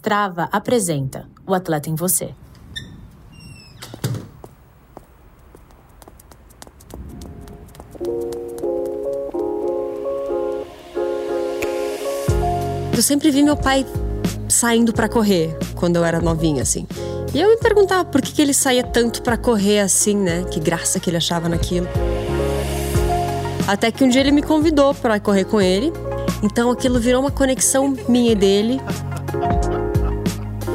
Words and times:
Strava 0.00 0.48
apresenta 0.50 1.28
O 1.46 1.52
Atleta 1.52 1.90
em 1.90 1.94
Você. 1.94 2.34
Eu 12.96 13.02
sempre 13.02 13.30
vi 13.30 13.42
meu 13.42 13.58
pai 13.58 13.84
saindo 14.48 14.90
para 14.94 15.06
correr 15.06 15.54
quando 15.74 15.96
eu 15.96 16.04
era 16.04 16.18
novinha, 16.18 16.62
assim. 16.62 16.86
E 17.34 17.38
eu 17.38 17.50
me 17.50 17.58
perguntava 17.58 18.02
por 18.06 18.22
que, 18.22 18.32
que 18.32 18.40
ele 18.40 18.54
saía 18.54 18.82
tanto 18.82 19.20
para 19.20 19.36
correr 19.36 19.80
assim, 19.80 20.16
né? 20.16 20.44
Que 20.44 20.58
graça 20.58 20.98
que 20.98 21.10
ele 21.10 21.18
achava 21.18 21.46
naquilo. 21.46 21.86
Até 23.68 23.92
que 23.92 24.02
um 24.02 24.08
dia 24.08 24.22
ele 24.22 24.32
me 24.32 24.42
convidou 24.42 24.94
para 24.94 25.20
correr 25.20 25.44
com 25.44 25.60
ele. 25.60 25.92
Então 26.42 26.70
aquilo 26.70 26.98
virou 26.98 27.20
uma 27.20 27.30
conexão 27.30 27.94
minha 28.08 28.32
e 28.32 28.34
dele. 28.34 28.80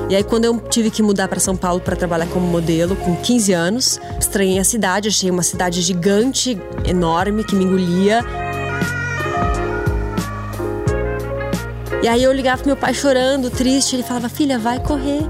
E 0.09 0.15
aí 0.15 0.23
quando 0.23 0.45
eu 0.45 0.59
tive 0.59 0.91
que 0.91 1.01
mudar 1.01 1.27
para 1.27 1.39
São 1.39 1.55
Paulo 1.55 1.79
para 1.79 1.95
trabalhar 1.95 2.27
como 2.27 2.45
modelo 2.45 2.95
com 2.95 3.15
15 3.15 3.53
anos, 3.53 3.99
estranhei 4.19 4.59
a 4.59 4.63
cidade, 4.63 5.07
achei 5.07 5.31
uma 5.31 5.41
cidade 5.41 5.81
gigante, 5.81 6.57
enorme 6.85 7.43
que 7.43 7.55
me 7.55 7.65
engolia. 7.65 8.23
E 12.03 12.07
aí 12.07 12.21
eu 12.21 12.31
ligava 12.31 12.59
pro 12.59 12.67
meu 12.67 12.77
pai 12.77 12.93
chorando, 12.93 13.49
triste, 13.49 13.95
ele 13.95 14.03
falava: 14.03 14.29
"Filha, 14.29 14.59
vai 14.59 14.79
correr. 14.79 15.21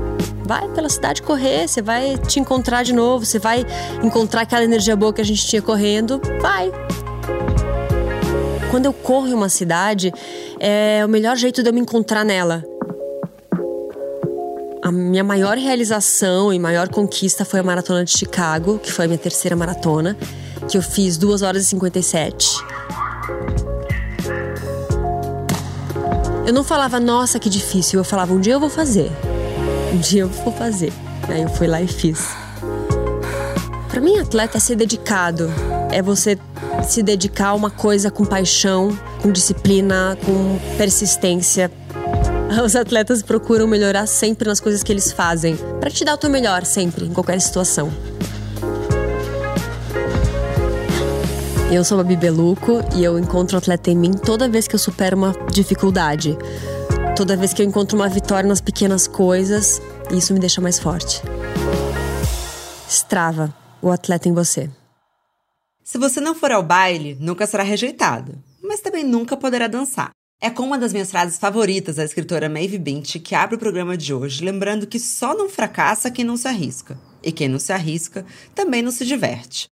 Vai 0.44 0.68
pela 0.70 0.90
cidade 0.90 1.22
correr, 1.22 1.68
você 1.68 1.82
vai 1.82 2.18
te 2.18 2.40
encontrar 2.40 2.84
de 2.84 2.94
novo, 2.94 3.26
você 3.26 3.40
vai 3.40 3.66
encontrar 4.04 4.42
aquela 4.42 4.64
energia 4.64 4.96
boa 4.96 5.12
que 5.12 5.22
a 5.22 5.26
gente 5.26 5.44
tinha 5.48 5.62
correndo. 5.62 6.22
Vai, 6.40 6.72
quando 8.70 8.86
eu 8.86 8.94
corro 8.94 9.28
em 9.28 9.34
uma 9.34 9.48
cidade, 9.48 10.14
é 10.60 11.02
o 11.06 11.08
melhor 11.08 11.38
jeito 11.38 11.64
de 11.64 11.70
eu 11.70 11.74
me 11.74 11.80
encontrar 11.80 12.26
nela. 12.26 12.62
A 14.86 14.92
minha 14.92 15.24
maior 15.24 15.58
realização 15.58 16.54
e 16.54 16.60
maior 16.60 16.90
conquista 16.90 17.44
foi 17.44 17.60
a 17.60 17.64
maratona 17.64 18.06
de 18.06 18.16
Chicago, 18.16 18.78
que 18.78 18.92
foi 18.92 19.06
a 19.06 19.08
minha 19.08 19.18
terceira 19.18 19.56
maratona, 19.56 20.16
que 20.70 20.78
eu 20.78 20.82
fiz 20.84 21.18
2 21.18 21.42
horas 21.42 21.64
e 21.64 21.66
57. 21.70 22.64
Eu 26.46 26.54
não 26.54 26.64
falava, 26.64 27.00
nossa, 27.00 27.40
que 27.40 27.50
difícil. 27.50 28.00
Eu 28.00 28.04
falava, 28.04 28.32
um 28.32 28.40
dia 28.40 28.54
eu 28.54 28.60
vou 28.60 28.70
fazer. 28.70 29.12
Um 29.92 29.98
dia 29.98 30.22
eu 30.22 30.30
vou 30.30 30.54
fazer. 30.54 30.94
Aí 31.30 31.42
eu 31.42 31.50
fui 31.50 31.66
lá 31.66 31.82
e 31.82 31.88
fiz. 31.88 32.36
Para 33.90 34.00
mim, 34.00 34.20
atleta 34.20 34.60
é 34.60 34.62
ser 34.62 34.76
dedicado. 34.76 35.52
É 35.92 36.00
você 36.00 36.38
se 36.88 37.02
dedicar 37.02 37.48
a 37.48 37.54
uma 37.56 37.72
coisa 37.72 38.12
com 38.12 38.24
paixão, 38.24 38.96
com 39.20 39.32
disciplina, 39.32 40.16
com 40.24 40.60
persistência. 40.78 41.72
Os 42.64 42.76
atletas 42.76 43.22
procuram 43.22 43.68
melhorar 43.68 44.08
sempre 44.08 44.48
nas 44.48 44.60
coisas 44.60 44.84
que 44.84 44.92
eles 44.92 45.12
fazem, 45.12 45.58
para 45.80 45.90
te 45.90 46.06
dar 46.06 46.14
o 46.14 46.18
teu 46.18 46.30
melhor 46.30 46.66
sempre, 46.66 47.06
em 47.06 47.14
qualquer 47.14 47.40
situação. 47.42 47.92
Eu 51.72 51.84
sou 51.84 52.00
a 52.00 52.04
Babi 52.04 52.16
Beluco 52.16 52.82
e 52.96 53.04
eu 53.04 53.20
encontro 53.20 53.56
o 53.56 53.58
atleta 53.58 53.90
em 53.92 53.98
mim 53.98 54.12
toda 54.12 54.48
vez 54.48 54.68
que 54.68 54.76
eu 54.76 54.80
supero 54.80 55.18
uma 55.18 55.34
dificuldade. 55.52 56.38
Toda 57.16 57.36
vez 57.36 57.54
que 57.54 57.62
eu 57.62 57.66
encontro 57.66 57.98
uma 57.98 58.08
vitória 58.08 58.48
nas 58.48 58.62
pequenas 58.62 59.08
coisas, 59.08 59.82
isso 60.12 60.34
me 60.34 60.40
deixa 60.40 60.62
mais 60.62 60.80
forte. 60.80 61.22
Strava, 62.88 63.54
o 63.82 63.90
atleta 63.90 64.30
em 64.30 64.34
você. 64.34 64.70
Se 65.84 65.98
você 65.98 66.22
não 66.22 66.36
for 66.36 66.52
ao 66.52 66.64
baile, 66.64 67.18
nunca 67.20 67.46
será 67.46 67.64
rejeitado, 67.64 68.38
mas 68.64 68.80
também 68.80 69.04
nunca 69.04 69.36
poderá 69.36 69.68
dançar. 69.68 70.12
É 70.46 70.50
com 70.52 70.62
uma 70.62 70.78
das 70.78 70.94
minhas 70.94 71.10
frases 71.10 71.40
favoritas 71.40 71.96
da 71.96 72.04
escritora 72.04 72.48
Maeve 72.48 72.78
Bint 72.78 73.18
que 73.18 73.34
abre 73.34 73.56
o 73.56 73.58
programa 73.58 73.98
de 73.98 74.14
hoje, 74.14 74.46
lembrando 74.46 74.86
que 74.86 75.00
só 75.00 75.36
não 75.36 75.50
fracassa 75.50 76.12
quem 76.12 76.24
não 76.24 76.38
se 76.38 76.48
arrisca. 76.48 77.00
E 77.24 77.32
quem 77.32 77.48
não 77.48 77.58
se 77.58 77.74
arrisca 77.74 78.24
também 78.54 78.84
não 78.84 78.92
se 78.92 79.04
diverte. 79.08 79.66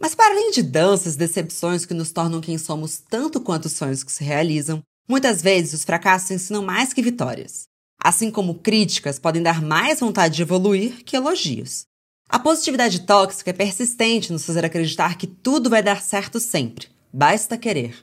Mas 0.00 0.14
para 0.14 0.32
além 0.32 0.50
de 0.50 0.62
danças, 0.62 1.14
decepções 1.14 1.84
que 1.84 1.92
nos 1.92 2.10
tornam 2.10 2.40
quem 2.40 2.56
somos 2.56 2.96
tanto 2.96 3.38
quanto 3.38 3.66
os 3.66 3.72
sonhos 3.72 4.02
que 4.02 4.10
se 4.10 4.24
realizam, 4.24 4.80
muitas 5.06 5.42
vezes 5.42 5.74
os 5.74 5.84
fracassos 5.84 6.30
ensinam 6.30 6.64
mais 6.64 6.94
que 6.94 7.02
vitórias. 7.02 7.64
Assim 8.02 8.30
como 8.30 8.60
críticas 8.60 9.18
podem 9.18 9.42
dar 9.42 9.60
mais 9.60 10.00
vontade 10.00 10.36
de 10.36 10.40
evoluir 10.40 11.04
que 11.04 11.16
elogios. 11.16 11.84
A 12.30 12.38
positividade 12.38 13.00
tóxica 13.00 13.50
é 13.50 13.52
persistente 13.52 14.32
nos 14.32 14.46
fazer 14.46 14.64
acreditar 14.64 15.18
que 15.18 15.26
tudo 15.26 15.68
vai 15.68 15.82
dar 15.82 16.00
certo 16.00 16.40
sempre. 16.40 16.88
Basta 17.12 17.58
querer. 17.58 17.94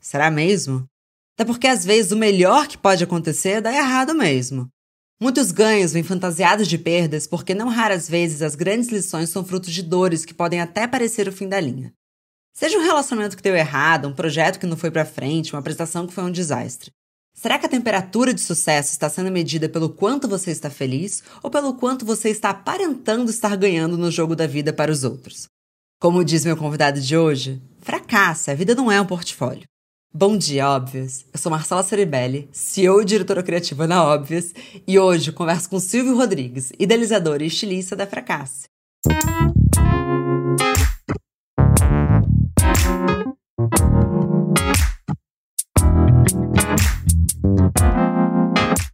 Será 0.00 0.28
mesmo? 0.28 0.84
Até 1.38 1.44
porque 1.44 1.68
às 1.68 1.84
vezes 1.84 2.10
o 2.10 2.16
melhor 2.16 2.66
que 2.66 2.76
pode 2.76 3.04
acontecer 3.04 3.60
dá 3.60 3.72
errado 3.72 4.12
mesmo. 4.12 4.68
Muitos 5.22 5.52
ganhos 5.52 5.92
vêm 5.92 6.02
fantasiados 6.02 6.66
de 6.66 6.76
perdas 6.76 7.28
porque 7.28 7.54
não 7.54 7.68
raras 7.68 8.08
vezes 8.08 8.42
as 8.42 8.56
grandes 8.56 8.88
lições 8.88 9.28
são 9.28 9.44
frutos 9.44 9.72
de 9.72 9.84
dores 9.84 10.24
que 10.24 10.34
podem 10.34 10.60
até 10.60 10.84
parecer 10.88 11.28
o 11.28 11.32
fim 11.32 11.48
da 11.48 11.60
linha. 11.60 11.92
Seja 12.52 12.76
um 12.76 12.82
relacionamento 12.82 13.36
que 13.36 13.42
deu 13.42 13.54
errado, 13.54 14.08
um 14.08 14.12
projeto 14.12 14.58
que 14.58 14.66
não 14.66 14.76
foi 14.76 14.90
para 14.90 15.04
frente, 15.04 15.52
uma 15.54 15.60
apresentação 15.60 16.08
que 16.08 16.12
foi 16.12 16.24
um 16.24 16.32
desastre. 16.32 16.90
Será 17.32 17.56
que 17.56 17.66
a 17.66 17.68
temperatura 17.68 18.34
de 18.34 18.40
sucesso 18.40 18.90
está 18.90 19.08
sendo 19.08 19.30
medida 19.30 19.68
pelo 19.68 19.90
quanto 19.90 20.26
você 20.26 20.50
está 20.50 20.68
feliz 20.68 21.22
ou 21.40 21.48
pelo 21.48 21.74
quanto 21.74 22.04
você 22.04 22.30
está 22.30 22.50
aparentando 22.50 23.30
estar 23.30 23.56
ganhando 23.56 23.96
no 23.96 24.10
jogo 24.10 24.34
da 24.34 24.48
vida 24.48 24.72
para 24.72 24.90
os 24.90 25.04
outros? 25.04 25.46
Como 26.00 26.24
diz 26.24 26.44
meu 26.44 26.56
convidado 26.56 27.00
de 27.00 27.16
hoje, 27.16 27.62
fracassa, 27.80 28.50
a 28.50 28.54
vida 28.56 28.74
não 28.74 28.90
é 28.90 29.00
um 29.00 29.06
portfólio. 29.06 29.68
Bom 30.12 30.38
dia, 30.38 30.66
óbvios! 30.70 31.26
Eu 31.34 31.38
sou 31.38 31.50
Marcela 31.50 31.82
Ceribelli, 31.82 32.48
CEO 32.50 33.02
e 33.02 33.04
diretora 33.04 33.42
criativa 33.42 33.86
na 33.86 34.02
Óbvias, 34.02 34.54
e 34.86 34.98
hoje 34.98 35.30
converso 35.30 35.68
com 35.68 35.78
Silvio 35.78 36.16
Rodrigues, 36.16 36.72
idealizador 36.78 37.42
e 37.42 37.46
estilista 37.46 37.94
da 37.94 38.06
Fracasse. 38.06 38.68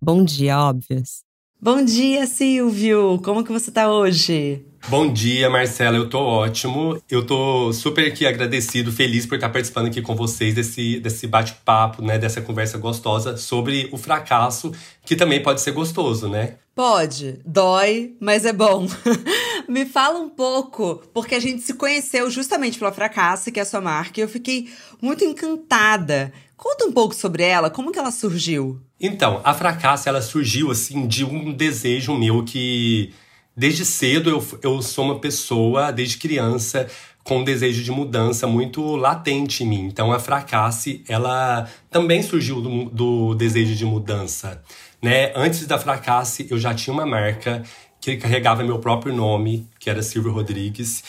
Bom 0.03 0.25
dia, 0.25 0.59
óbvios. 0.59 1.23
Bom 1.61 1.85
dia, 1.85 2.27
Silvio. 2.27 3.21
Como 3.25 3.45
que 3.45 3.53
você 3.53 3.71
tá 3.71 3.89
hoje? 3.89 4.67
Bom 4.87 5.11
dia, 5.11 5.49
Marcela. 5.49 5.97
Eu 5.97 6.11
tô 6.11 6.21
ótimo. 6.21 7.01
Eu 7.11 7.25
tô 7.27 7.73
super 7.73 8.07
aqui 8.07 8.27
agradecido, 8.27 8.93
feliz 8.93 9.25
por 9.25 9.37
estar 9.37 9.49
participando 9.49 9.87
aqui 9.87 10.03
com 10.03 10.15
vocês 10.15 10.55
desse, 10.55 11.01
desse 11.01 11.27
bate-papo, 11.27 12.03
né? 12.03 12.19
Dessa 12.19 12.43
conversa 12.43 12.77
gostosa 12.77 13.39
sobre 13.39 13.89
o 13.93 13.97
fracasso, 13.97 14.73
que 15.03 15.17
também 15.17 15.43
pode 15.43 15.63
ser 15.63 15.73
gostoso, 15.73 16.29
né? 16.29 16.57
Pode. 16.75 17.41
Dói, 17.47 18.15
mas 18.21 18.45
é 18.45 18.53
bom. 18.53 18.87
Me 19.67 19.87
fala 19.87 20.19
um 20.19 20.29
pouco, 20.29 21.03
porque 21.15 21.35
a 21.35 21.41
gente 21.41 21.63
se 21.63 21.73
conheceu 21.73 22.31
justamente 22.31 22.79
pela 22.79 22.93
Fracasso, 22.93 23.51
que 23.51 23.59
é 23.59 23.63
a 23.63 23.67
sua 23.67 23.81
marca, 23.81 24.21
e 24.21 24.23
eu 24.23 24.29
fiquei 24.29 24.69
muito 25.01 25.25
encantada. 25.25 26.31
Conta 26.59 26.85
um 26.85 26.93
pouco 26.93 27.15
sobre 27.15 27.43
ela, 27.43 27.71
como 27.71 27.91
que 27.91 27.99
ela 27.99 28.11
surgiu? 28.11 28.81
Então, 29.01 29.41
a 29.45 29.55
Fracasso, 29.55 30.09
ela 30.11 30.21
surgiu, 30.21 30.71
assim, 30.71 31.07
de 31.07 31.25
um 31.25 31.53
desejo 31.55 32.15
meu 32.15 32.45
que... 32.45 33.15
Desde 33.57 33.85
cedo 33.85 34.31
eu, 34.31 34.47
eu 34.63 34.83
sou 34.83 35.05
uma 35.05 35.19
pessoa, 35.19 35.93
desde 35.93 36.19
criança, 36.19 36.89
com 37.23 37.39
um 37.39 37.45
desejo 37.45 37.83
de 37.83 37.91
mudança 37.91 38.47
muito 38.47 38.97
latente 38.97 39.65
em 39.65 39.67
mim. 39.67 39.87
Então 39.87 40.13
a 40.13 40.19
Fracasse, 40.19 41.03
ela 41.09 41.69
também 41.91 42.23
surgiu 42.23 42.61
do, 42.61 42.85
do, 42.91 43.35
desejo 43.35 43.75
de 43.75 43.85
mudança. 43.85 44.63
Né? 45.01 45.33
Antes 45.35 45.67
da 45.67 45.79
Fracasse, 45.79 46.47
eu 46.51 46.59
já 46.59 46.75
tinha 46.75 46.93
uma 46.93 47.07
marca 47.07 47.63
que 48.01 48.17
carregava 48.17 48.63
meu 48.63 48.79
próprio 48.79 49.15
nome, 49.15 49.67
que 49.79 49.89
era 49.89 50.03
Silvio 50.03 50.33
Rodrigues. 50.33 51.03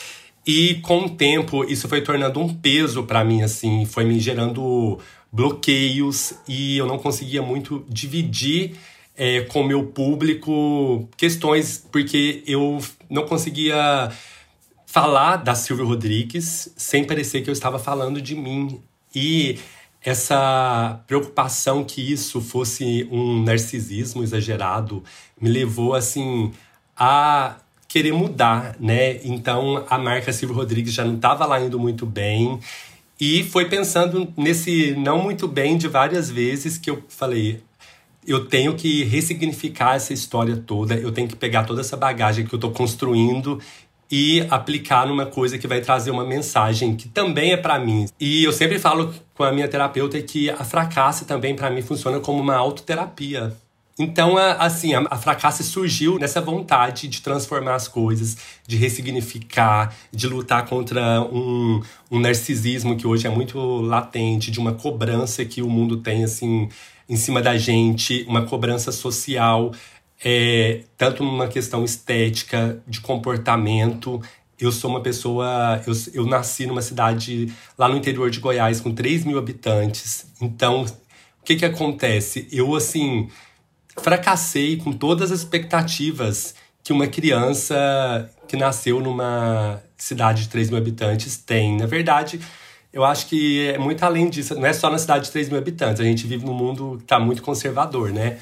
E 0.46 0.76
com 0.76 1.00
o 1.00 1.10
tempo, 1.10 1.64
isso 1.64 1.88
foi 1.88 2.00
tornando 2.00 2.40
um 2.40 2.54
peso 2.54 3.02
para 3.02 3.24
mim, 3.24 3.42
assim, 3.42 3.84
foi 3.84 4.04
me 4.04 4.18
gerando 4.18 4.98
bloqueios 5.30 6.34
e 6.48 6.78
eu 6.78 6.86
não 6.86 6.98
conseguia 6.98 7.42
muito 7.42 7.84
dividir 7.88 8.76
é, 9.16 9.42
com 9.42 9.62
meu 9.62 9.84
público 9.86 11.08
questões, 11.16 11.84
porque 11.90 12.42
eu 12.46 12.78
não 13.08 13.26
conseguia 13.26 14.10
falar 14.86 15.36
da 15.36 15.54
Silvia 15.54 15.84
Rodrigues 15.84 16.72
sem 16.76 17.04
parecer 17.04 17.42
que 17.42 17.50
eu 17.50 17.52
estava 17.52 17.78
falando 17.78 18.20
de 18.20 18.34
mim. 18.34 18.80
E 19.14 19.58
essa 20.02 21.00
preocupação 21.06 21.82
que 21.82 22.12
isso 22.12 22.40
fosse 22.40 23.08
um 23.10 23.42
narcisismo 23.42 24.22
exagerado 24.22 25.02
me 25.40 25.50
levou 25.50 25.94
assim 25.94 26.52
a 26.96 27.56
querer 27.88 28.12
mudar, 28.12 28.76
né? 28.78 29.20
Então 29.24 29.84
a 29.88 29.98
marca 29.98 30.32
Silvio 30.32 30.56
Rodrigues 30.56 30.92
já 30.92 31.04
não 31.04 31.16
estava 31.16 31.44
lá 31.46 31.60
indo 31.60 31.78
muito 31.78 32.06
bem 32.06 32.60
e 33.18 33.42
foi 33.44 33.68
pensando 33.68 34.32
nesse 34.36 34.92
não 34.92 35.22
muito 35.22 35.48
bem 35.48 35.78
de 35.78 35.88
várias 35.88 36.30
vezes 36.30 36.76
que 36.76 36.90
eu 36.90 37.02
falei, 37.08 37.62
eu 38.26 38.46
tenho 38.46 38.74
que 38.74 39.04
ressignificar 39.04 39.94
essa 39.94 40.12
história 40.12 40.56
toda, 40.56 40.94
eu 40.94 41.12
tenho 41.12 41.28
que 41.28 41.36
pegar 41.36 41.64
toda 41.64 41.80
essa 41.80 41.96
bagagem 41.96 42.44
que 42.44 42.54
eu 42.54 42.58
estou 42.58 42.70
construindo 42.70 43.60
e 44.10 44.46
aplicar 44.50 45.06
numa 45.06 45.26
coisa 45.26 45.58
que 45.58 45.66
vai 45.66 45.80
trazer 45.80 46.10
uma 46.10 46.24
mensagem 46.24 46.94
que 46.94 47.08
também 47.08 47.52
é 47.52 47.56
para 47.56 47.78
mim. 47.78 48.06
E 48.20 48.44
eu 48.44 48.52
sempre 48.52 48.78
falo 48.78 49.12
com 49.34 49.42
a 49.42 49.52
minha 49.52 49.68
terapeuta 49.68 50.20
que 50.22 50.48
a 50.50 50.64
fracasso 50.64 51.24
também 51.24 51.54
para 51.54 51.70
mim 51.70 51.82
funciona 51.82 52.20
como 52.20 52.40
uma 52.40 52.54
autoterapia. 52.54 53.56
Então, 53.98 54.36
assim, 54.36 54.92
a, 54.92 55.06
a 55.10 55.16
Fracasse 55.16 55.64
surgiu 55.64 56.18
nessa 56.18 56.38
vontade 56.38 57.08
de 57.08 57.22
transformar 57.22 57.76
as 57.76 57.88
coisas, 57.88 58.36
de 58.66 58.76
ressignificar, 58.76 59.94
de 60.12 60.26
lutar 60.26 60.66
contra 60.66 61.22
um, 61.22 61.80
um 62.10 62.20
narcisismo 62.20 62.94
que 62.96 63.06
hoje 63.06 63.26
é 63.26 63.30
muito 63.30 63.58
latente, 63.80 64.50
de 64.50 64.58
uma 64.58 64.74
cobrança 64.74 65.46
que 65.46 65.62
o 65.62 65.68
mundo 65.68 65.96
tem, 65.96 66.24
assim, 66.24 66.68
em 67.08 67.16
cima 67.16 67.40
da 67.40 67.56
gente, 67.56 68.24
uma 68.28 68.46
cobrança 68.46 68.90
social, 68.90 69.72
é, 70.24 70.82
tanto 70.96 71.22
numa 71.22 71.48
questão 71.48 71.84
estética, 71.84 72.82
de 72.86 73.00
comportamento. 73.00 74.20
Eu 74.58 74.72
sou 74.72 74.90
uma 74.90 75.00
pessoa. 75.00 75.82
Eu, 75.86 75.92
eu 76.14 76.26
nasci 76.26 76.66
numa 76.66 76.82
cidade 76.82 77.52
lá 77.76 77.88
no 77.88 77.96
interior 77.96 78.30
de 78.30 78.40
Goiás 78.40 78.80
com 78.80 78.94
3 78.94 79.24
mil 79.24 79.38
habitantes. 79.38 80.26
Então, 80.40 80.82
o 80.82 81.44
que 81.44 81.56
que 81.56 81.64
acontece? 81.64 82.48
Eu, 82.50 82.74
assim 82.74 83.28
fracassei 84.00 84.76
com 84.76 84.92
todas 84.92 85.32
as 85.32 85.40
expectativas 85.40 86.54
que 86.82 86.92
uma 86.92 87.06
criança 87.06 88.30
que 88.46 88.56
nasceu 88.56 89.00
numa 89.00 89.82
cidade 89.96 90.42
de 90.42 90.48
3 90.48 90.70
mil 90.70 90.78
habitantes 90.78 91.36
tem. 91.36 91.76
Na 91.76 91.86
verdade, 91.86 92.40
eu 92.96 93.04
acho 93.04 93.26
que 93.26 93.68
é 93.68 93.78
muito 93.78 94.02
além 94.02 94.30
disso. 94.30 94.54
Não 94.54 94.66
é 94.66 94.72
só 94.72 94.90
na 94.90 94.98
cidade 94.98 95.26
de 95.26 95.30
3 95.30 95.48
mil 95.48 95.58
habitantes. 95.58 96.00
A 96.00 96.04
gente 96.04 96.26
vive 96.26 96.44
num 96.44 96.54
mundo 96.54 96.96
que 96.98 97.04
está 97.04 97.18
muito 97.18 97.42
conservador, 97.42 98.10
né? 98.10 98.38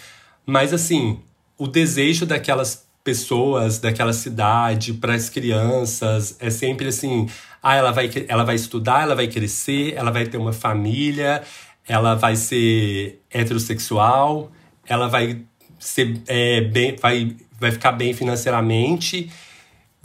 Mas, 0.46 0.72
assim, 0.72 1.20
o 1.58 1.66
desejo 1.66 2.24
daquelas 2.24 2.86
pessoas, 3.02 3.78
daquela 3.78 4.12
cidade, 4.12 4.94
para 4.94 5.14
as 5.14 5.28
crianças, 5.28 6.36
é 6.38 6.50
sempre 6.50 6.88
assim: 6.88 7.28
ah, 7.62 7.74
ela 7.74 7.90
vai, 7.90 8.10
ela 8.28 8.44
vai 8.44 8.54
estudar, 8.54 9.02
ela 9.02 9.14
vai 9.14 9.26
crescer, 9.26 9.94
ela 9.94 10.10
vai 10.10 10.24
ter 10.26 10.38
uma 10.38 10.52
família, 10.52 11.42
ela 11.86 12.14
vai 12.14 12.36
ser 12.36 13.20
heterossexual 13.30 14.50
ela 14.86 15.08
vai 15.08 15.40
ser 15.78 16.20
é, 16.26 16.60
bem, 16.60 16.96
vai, 16.96 17.36
vai 17.58 17.72
ficar 17.72 17.92
bem 17.92 18.12
financeiramente, 18.12 19.30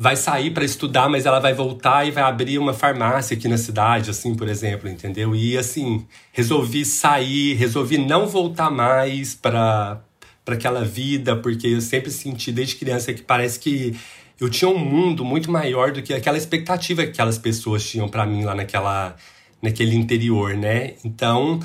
vai 0.01 0.15
sair 0.15 0.51
para 0.51 0.63
estudar, 0.63 1.09
mas 1.09 1.25
ela 1.25 1.41
vai 1.41 1.53
voltar 1.53 2.07
e 2.07 2.11
vai 2.11 2.23
abrir 2.23 2.57
uma 2.57 2.73
farmácia 2.73 3.35
aqui 3.35 3.49
na 3.49 3.57
cidade, 3.57 4.09
assim, 4.09 4.33
por 4.33 4.47
exemplo, 4.47 4.87
entendeu? 4.87 5.35
E 5.35 5.57
assim, 5.57 6.07
resolvi 6.31 6.85
sair, 6.85 7.55
resolvi 7.55 7.97
não 7.97 8.25
voltar 8.25 8.71
mais 8.71 9.35
para 9.35 10.01
para 10.45 10.55
aquela 10.55 10.83
vida, 10.83 11.35
porque 11.35 11.67
eu 11.67 11.81
sempre 11.81 12.09
senti 12.09 12.51
desde 12.51 12.75
criança 12.77 13.13
que 13.13 13.21
parece 13.21 13.59
que 13.59 13.95
eu 14.39 14.49
tinha 14.49 14.67
um 14.69 14.79
mundo 14.79 15.23
muito 15.23 15.51
maior 15.51 15.91
do 15.91 16.01
que 16.01 16.11
aquela 16.11 16.37
expectativa 16.39 17.03
que 17.03 17.09
aquelas 17.09 17.37
pessoas 17.37 17.87
tinham 17.87 18.07
para 18.09 18.25
mim 18.25 18.43
lá 18.43 18.55
naquela 18.55 19.15
naquele 19.61 19.95
interior, 19.95 20.55
né? 20.55 20.93
Então, 21.03 21.59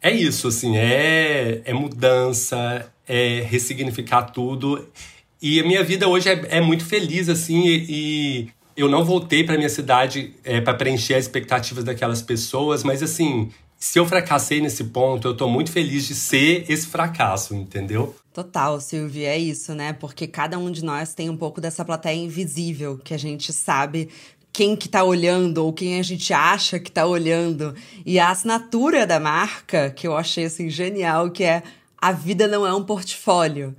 é 0.00 0.10
isso, 0.12 0.48
assim, 0.48 0.76
é, 0.76 1.62
é 1.64 1.72
mudança, 1.72 2.92
é 3.08 3.40
ressignificar 3.40 4.22
tudo. 4.24 4.86
E 5.40 5.60
a 5.60 5.64
minha 5.64 5.84
vida 5.84 6.08
hoje 6.08 6.28
é, 6.28 6.58
é 6.58 6.60
muito 6.60 6.84
feliz, 6.84 7.28
assim, 7.28 7.66
e, 7.66 7.86
e 7.88 8.48
eu 8.76 8.88
não 8.88 9.04
voltei 9.04 9.44
para 9.44 9.56
minha 9.56 9.68
cidade 9.68 10.34
é, 10.44 10.60
para 10.60 10.74
preencher 10.74 11.14
as 11.14 11.24
expectativas 11.24 11.84
daquelas 11.84 12.22
pessoas, 12.22 12.82
mas 12.82 13.02
assim, 13.02 13.50
se 13.78 13.98
eu 13.98 14.06
fracassei 14.06 14.60
nesse 14.60 14.84
ponto, 14.84 15.28
eu 15.28 15.36
tô 15.36 15.48
muito 15.48 15.70
feliz 15.70 16.06
de 16.06 16.14
ser 16.14 16.64
esse 16.68 16.86
fracasso, 16.86 17.54
entendeu? 17.54 18.14
Total, 18.32 18.80
Silvia, 18.80 19.28
é 19.28 19.38
isso, 19.38 19.74
né? 19.74 19.92
Porque 19.92 20.26
cada 20.26 20.58
um 20.58 20.70
de 20.70 20.84
nós 20.84 21.14
tem 21.14 21.30
um 21.30 21.36
pouco 21.36 21.60
dessa 21.60 21.84
plateia 21.84 22.16
invisível 22.16 22.98
que 22.98 23.14
a 23.14 23.18
gente 23.18 23.52
sabe 23.52 24.08
quem 24.52 24.74
que 24.74 24.88
tá 24.88 25.04
olhando 25.04 25.58
ou 25.58 25.72
quem 25.72 26.00
a 26.00 26.02
gente 26.02 26.32
acha 26.32 26.80
que 26.80 26.90
tá 26.90 27.06
olhando. 27.06 27.74
E 28.04 28.18
a 28.18 28.30
assinatura 28.30 29.06
da 29.06 29.20
marca, 29.20 29.90
que 29.90 30.06
eu 30.06 30.16
achei 30.16 30.46
assim 30.46 30.68
genial, 30.68 31.30
que 31.30 31.44
é 31.44 31.62
a 31.96 32.10
vida 32.10 32.48
não 32.48 32.66
é 32.66 32.74
um 32.74 32.82
portfólio. 32.82 33.76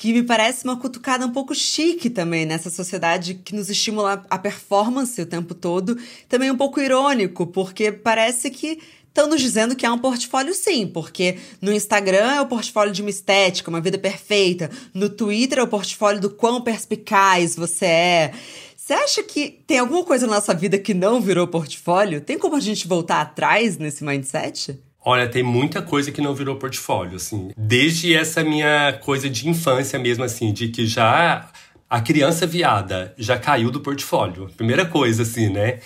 Que 0.00 0.14
me 0.14 0.22
parece 0.22 0.64
uma 0.64 0.78
cutucada 0.78 1.26
um 1.26 1.30
pouco 1.30 1.54
chique 1.54 2.08
também 2.08 2.46
nessa 2.46 2.70
sociedade 2.70 3.34
que 3.34 3.54
nos 3.54 3.68
estimula 3.68 4.24
a 4.30 4.38
performance 4.38 5.20
o 5.20 5.26
tempo 5.26 5.52
todo. 5.52 5.94
Também 6.26 6.50
um 6.50 6.56
pouco 6.56 6.80
irônico, 6.80 7.46
porque 7.46 7.92
parece 7.92 8.48
que 8.48 8.78
estão 9.06 9.28
nos 9.28 9.42
dizendo 9.42 9.76
que 9.76 9.84
é 9.84 9.90
um 9.90 9.98
portfólio 9.98 10.54
sim, 10.54 10.86
porque 10.86 11.36
no 11.60 11.70
Instagram 11.70 12.32
é 12.32 12.40
o 12.40 12.46
portfólio 12.46 12.94
de 12.94 13.02
uma 13.02 13.10
estética, 13.10 13.68
uma 13.68 13.82
vida 13.82 13.98
perfeita, 13.98 14.70
no 14.94 15.10
Twitter 15.10 15.58
é 15.58 15.62
o 15.62 15.68
portfólio 15.68 16.18
do 16.18 16.30
quão 16.30 16.62
perspicaz 16.62 17.54
você 17.54 17.84
é. 17.84 18.32
Você 18.74 18.94
acha 18.94 19.22
que 19.22 19.60
tem 19.66 19.80
alguma 19.80 20.02
coisa 20.02 20.26
na 20.26 20.36
nossa 20.36 20.54
vida 20.54 20.78
que 20.78 20.94
não 20.94 21.20
virou 21.20 21.46
portfólio? 21.46 22.22
Tem 22.22 22.38
como 22.38 22.56
a 22.56 22.60
gente 22.60 22.88
voltar 22.88 23.20
atrás 23.20 23.76
nesse 23.76 24.02
mindset? 24.02 24.80
Olha, 25.02 25.26
tem 25.28 25.42
muita 25.42 25.80
coisa 25.80 26.12
que 26.12 26.20
não 26.20 26.34
virou 26.34 26.56
portfólio, 26.56 27.16
assim. 27.16 27.50
Desde 27.56 28.14
essa 28.14 28.44
minha 28.44 28.92
coisa 29.02 29.30
de 29.30 29.48
infância 29.48 29.98
mesmo, 29.98 30.24
assim, 30.24 30.52
de 30.52 30.68
que 30.68 30.86
já 30.86 31.48
a 31.88 32.00
criança 32.00 32.46
viada 32.46 33.14
já 33.16 33.38
caiu 33.38 33.70
do 33.70 33.80
portfólio. 33.80 34.50
Primeira 34.56 34.84
coisa, 34.84 35.22
assim, 35.22 35.48
né? 35.48 35.80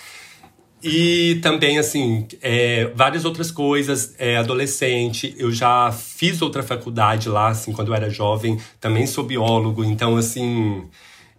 E 0.83 1.39
também, 1.41 1.79
assim, 1.79 2.27
é, 2.41 2.91
várias 2.93 3.23
outras 3.23 3.49
coisas. 3.51 4.13
É, 4.19 4.37
adolescente, 4.37 5.33
eu 5.37 5.51
já 5.51 5.91
fiz 5.91 6.41
outra 6.41 6.61
faculdade 6.61 7.29
lá, 7.29 7.47
assim, 7.47 7.71
quando 7.71 7.87
eu 7.87 7.95
era 7.95 8.09
jovem. 8.09 8.59
Também 8.81 9.07
sou 9.07 9.23
biólogo, 9.23 9.83
então, 9.83 10.17
assim 10.17 10.89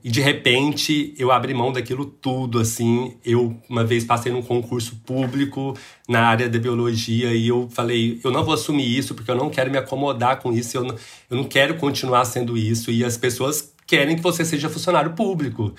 e 0.07 0.09
de 0.09 0.21
repente 0.21 1.13
eu 1.19 1.33
abri 1.33 1.53
mão 1.53 1.73
daquilo 1.73 2.07
tudo, 2.07 2.61
assim. 2.61 3.17
Eu 3.25 3.61
uma 3.69 3.83
vez 3.83 4.05
passei 4.05 4.31
num 4.31 4.41
concurso 4.41 4.95
público 5.05 5.77
na 6.09 6.29
área 6.29 6.49
da 6.49 6.61
biologia 6.61 7.35
e 7.35 7.49
eu 7.49 7.69
falei, 7.69 8.21
eu 8.23 8.31
não 8.31 8.45
vou 8.45 8.55
assumir 8.55 8.87
isso 8.87 9.17
porque 9.17 9.29
eu 9.29 9.35
não 9.35 9.51
quero 9.51 9.69
me 9.69 9.77
acomodar 9.77 10.41
com 10.41 10.53
isso, 10.53 10.77
eu 10.77 10.85
não, 10.85 10.95
eu 11.29 11.37
não 11.37 11.43
quero 11.43 11.75
continuar 11.75 12.25
sendo 12.25 12.57
isso. 12.57 12.89
E 12.93 13.05
as 13.05 13.17
pessoas 13.17 13.75
querem 13.85 14.15
que 14.15 14.23
você 14.23 14.45
seja 14.45 14.69
funcionário 14.69 15.13
público. 15.15 15.75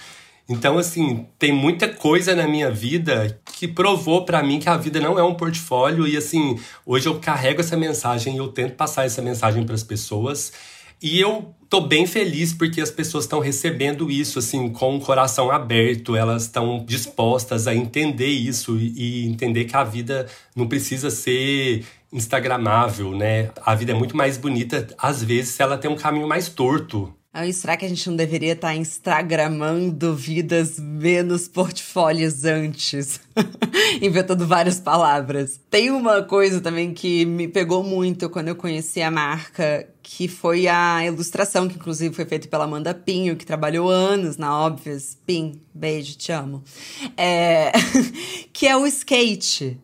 Então, 0.49 0.77
assim, 0.77 1.25
tem 1.39 1.53
muita 1.53 1.87
coisa 1.87 2.35
na 2.35 2.49
minha 2.49 2.69
vida 2.69 3.39
que 3.53 3.65
provou 3.65 4.25
para 4.25 4.43
mim 4.43 4.59
que 4.59 4.67
a 4.67 4.75
vida 4.75 4.99
não 4.99 5.17
é 5.17 5.23
um 5.23 5.35
portfólio 5.35 6.05
e 6.05 6.17
assim, 6.17 6.59
hoje 6.85 7.07
eu 7.07 7.17
carrego 7.17 7.61
essa 7.61 7.77
mensagem 7.77 8.35
e 8.35 8.37
eu 8.39 8.49
tento 8.49 8.75
passar 8.75 9.05
essa 9.05 9.21
mensagem 9.21 9.65
para 9.65 9.75
as 9.75 9.83
pessoas. 9.83 10.51
E 11.01 11.19
eu 11.19 11.53
tô 11.69 11.81
bem 11.81 12.07
feliz 12.07 12.53
porque 12.53 12.81
as 12.81 12.89
pessoas 12.89 13.25
estão 13.25 13.39
recebendo 13.39 14.09
isso 14.09 14.39
assim 14.39 14.69
com 14.69 14.95
o 14.95 14.99
coração 14.99 15.51
aberto, 15.51 16.15
elas 16.15 16.43
estão 16.43 16.83
dispostas 16.85 17.67
a 17.67 17.75
entender 17.75 18.27
isso 18.27 18.77
e 18.77 19.27
entender 19.27 19.65
que 19.65 19.75
a 19.75 19.83
vida 19.83 20.27
não 20.55 20.67
precisa 20.67 21.09
ser 21.11 21.85
instagramável, 22.11 23.11
né? 23.11 23.51
A 23.65 23.75
vida 23.75 23.91
é 23.91 23.95
muito 23.95 24.15
mais 24.15 24.37
bonita 24.37 24.87
às 24.97 25.23
vezes 25.23 25.55
se 25.55 25.61
ela 25.61 25.77
tem 25.77 25.91
um 25.91 25.95
caminho 25.95 26.27
mais 26.27 26.49
torto. 26.49 27.13
Ah, 27.39 27.53
será 27.53 27.77
que 27.77 27.85
a 27.85 27.87
gente 27.87 28.09
não 28.09 28.15
deveria 28.15 28.53
estar 28.53 28.69
tá 28.69 28.75
instagramando 28.75 30.15
vidas 30.15 30.79
menos 30.79 31.47
portfólios 31.47 32.43
antes? 32.45 33.19
Inventando 34.01 34.47
várias 34.47 34.79
palavras. 34.79 35.59
Tem 35.69 35.91
uma 35.91 36.23
coisa 36.23 36.59
também 36.59 36.95
que 36.95 37.27
me 37.27 37.47
pegou 37.47 37.83
muito 37.83 38.27
quando 38.27 38.47
eu 38.47 38.55
conheci 38.55 39.03
a 39.03 39.11
marca, 39.11 39.87
que 40.01 40.27
foi 40.27 40.67
a 40.67 41.05
ilustração, 41.05 41.67
que 41.67 41.75
inclusive 41.75 42.15
foi 42.15 42.25
feita 42.25 42.47
pela 42.47 42.63
Amanda 42.63 42.91
Pinho, 42.91 43.35
que 43.35 43.45
trabalhou 43.45 43.87
anos 43.87 44.35
na 44.35 44.59
Óbvias. 44.59 45.15
Pin, 45.23 45.61
beijo, 45.71 46.17
te 46.17 46.31
amo. 46.31 46.63
É... 47.15 47.71
que 48.51 48.65
é 48.65 48.75
o 48.75 48.87
skate. 48.87 49.79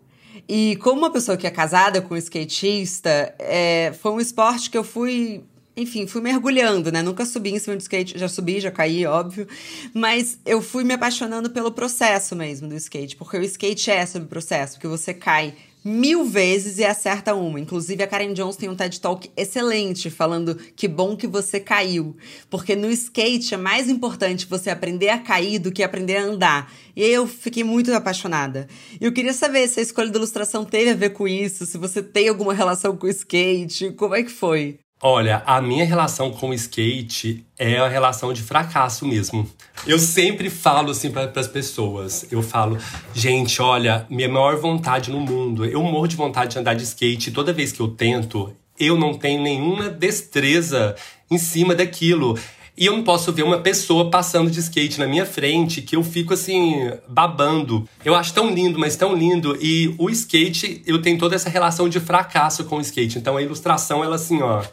E 0.49 0.75
como 0.77 1.01
uma 1.01 1.11
pessoa 1.11 1.37
que 1.37 1.45
é 1.45 1.51
casada 1.51 2.01
com 2.01 2.15
um 2.15 2.17
skatista, 2.17 3.35
é... 3.37 3.93
foi 4.01 4.11
um 4.11 4.19
esporte 4.19 4.71
que 4.71 4.77
eu 4.77 4.83
fui 4.83 5.43
enfim, 5.75 6.05
fui 6.05 6.21
mergulhando, 6.21 6.91
né? 6.91 7.01
Nunca 7.01 7.25
subi 7.25 7.51
em 7.51 7.59
cima 7.59 7.75
do 7.75 7.81
skate, 7.81 8.17
já 8.17 8.27
subi, 8.27 8.59
já 8.59 8.71
caí, 8.71 9.05
óbvio. 9.05 9.47
Mas 9.93 10.39
eu 10.45 10.61
fui 10.61 10.83
me 10.83 10.93
apaixonando 10.93 11.49
pelo 11.49 11.71
processo 11.71 12.35
mesmo 12.35 12.67
do 12.67 12.75
skate, 12.75 13.15
porque 13.15 13.37
o 13.37 13.43
skate 13.43 13.91
é 13.91 14.05
sobre 14.05 14.27
processo, 14.27 14.73
porque 14.73 14.87
você 14.87 15.13
cai 15.13 15.55
mil 15.83 16.23
vezes 16.23 16.77
e 16.77 16.85
acerta 16.85 17.35
uma. 17.35 17.59
Inclusive, 17.59 18.03
a 18.03 18.07
Karen 18.07 18.33
Jones 18.33 18.55
tem 18.55 18.69
um 18.69 18.75
TED 18.75 19.01
Talk 19.01 19.29
excelente 19.35 20.09
falando 20.09 20.55
que 20.75 20.87
bom 20.87 21.17
que 21.17 21.27
você 21.27 21.59
caiu. 21.59 22.15
Porque 22.49 22.75
no 22.75 22.89
skate 22.89 23.53
é 23.53 23.57
mais 23.57 23.89
importante 23.89 24.45
você 24.45 24.69
aprender 24.69 25.09
a 25.09 25.17
cair 25.17 25.59
do 25.59 25.71
que 25.71 25.83
aprender 25.83 26.17
a 26.17 26.23
andar. 26.23 26.73
E 26.95 27.03
eu 27.03 27.27
fiquei 27.27 27.63
muito 27.63 27.93
apaixonada. 27.93 28.67
E 29.01 29.03
eu 29.03 29.11
queria 29.11 29.33
saber 29.33 29.67
se 29.67 29.79
a 29.79 29.83
escolha 29.83 30.09
da 30.09 30.17
ilustração 30.17 30.63
teve 30.63 30.91
a 30.91 30.95
ver 30.95 31.09
com 31.09 31.27
isso, 31.27 31.65
se 31.65 31.77
você 31.77 32.01
tem 32.01 32.29
alguma 32.29 32.53
relação 32.53 32.95
com 32.95 33.07
o 33.07 33.09
skate, 33.09 33.91
como 33.91 34.15
é 34.15 34.23
que 34.23 34.31
foi? 34.31 34.79
Olha, 35.05 35.43
a 35.45 35.61
minha 35.61 35.83
relação 35.83 36.31
com 36.31 36.51
o 36.51 36.53
skate 36.53 37.45
é 37.59 37.77
a 37.77 37.89
relação 37.89 38.31
de 38.31 38.41
fracasso 38.41 39.05
mesmo. 39.05 39.45
Eu 39.85 39.99
sempre 39.99 40.49
falo 40.49 40.91
assim 40.91 41.11
para 41.11 41.29
as 41.35 41.45
pessoas. 41.45 42.25
Eu 42.31 42.41
falo, 42.41 42.77
gente, 43.13 43.61
olha, 43.61 44.07
minha 44.09 44.29
maior 44.29 44.55
vontade 44.55 45.11
no 45.11 45.19
mundo, 45.19 45.65
eu 45.65 45.83
morro 45.83 46.07
de 46.07 46.15
vontade 46.15 46.53
de 46.53 46.59
andar 46.59 46.75
de 46.75 46.83
skate. 46.83 47.31
Toda 47.31 47.51
vez 47.51 47.73
que 47.73 47.81
eu 47.81 47.89
tento, 47.89 48.55
eu 48.79 48.97
não 48.97 49.13
tenho 49.13 49.43
nenhuma 49.43 49.89
destreza 49.89 50.95
em 51.29 51.37
cima 51.37 51.75
daquilo. 51.75 52.39
E 52.77 52.85
eu 52.85 52.93
não 52.95 53.03
posso 53.03 53.33
ver 53.33 53.43
uma 53.43 53.59
pessoa 53.59 54.09
passando 54.09 54.49
de 54.49 54.61
skate 54.61 55.01
na 55.01 55.05
minha 55.05 55.25
frente 55.25 55.81
que 55.81 55.97
eu 55.97 56.03
fico 56.03 56.33
assim, 56.33 56.89
babando. 57.09 57.89
Eu 58.05 58.15
acho 58.15 58.33
tão 58.33 58.49
lindo, 58.49 58.79
mas 58.79 58.95
tão 58.95 59.13
lindo. 59.13 59.57
E 59.61 59.93
o 59.97 60.09
skate, 60.09 60.81
eu 60.87 61.01
tenho 61.01 61.17
toda 61.17 61.35
essa 61.35 61.49
relação 61.49 61.89
de 61.89 61.99
fracasso 61.99 62.63
com 62.63 62.77
o 62.77 62.81
skate. 62.81 63.17
Então 63.17 63.35
a 63.35 63.41
ilustração, 63.41 64.01
ela 64.01 64.15
assim, 64.15 64.41
ó 64.41 64.63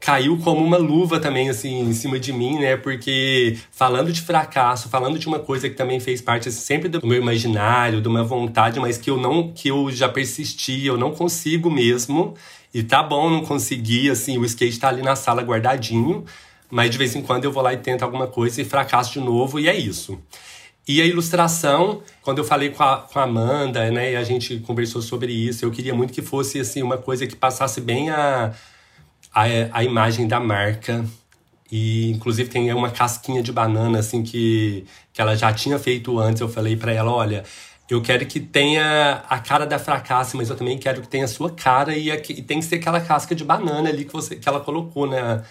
caiu 0.00 0.38
como 0.38 0.64
uma 0.64 0.78
luva 0.78 1.20
também, 1.20 1.50
assim, 1.50 1.80
em 1.80 1.92
cima 1.92 2.18
de 2.18 2.32
mim, 2.32 2.58
né? 2.58 2.74
Porque 2.74 3.58
falando 3.70 4.10
de 4.10 4.22
fracasso, 4.22 4.88
falando 4.88 5.18
de 5.18 5.28
uma 5.28 5.38
coisa 5.38 5.68
que 5.68 5.76
também 5.76 6.00
fez 6.00 6.22
parte 6.22 6.48
assim, 6.48 6.60
sempre 6.60 6.88
do 6.88 7.06
meu 7.06 7.20
imaginário, 7.20 8.00
de 8.00 8.08
uma 8.08 8.24
vontade, 8.24 8.80
mas 8.80 8.96
que 8.96 9.10
eu 9.10 9.18
não, 9.18 9.52
que 9.52 9.68
eu 9.68 9.90
já 9.90 10.08
persisti, 10.08 10.86
eu 10.86 10.96
não 10.96 11.12
consigo 11.12 11.70
mesmo. 11.70 12.34
E 12.72 12.82
tá 12.82 13.02
bom 13.02 13.28
não 13.28 13.44
conseguir, 13.44 14.10
assim, 14.10 14.38
o 14.38 14.44
skate 14.44 14.80
tá 14.80 14.88
ali 14.88 15.02
na 15.02 15.14
sala 15.14 15.42
guardadinho, 15.42 16.24
mas 16.70 16.88
de 16.90 16.96
vez 16.96 17.14
em 17.14 17.20
quando 17.20 17.44
eu 17.44 17.52
vou 17.52 17.62
lá 17.62 17.74
e 17.74 17.76
tento 17.76 18.02
alguma 18.02 18.26
coisa 18.26 18.62
e 18.62 18.64
fracasso 18.64 19.12
de 19.12 19.20
novo, 19.20 19.60
e 19.60 19.68
é 19.68 19.76
isso. 19.76 20.18
E 20.88 21.02
a 21.02 21.04
ilustração, 21.04 22.02
quando 22.22 22.38
eu 22.38 22.44
falei 22.44 22.70
com 22.70 22.82
a, 22.82 22.98
com 22.98 23.18
a 23.18 23.24
Amanda, 23.24 23.90
né, 23.90 24.12
e 24.12 24.16
a 24.16 24.24
gente 24.24 24.60
conversou 24.60 25.02
sobre 25.02 25.32
isso, 25.32 25.64
eu 25.64 25.70
queria 25.70 25.94
muito 25.94 26.12
que 26.12 26.22
fosse, 26.22 26.58
assim, 26.58 26.82
uma 26.82 26.96
coisa 26.96 27.26
que 27.26 27.36
passasse 27.36 27.80
bem 27.80 28.08
a 28.08 28.54
a, 29.34 29.44
a 29.72 29.84
imagem 29.84 30.26
da 30.26 30.40
marca. 30.40 31.04
E 31.70 32.10
inclusive 32.10 32.50
tem 32.50 32.72
uma 32.72 32.90
casquinha 32.90 33.42
de 33.42 33.52
banana 33.52 34.00
assim 34.00 34.22
que, 34.22 34.84
que 35.12 35.20
ela 35.20 35.36
já 35.36 35.52
tinha 35.52 35.78
feito 35.78 36.18
antes. 36.18 36.40
Eu 36.40 36.48
falei 36.48 36.76
para 36.76 36.92
ela, 36.92 37.12
olha, 37.12 37.44
eu 37.88 38.00
quero 38.00 38.26
que 38.26 38.40
tenha 38.40 39.24
a 39.28 39.38
cara 39.38 39.66
da 39.66 39.78
fracasso, 39.78 40.36
mas 40.36 40.50
eu 40.50 40.56
também 40.56 40.78
quero 40.78 41.00
que 41.00 41.08
tenha 41.08 41.24
a 41.24 41.28
sua 41.28 41.50
cara 41.50 41.96
e, 41.96 42.08
e 42.10 42.42
tem 42.42 42.58
que 42.58 42.64
ser 42.64 42.76
aquela 42.76 43.00
casca 43.00 43.34
de 43.34 43.44
banana 43.44 43.88
ali 43.88 44.04
que 44.04 44.12
você 44.12 44.36
que 44.36 44.48
ela 44.48 44.60
colocou 44.60 45.06
na, 45.06 45.42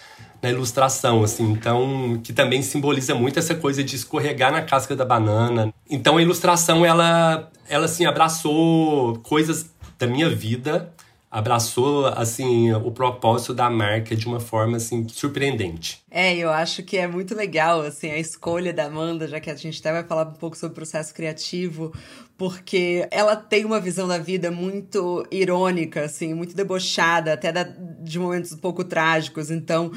na 0.42 0.50
ilustração, 0.50 1.22
assim. 1.22 1.50
Então, 1.50 2.20
que 2.22 2.32
também 2.32 2.62
simboliza 2.62 3.14
muito 3.14 3.38
essa 3.38 3.54
coisa 3.54 3.84
de 3.84 3.96
escorregar 3.96 4.52
na 4.52 4.62
casca 4.62 4.94
da 4.96 5.04
banana. 5.04 5.72
Então, 5.88 6.16
a 6.18 6.22
ilustração 6.22 6.84
ela 6.84 7.50
ela 7.68 7.84
assim 7.84 8.04
abraçou 8.04 9.18
coisas 9.18 9.70
da 9.98 10.06
minha 10.06 10.28
vida 10.28 10.92
abraçou 11.30 12.06
assim 12.06 12.72
o 12.72 12.90
propósito 12.90 13.54
da 13.54 13.70
marca 13.70 14.16
de 14.16 14.26
uma 14.26 14.40
forma 14.40 14.78
assim 14.78 15.06
surpreendente. 15.08 16.02
É, 16.10 16.34
eu 16.36 16.50
acho 16.50 16.82
que 16.82 16.96
é 16.96 17.06
muito 17.06 17.34
legal 17.34 17.82
assim 17.82 18.10
a 18.10 18.18
escolha 18.18 18.72
da 18.72 18.86
Amanda, 18.86 19.28
já 19.28 19.38
que 19.38 19.48
a 19.48 19.54
gente 19.54 19.78
até 19.78 19.92
vai 19.92 20.02
falar 20.02 20.26
um 20.26 20.32
pouco 20.32 20.56
sobre 20.56 20.72
o 20.72 20.74
processo 20.74 21.14
criativo, 21.14 21.92
porque 22.40 23.06
ela 23.10 23.36
tem 23.36 23.66
uma 23.66 23.78
visão 23.78 24.08
da 24.08 24.16
vida 24.16 24.50
muito 24.50 25.26
irônica, 25.30 26.04
assim, 26.04 26.32
muito 26.32 26.56
debochada, 26.56 27.34
até 27.34 27.52
da, 27.52 27.64
de 27.64 28.18
momentos 28.18 28.50
um 28.52 28.56
pouco 28.56 28.82
trágicos. 28.82 29.50
Então, 29.50 29.92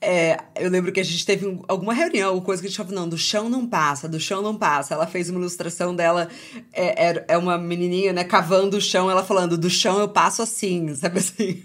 é, 0.00 0.36
eu 0.56 0.68
lembro 0.68 0.90
que 0.90 0.98
a 0.98 1.04
gente 1.04 1.24
teve 1.24 1.46
um, 1.46 1.62
alguma 1.68 1.94
reunião, 1.94 2.30
alguma 2.30 2.44
coisa 2.44 2.60
que 2.60 2.66
a 2.66 2.68
gente 2.68 2.78
falou, 2.78 2.92
não, 2.92 3.08
do 3.08 3.16
chão 3.16 3.48
não 3.48 3.64
passa, 3.64 4.08
do 4.08 4.18
chão 4.18 4.42
não 4.42 4.56
passa. 4.56 4.94
Ela 4.94 5.06
fez 5.06 5.30
uma 5.30 5.38
ilustração 5.38 5.94
dela, 5.94 6.28
é, 6.72 7.10
é, 7.10 7.24
é 7.28 7.38
uma 7.38 7.56
menininha, 7.56 8.12
né, 8.12 8.24
cavando 8.24 8.76
o 8.78 8.80
chão, 8.80 9.08
ela 9.08 9.22
falando, 9.22 9.56
do 9.56 9.70
chão 9.70 10.00
eu 10.00 10.08
passo 10.08 10.42
assim, 10.42 10.92
sabe 10.98 11.20
assim? 11.20 11.62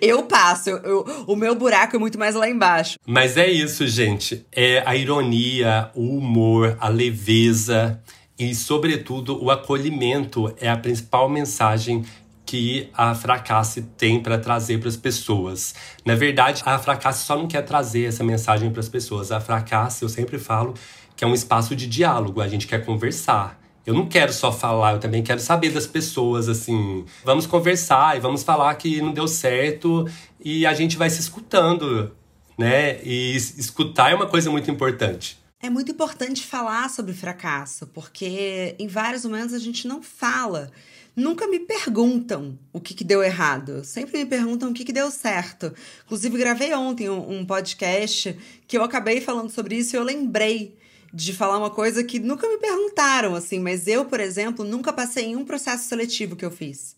eu 0.00 0.22
passo, 0.22 0.70
eu, 0.70 0.78
eu, 0.84 1.24
o 1.26 1.34
meu 1.34 1.56
buraco 1.56 1.96
é 1.96 1.98
muito 1.98 2.16
mais 2.16 2.36
lá 2.36 2.48
embaixo. 2.48 2.96
Mas 3.04 3.36
é 3.36 3.50
isso, 3.50 3.88
gente. 3.88 4.46
É 4.52 4.84
a 4.86 4.94
ironia, 4.94 5.90
o 5.96 6.16
humor, 6.16 6.76
a 6.78 6.88
leveza 6.88 8.00
e, 8.42 8.54
sobretudo, 8.56 9.40
o 9.40 9.52
acolhimento 9.52 10.52
é 10.60 10.68
a 10.68 10.76
principal 10.76 11.28
mensagem 11.28 12.04
que 12.44 12.90
a 12.92 13.14
Fracasse 13.14 13.82
tem 13.96 14.20
para 14.20 14.36
trazer 14.36 14.78
para 14.78 14.88
as 14.88 14.96
pessoas. 14.96 15.74
Na 16.04 16.16
verdade, 16.16 16.60
a 16.66 16.76
Fracasse 16.76 17.24
só 17.24 17.36
não 17.36 17.46
quer 17.46 17.62
trazer 17.62 18.06
essa 18.06 18.24
mensagem 18.24 18.68
para 18.70 18.80
as 18.80 18.88
pessoas. 18.88 19.30
A 19.30 19.40
Fracasse, 19.40 20.02
eu 20.02 20.08
sempre 20.08 20.40
falo, 20.40 20.74
que 21.16 21.22
é 21.22 21.26
um 21.26 21.34
espaço 21.34 21.76
de 21.76 21.86
diálogo, 21.86 22.40
a 22.40 22.48
gente 22.48 22.66
quer 22.66 22.84
conversar. 22.84 23.60
Eu 23.86 23.94
não 23.94 24.06
quero 24.06 24.32
só 24.32 24.50
falar, 24.50 24.94
eu 24.94 24.98
também 24.98 25.22
quero 25.22 25.40
saber 25.40 25.70
das 25.70 25.86
pessoas, 25.86 26.48
assim. 26.48 27.04
Vamos 27.24 27.46
conversar 27.46 28.16
e 28.16 28.20
vamos 28.20 28.42
falar 28.42 28.74
que 28.74 29.00
não 29.00 29.12
deu 29.12 29.28
certo 29.28 30.04
e 30.44 30.66
a 30.66 30.74
gente 30.74 30.96
vai 30.96 31.10
se 31.10 31.20
escutando, 31.20 32.10
né? 32.58 33.00
E 33.04 33.36
escutar 33.36 34.10
é 34.10 34.14
uma 34.16 34.26
coisa 34.26 34.50
muito 34.50 34.68
importante. 34.68 35.41
É 35.64 35.70
muito 35.70 35.92
importante 35.92 36.44
falar 36.44 36.90
sobre 36.90 37.12
fracasso, 37.12 37.86
porque 37.86 38.74
em 38.80 38.88
vários 38.88 39.24
momentos 39.24 39.54
a 39.54 39.60
gente 39.60 39.86
não 39.86 40.02
fala. 40.02 40.72
Nunca 41.14 41.46
me 41.46 41.60
perguntam 41.60 42.58
o 42.72 42.80
que, 42.80 42.92
que 42.92 43.04
deu 43.04 43.22
errado, 43.22 43.84
sempre 43.84 44.18
me 44.18 44.26
perguntam 44.26 44.70
o 44.70 44.74
que, 44.74 44.84
que 44.84 44.92
deu 44.92 45.08
certo. 45.08 45.72
Inclusive, 46.04 46.36
gravei 46.36 46.74
ontem 46.74 47.08
um, 47.08 47.46
podcast 47.46 48.36
que 48.66 48.76
eu 48.76 48.82
acabei 48.82 49.20
falando 49.20 49.50
sobre 49.50 49.76
isso 49.76 49.94
e 49.94 49.98
eu 49.98 50.02
lembrei 50.02 50.76
de 51.14 51.32
falar 51.32 51.58
uma 51.58 51.70
coisa 51.70 52.02
que 52.02 52.18
nunca 52.18 52.48
me 52.48 52.58
perguntaram, 52.58 53.36
assim, 53.36 53.60
mas 53.60 53.86
eu, 53.86 54.04
por 54.04 54.18
exemplo, 54.18 54.64
nunca 54.64 54.92
passei 54.92 55.26
em 55.26 55.36
um 55.36 55.44
processo 55.44 55.88
seletivo 55.88 56.34
que 56.34 56.44
eu 56.44 56.50
fiz. 56.50 56.96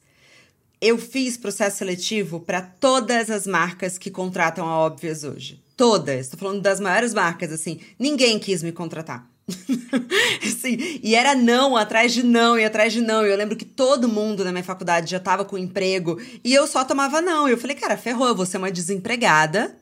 Eu 0.80 0.97
fiz 0.97 1.37
processo 1.37 1.76
seletivo 1.76 2.40
para 2.40 2.62
todas 2.62 3.28
as 3.28 3.47
marcas 3.47 3.99
que 3.99 4.11
contratam 4.11 4.66
a 4.66 4.78
Óbvias 4.78 5.23
hoje. 5.23 5.63
Todas. 5.76 6.26
Estou 6.26 6.38
falando 6.38 6.61
das 6.61 6.81
maiores 6.81 7.12
marcas, 7.12 7.52
assim. 7.52 7.81
Ninguém 7.99 8.38
quis 8.38 8.62
me 8.62 8.73
contratar. 8.73 9.28
assim, 10.43 11.00
e 11.02 11.14
era 11.14 11.35
não 11.35 11.76
atrás 11.76 12.12
de 12.12 12.23
não 12.23 12.59
e 12.59 12.64
atrás 12.64 12.93
de 12.93 13.00
não. 13.00 13.26
E 13.26 13.31
eu 13.31 13.37
lembro 13.37 13.57
que 13.57 13.64
todo 13.64 14.09
mundo 14.09 14.45
na 14.45 14.52
minha 14.52 14.64
faculdade 14.64 15.11
já 15.11 15.21
tava 15.21 15.45
com 15.45 15.59
emprego 15.59 16.21
e 16.43 16.54
eu 16.54 16.66
só 16.66 16.85
tomava 16.85 17.21
não. 17.21 17.49
Eu 17.49 17.59
falei, 17.59 17.76
cara, 17.76 17.97
ferrou, 17.97 18.35
vou 18.35 18.47
ser 18.47 18.59
uma 18.59 18.71
desempregada 18.71 19.76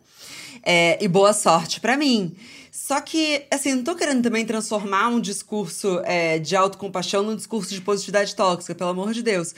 é, 0.63 1.03
e 1.03 1.09
boa 1.09 1.33
sorte 1.33 1.81
para 1.81 1.97
mim. 1.97 2.35
Só 2.71 3.01
que, 3.01 3.45
assim, 3.51 3.75
não 3.75 3.85
tô 3.85 3.95
querendo 3.95 4.23
também 4.23 4.47
transformar 4.47 5.09
um 5.09 5.21
discurso 5.21 6.01
é, 6.05 6.39
de 6.39 6.57
autocompaixão 6.57 7.23
num 7.23 7.37
discurso 7.37 7.73
de 7.73 7.81
positividade 7.81 8.35
tóxica, 8.35 8.75
pelo 8.75 8.91
amor 8.91 9.13
de 9.13 9.23
Deus. 9.23 9.55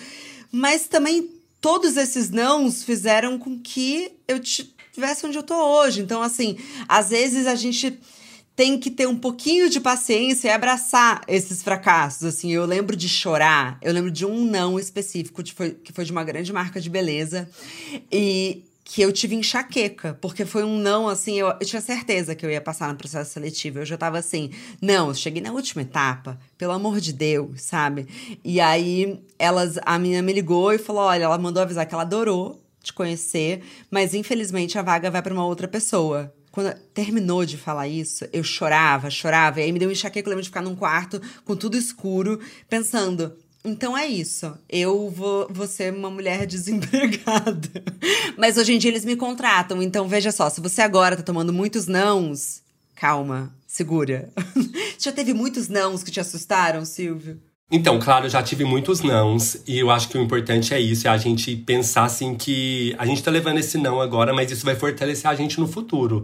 Mas 0.51 0.87
também 0.89 1.31
todos 1.61 1.97
esses 1.97 2.29
nãos 2.29 2.83
fizeram 2.83 3.39
com 3.39 3.59
que 3.59 4.13
eu 4.29 4.39
estivesse 4.95 5.27
onde 5.27 5.37
eu 5.37 5.43
tô 5.43 5.57
hoje. 5.57 6.01
Então, 6.01 6.23
assim, 6.23 6.57
às 6.89 7.11
vezes 7.11 7.47
a 7.49 7.57
gente 7.57 7.99
tem 8.55 8.79
que 8.79 8.89
ter 8.89 9.09
um 9.09 9.17
pouquinho 9.17 9.69
de 9.69 9.81
paciência 9.81 10.49
e 10.49 10.51
abraçar 10.53 11.23
esses 11.27 11.63
fracassos. 11.63 12.23
Assim, 12.23 12.53
eu 12.53 12.65
lembro 12.65 12.95
de 12.95 13.09
chorar, 13.09 13.77
eu 13.83 13.93
lembro 13.93 14.13
de 14.13 14.25
um 14.25 14.45
não 14.45 14.79
específico 14.79 15.43
que 15.43 15.53
foi, 15.53 15.73
que 15.73 15.93
foi 15.93 16.05
de 16.05 16.13
uma 16.13 16.23
grande 16.23 16.53
marca 16.53 16.81
de 16.81 16.89
beleza. 16.89 17.49
E 18.11 18.65
que 18.87 19.01
eu 19.01 19.11
tive 19.11 19.35
enxaqueca, 19.35 20.17
porque 20.21 20.45
foi 20.45 20.63
um 20.63 20.79
não, 20.79 21.09
assim, 21.09 21.41
eu, 21.41 21.49
eu 21.49 21.67
tinha 21.67 21.81
certeza 21.81 22.35
que 22.35 22.45
eu 22.45 22.51
ia 22.51 22.61
passar 22.61 22.93
no 22.93 22.99
processo 22.99 23.33
seletivo. 23.33 23.79
Eu 23.79 23.87
já 23.87 23.97
tava 23.97 24.19
assim, 24.19 24.51
não, 24.81 25.13
cheguei 25.15 25.43
na 25.43 25.51
última 25.51 25.83
etapa, 25.83 26.39
pelo 26.59 26.73
amor 26.73 27.01
de 27.01 27.13
Deus, 27.13 27.63
sabe? 27.63 28.07
E 28.45 28.61
aí 28.61 29.19
elas, 29.39 29.79
a 29.85 29.99
menina 29.99 30.23
me 30.23 30.35
ligou 30.35 30.73
e 30.73 30.79
falou: 30.79 31.03
olha, 31.03 31.25
ela 31.25 31.39
mandou 31.39 31.63
avisar 31.63 31.87
que 31.87 31.95
ela 31.95 32.03
adorou 32.03 32.64
te 32.85 32.93
conhecer, 32.93 33.63
mas 33.91 34.15
infelizmente 34.15 34.79
a 34.79 34.83
vaga 34.83 35.11
vai 35.11 35.23
para 35.23 35.35
uma 35.35 35.47
outra 35.47 35.67
pessoa. 35.67 36.33
Quando 36.53 36.73
terminou 36.95 37.45
de 37.45 37.57
falar 37.57 37.89
isso, 37.89 38.25
eu 38.33 38.45
chorava, 38.45 39.11
chorava, 39.11 39.61
e 39.61 39.65
aí 39.65 39.73
me 39.73 39.79
deu 39.79 39.89
um 39.89 39.93
enxaqueca, 39.93 40.29
eu 40.29 40.31
lembro 40.31 40.43
de 40.43 40.49
ficar 40.49 40.63
num 40.63 40.77
quarto 40.77 41.21
com 41.45 41.57
tudo 41.57 41.77
escuro, 41.77 42.39
pensando, 42.69 43.37
então 43.65 43.97
é 43.97 44.07
isso. 44.07 44.57
Eu 44.69 45.09
vou, 45.09 45.49
vou 45.51 45.67
ser 45.67 45.93
uma 45.93 46.11
mulher 46.11 46.45
desempregada. 46.47 47.83
Mas 48.37 48.59
hoje 48.59 48.75
em 48.75 48.79
dia 48.79 48.91
eles 48.91 49.07
me 49.07 49.17
contratam. 49.17 49.83
Então 49.83 50.07
veja 50.07 50.31
só, 50.31 50.51
se 50.51 50.61
você 50.61 50.83
agora 50.83 51.17
tá 51.17 51.23
tomando 51.23 51.53
muitos 51.53 51.87
nãos, 51.87 52.63
calma, 52.95 53.55
segura. 53.67 54.31
já 54.99 55.11
teve 55.11 55.33
muitos 55.33 55.69
nãos 55.69 56.05
que 56.05 56.11
te 56.11 56.21
assustaram, 56.21 56.85
Silvio? 56.85 57.41
Então, 57.71 57.99
claro, 57.99 58.27
eu 58.27 58.31
já 58.31 58.43
tive 58.43 58.65
muitos 58.65 59.01
nãos 59.01 59.57
e 59.67 59.79
eu 59.79 59.91
acho 59.91 60.09
que 60.09 60.19
o 60.19 60.23
importante 60.23 60.75
é 60.75 60.81
isso, 60.81 61.09
é 61.09 61.11
a 61.11 61.17
gente 61.17 61.57
pensar 61.57 62.05
assim 62.05 62.35
que 62.35 62.95
a 62.99 63.07
gente 63.07 63.23
tá 63.23 63.31
levando 63.31 63.59
esse 63.59 63.79
não 63.79 64.01
agora, 64.01 64.35
mas 64.35 64.51
isso 64.51 64.65
vai 64.65 64.77
fortalecer 64.77 65.31
a 65.31 65.35
gente 65.35 65.59
no 65.59 65.67
futuro. 65.67 66.23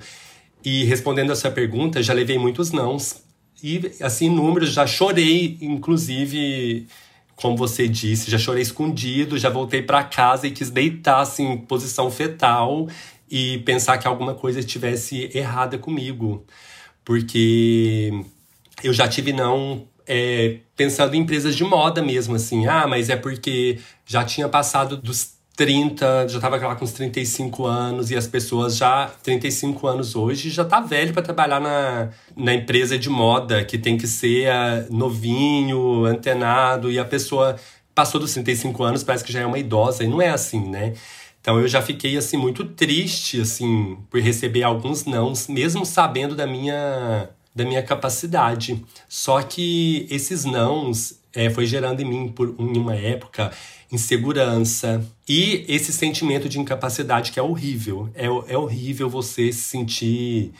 E 0.62 0.85
respondendo 0.85 1.32
a 1.32 1.37
sua 1.37 1.50
pergunta, 1.50 2.02
já 2.02 2.12
levei 2.12 2.38
muitos 2.38 2.73
nãos 2.73 3.23
e 3.62 3.90
assim, 4.02 4.28
números, 4.28 4.73
já 4.73 4.87
chorei, 4.87 5.59
inclusive 5.61 6.87
como 7.37 7.56
você 7.56 7.88
disse, 7.88 8.30
já 8.30 8.37
chorei 8.37 8.62
escondido, 8.62 9.38
já 9.38 9.49
voltei 9.49 9.80
para 9.80 10.04
casa 10.04 10.47
e 10.47 10.50
quis 10.50 10.68
deitar 10.68 11.20
assim, 11.20 11.52
em 11.52 11.56
posição 11.56 12.11
fetal 12.11 12.87
e 13.30 13.59
pensar 13.61 13.97
que 13.97 14.06
alguma 14.06 14.35
coisa 14.35 14.61
estivesse 14.61 15.30
errada 15.32 15.78
comigo. 15.78 16.44
Porque 17.02 18.12
eu 18.85 18.92
já 18.92 19.09
tive 19.09 19.32
não 19.32 19.88
é, 20.12 20.57
pensando 20.75 21.14
em 21.14 21.21
empresas 21.21 21.55
de 21.55 21.62
moda 21.62 22.02
mesmo, 22.02 22.35
assim. 22.35 22.67
Ah, 22.67 22.85
mas 22.85 23.09
é 23.09 23.14
porque 23.14 23.79
já 24.05 24.25
tinha 24.25 24.49
passado 24.49 24.97
dos 24.97 25.35
30, 25.55 26.26
já 26.26 26.40
tava 26.40 26.57
lá 26.57 26.75
com 26.75 26.85
uns 26.85 26.90
35 26.90 27.64
anos 27.64 28.11
e 28.11 28.17
as 28.17 28.26
pessoas 28.26 28.76
já 28.76 29.07
35 29.23 29.87
anos 29.87 30.17
hoje 30.17 30.50
já 30.50 30.64
tá 30.64 30.81
velho 30.81 31.12
para 31.12 31.23
trabalhar 31.23 31.61
na, 31.61 32.09
na 32.37 32.55
empresa 32.55 32.99
de 32.99 33.09
moda, 33.09 33.62
que 33.62 33.79
tem 33.79 33.97
que 33.97 34.09
ser 34.09 34.49
uh, 34.49 34.93
novinho, 34.93 36.07
antenado 36.07 36.90
e 36.90 36.99
a 36.99 37.05
pessoa 37.05 37.55
passou 37.95 38.21
dos 38.21 38.33
35 38.33 38.83
anos, 38.83 39.05
parece 39.05 39.23
que 39.23 39.33
já 39.33 39.40
é 39.40 39.47
uma 39.47 39.59
idosa 39.59 40.02
e 40.02 40.09
não 40.09 40.21
é 40.21 40.31
assim, 40.31 40.69
né? 40.69 40.95
Então 41.40 41.61
eu 41.61 41.69
já 41.69 41.81
fiquei 41.81 42.17
assim 42.17 42.37
muito 42.37 42.64
triste 42.64 43.40
assim 43.40 43.97
por 44.11 44.21
receber 44.21 44.64
alguns 44.64 45.05
nãos, 45.05 45.47
mesmo 45.47 45.87
sabendo 45.87 46.35
da 46.35 46.49
minha 46.49 47.29
da 47.54 47.64
minha 47.64 47.83
capacidade. 47.83 48.85
Só 49.09 49.42
que 49.42 50.07
esses 50.11 50.45
nãos 50.45 51.21
é, 51.33 51.50
foi 51.50 51.66
gerando 51.66 52.00
em 52.00 52.04
mim, 52.04 52.28
por 52.28 52.54
em 52.59 52.78
uma 52.78 52.95
época, 52.95 53.52
insegurança 53.90 55.04
e 55.28 55.64
esse 55.69 55.92
sentimento 55.92 56.49
de 56.49 56.59
incapacidade 56.59 57.33
que 57.33 57.38
é 57.38 57.42
horrível. 57.42 58.09
É, 58.14 58.26
é 58.26 58.59
horrível 58.59 59.09
você 59.09 59.52
se 59.52 59.62
sentir 59.62 60.52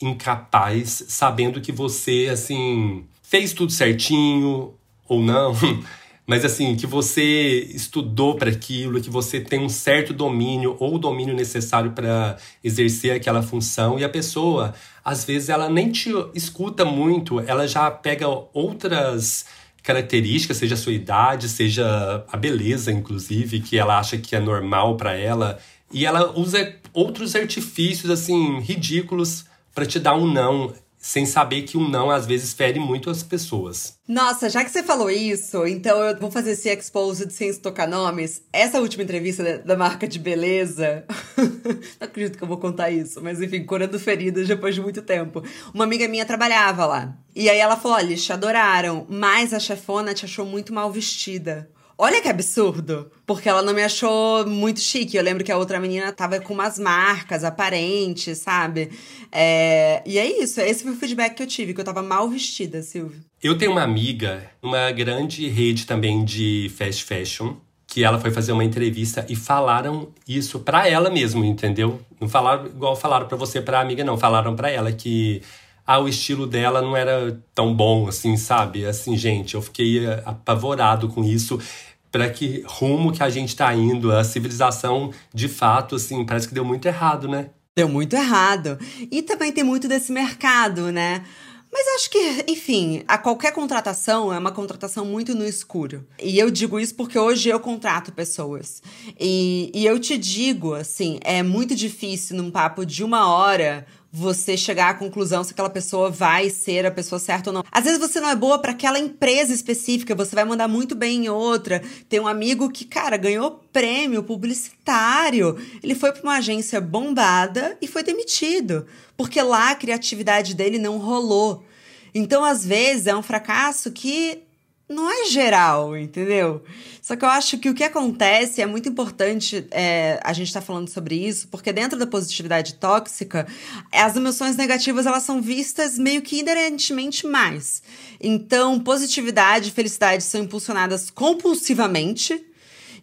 incapaz, 0.00 1.04
sabendo 1.08 1.60
que 1.60 1.72
você, 1.72 2.28
assim, 2.32 3.04
fez 3.22 3.52
tudo 3.52 3.70
certinho 3.70 4.74
ou 5.06 5.20
não, 5.20 5.54
mas 6.26 6.44
assim, 6.44 6.76
que 6.76 6.86
você 6.86 7.68
estudou 7.74 8.36
para 8.36 8.50
aquilo, 8.50 9.00
que 9.00 9.10
você 9.10 9.40
tem 9.40 9.60
um 9.60 9.68
certo 9.68 10.12
domínio 10.12 10.76
ou 10.78 10.94
o 10.94 10.98
domínio 10.98 11.34
necessário 11.34 11.90
para 11.90 12.36
exercer 12.62 13.12
aquela 13.12 13.42
função 13.42 13.98
e 13.98 14.04
a 14.04 14.08
pessoa, 14.08 14.74
às 15.04 15.24
vezes, 15.24 15.48
ela 15.48 15.68
nem 15.68 15.90
te 15.90 16.10
escuta 16.34 16.84
muito, 16.84 17.40
ela 17.40 17.66
já 17.66 17.90
pega 17.90 18.26
outras 18.52 19.46
características, 19.82 20.58
seja 20.58 20.74
a 20.74 20.78
sua 20.78 20.92
idade, 20.92 21.48
seja 21.48 22.24
a 22.30 22.36
beleza, 22.36 22.92
inclusive, 22.92 23.60
que 23.60 23.78
ela 23.78 23.98
acha 23.98 24.18
que 24.18 24.36
é 24.36 24.40
normal 24.40 24.96
para 24.96 25.16
ela, 25.16 25.58
e 25.92 26.04
ela 26.04 26.38
usa 26.38 26.76
outros 26.92 27.34
artifícios 27.34 28.10
assim 28.10 28.60
ridículos 28.60 29.44
para 29.74 29.86
te 29.86 29.98
dar 29.98 30.14
um 30.14 30.30
não 30.30 30.72
sem 31.00 31.24
saber 31.24 31.62
que 31.62 31.78
um 31.78 31.88
não 31.88 32.10
às 32.10 32.26
vezes 32.26 32.52
fere 32.52 32.78
muito 32.78 33.08
as 33.08 33.22
pessoas. 33.22 33.98
Nossa, 34.06 34.50
já 34.50 34.62
que 34.62 34.70
você 34.70 34.82
falou 34.82 35.10
isso, 35.10 35.66
então 35.66 35.98
eu 36.02 36.18
vou 36.18 36.30
fazer 36.30 36.50
esse 36.50 36.68
exposed 36.68 37.32
sem 37.32 37.52
tocar 37.54 37.88
nomes. 37.88 38.42
Essa 38.52 38.80
última 38.80 39.02
entrevista 39.02 39.58
da 39.64 39.76
marca 39.76 40.06
de 40.06 40.18
beleza, 40.18 41.04
não 41.38 42.06
acredito 42.06 42.36
que 42.36 42.44
eu 42.44 42.48
vou 42.48 42.58
contar 42.58 42.90
isso, 42.90 43.22
mas 43.22 43.40
enfim, 43.40 43.64
curando 43.64 43.98
feridas 43.98 44.46
depois 44.46 44.74
de 44.74 44.82
muito 44.82 45.00
tempo. 45.00 45.42
Uma 45.72 45.84
amiga 45.84 46.06
minha 46.06 46.26
trabalhava 46.26 46.84
lá. 46.84 47.16
E 47.34 47.48
aí 47.48 47.58
ela 47.58 47.76
falou: 47.76 47.96
olha, 47.96 48.14
te 48.14 48.32
adoraram, 48.32 49.06
mas 49.08 49.54
a 49.54 49.58
chefona 49.58 50.12
te 50.12 50.26
achou 50.26 50.44
muito 50.44 50.74
mal 50.74 50.92
vestida. 50.92 51.70
Olha 52.02 52.22
que 52.22 52.30
absurdo! 52.30 53.10
Porque 53.26 53.46
ela 53.46 53.60
não 53.60 53.74
me 53.74 53.82
achou 53.82 54.46
muito 54.46 54.80
chique. 54.80 55.18
Eu 55.18 55.22
lembro 55.22 55.44
que 55.44 55.52
a 55.52 55.58
outra 55.58 55.78
menina 55.78 56.10
tava 56.10 56.40
com 56.40 56.54
umas 56.54 56.78
marcas 56.78 57.44
aparentes, 57.44 58.38
sabe? 58.38 58.90
É... 59.30 60.02
E 60.06 60.18
é 60.18 60.42
isso, 60.42 60.62
esse 60.62 60.82
foi 60.82 60.92
o 60.92 60.96
feedback 60.96 61.34
que 61.34 61.42
eu 61.42 61.46
tive, 61.46 61.74
que 61.74 61.80
eu 61.82 61.84
tava 61.84 62.02
mal 62.02 62.26
vestida, 62.26 62.80
Silvio. 62.80 63.20
Eu 63.42 63.58
tenho 63.58 63.72
uma 63.72 63.82
amiga, 63.82 64.50
uma 64.62 64.90
grande 64.92 65.46
rede 65.48 65.84
também 65.84 66.24
de 66.24 66.72
fast 66.74 67.04
fashion, 67.04 67.56
que 67.86 68.02
ela 68.02 68.18
foi 68.18 68.30
fazer 68.30 68.52
uma 68.52 68.64
entrevista 68.64 69.26
e 69.28 69.36
falaram 69.36 70.08
isso 70.26 70.60
para 70.60 70.88
ela 70.88 71.10
mesmo, 71.10 71.44
entendeu? 71.44 72.00
Não 72.18 72.30
falaram 72.30 72.64
igual 72.64 72.96
falaram 72.96 73.28
para 73.28 73.36
você, 73.36 73.60
para 73.60 73.78
amiga, 73.78 74.02
não. 74.02 74.16
Falaram 74.16 74.56
para 74.56 74.70
ela 74.70 74.90
que 74.90 75.42
ah, 75.86 75.98
o 75.98 76.08
estilo 76.08 76.46
dela 76.46 76.80
não 76.80 76.96
era 76.96 77.42
tão 77.54 77.74
bom, 77.74 78.06
assim, 78.06 78.36
sabe? 78.36 78.86
Assim, 78.86 79.16
gente, 79.16 79.54
eu 79.54 79.60
fiquei 79.60 80.06
apavorado 80.24 81.08
com 81.08 81.24
isso 81.24 81.60
para 82.10 82.28
que 82.28 82.62
rumo 82.66 83.12
que 83.12 83.22
a 83.22 83.30
gente 83.30 83.50
está 83.50 83.74
indo, 83.74 84.12
a 84.12 84.24
civilização, 84.24 85.12
de 85.32 85.48
fato, 85.48 85.96
assim, 85.96 86.24
parece 86.24 86.48
que 86.48 86.54
deu 86.54 86.64
muito 86.64 86.86
errado, 86.86 87.28
né? 87.28 87.50
Deu 87.76 87.88
muito 87.88 88.14
errado. 88.14 88.78
E 89.10 89.22
também 89.22 89.52
tem 89.52 89.64
muito 89.64 89.86
desse 89.86 90.10
mercado, 90.12 90.90
né? 90.90 91.24
Mas 91.72 91.86
acho 91.94 92.10
que, 92.10 92.44
enfim, 92.48 93.04
a 93.06 93.16
qualquer 93.16 93.52
contratação 93.52 94.32
é 94.32 94.38
uma 94.38 94.50
contratação 94.50 95.04
muito 95.04 95.36
no 95.36 95.46
escuro. 95.46 96.04
E 96.20 96.36
eu 96.36 96.50
digo 96.50 96.80
isso 96.80 96.96
porque 96.96 97.16
hoje 97.16 97.48
eu 97.48 97.60
contrato 97.60 98.12
pessoas. 98.12 98.82
E, 99.18 99.70
e 99.72 99.86
eu 99.86 100.00
te 100.00 100.18
digo, 100.18 100.74
assim, 100.74 101.20
é 101.22 101.44
muito 101.44 101.76
difícil 101.76 102.36
num 102.36 102.50
papo 102.50 102.84
de 102.84 103.04
uma 103.04 103.32
hora 103.32 103.86
você 104.12 104.56
chegar 104.56 104.90
à 104.90 104.94
conclusão 104.94 105.44
se 105.44 105.52
aquela 105.52 105.70
pessoa 105.70 106.10
vai 106.10 106.50
ser 106.50 106.84
a 106.84 106.90
pessoa 106.90 107.18
certa 107.18 107.50
ou 107.50 107.54
não. 107.54 107.64
Às 107.70 107.84
vezes 107.84 107.98
você 107.98 108.20
não 108.20 108.28
é 108.28 108.34
boa 108.34 108.58
para 108.58 108.72
aquela 108.72 108.98
empresa 108.98 109.54
específica, 109.54 110.14
você 110.14 110.34
vai 110.34 110.44
mandar 110.44 110.66
muito 110.66 110.94
bem 110.94 111.26
em 111.26 111.28
outra. 111.28 111.80
Tem 112.08 112.18
um 112.18 112.26
amigo 112.26 112.70
que, 112.70 112.84
cara, 112.84 113.16
ganhou 113.16 113.62
prêmio 113.72 114.22
publicitário. 114.22 115.56
Ele 115.82 115.94
foi 115.94 116.12
para 116.12 116.22
uma 116.22 116.38
agência 116.38 116.80
bombada 116.80 117.76
e 117.80 117.86
foi 117.86 118.02
demitido, 118.02 118.86
porque 119.16 119.40
lá 119.40 119.70
a 119.70 119.76
criatividade 119.76 120.54
dele 120.54 120.78
não 120.78 120.98
rolou. 120.98 121.64
Então, 122.12 122.44
às 122.44 122.64
vezes, 122.64 123.06
é 123.06 123.14
um 123.14 123.22
fracasso 123.22 123.92
que 123.92 124.42
não 124.90 125.08
é 125.08 125.26
geral, 125.26 125.96
entendeu? 125.96 126.62
Só 127.00 127.14
que 127.14 127.24
eu 127.24 127.28
acho 127.28 127.58
que 127.58 127.70
o 127.70 127.74
que 127.74 127.84
acontece 127.84 128.60
é 128.60 128.66
muito 128.66 128.88
importante 128.88 129.64
é, 129.70 130.18
a 130.22 130.32
gente 130.32 130.48
estar 130.48 130.60
tá 130.60 130.66
falando 130.66 130.88
sobre 130.88 131.14
isso, 131.14 131.46
porque 131.48 131.72
dentro 131.72 131.96
da 131.96 132.06
positividade 132.06 132.74
tóxica, 132.74 133.46
as 133.92 134.16
emoções 134.16 134.56
negativas 134.56 135.06
elas 135.06 135.22
são 135.22 135.40
vistas 135.40 135.96
meio 135.96 136.20
que 136.22 136.40
inerentemente 136.40 137.24
mais. 137.24 137.82
Então, 138.20 138.80
positividade 138.80 139.68
e 139.68 139.72
felicidade 139.72 140.24
são 140.24 140.42
impulsionadas 140.42 141.08
compulsivamente. 141.08 142.44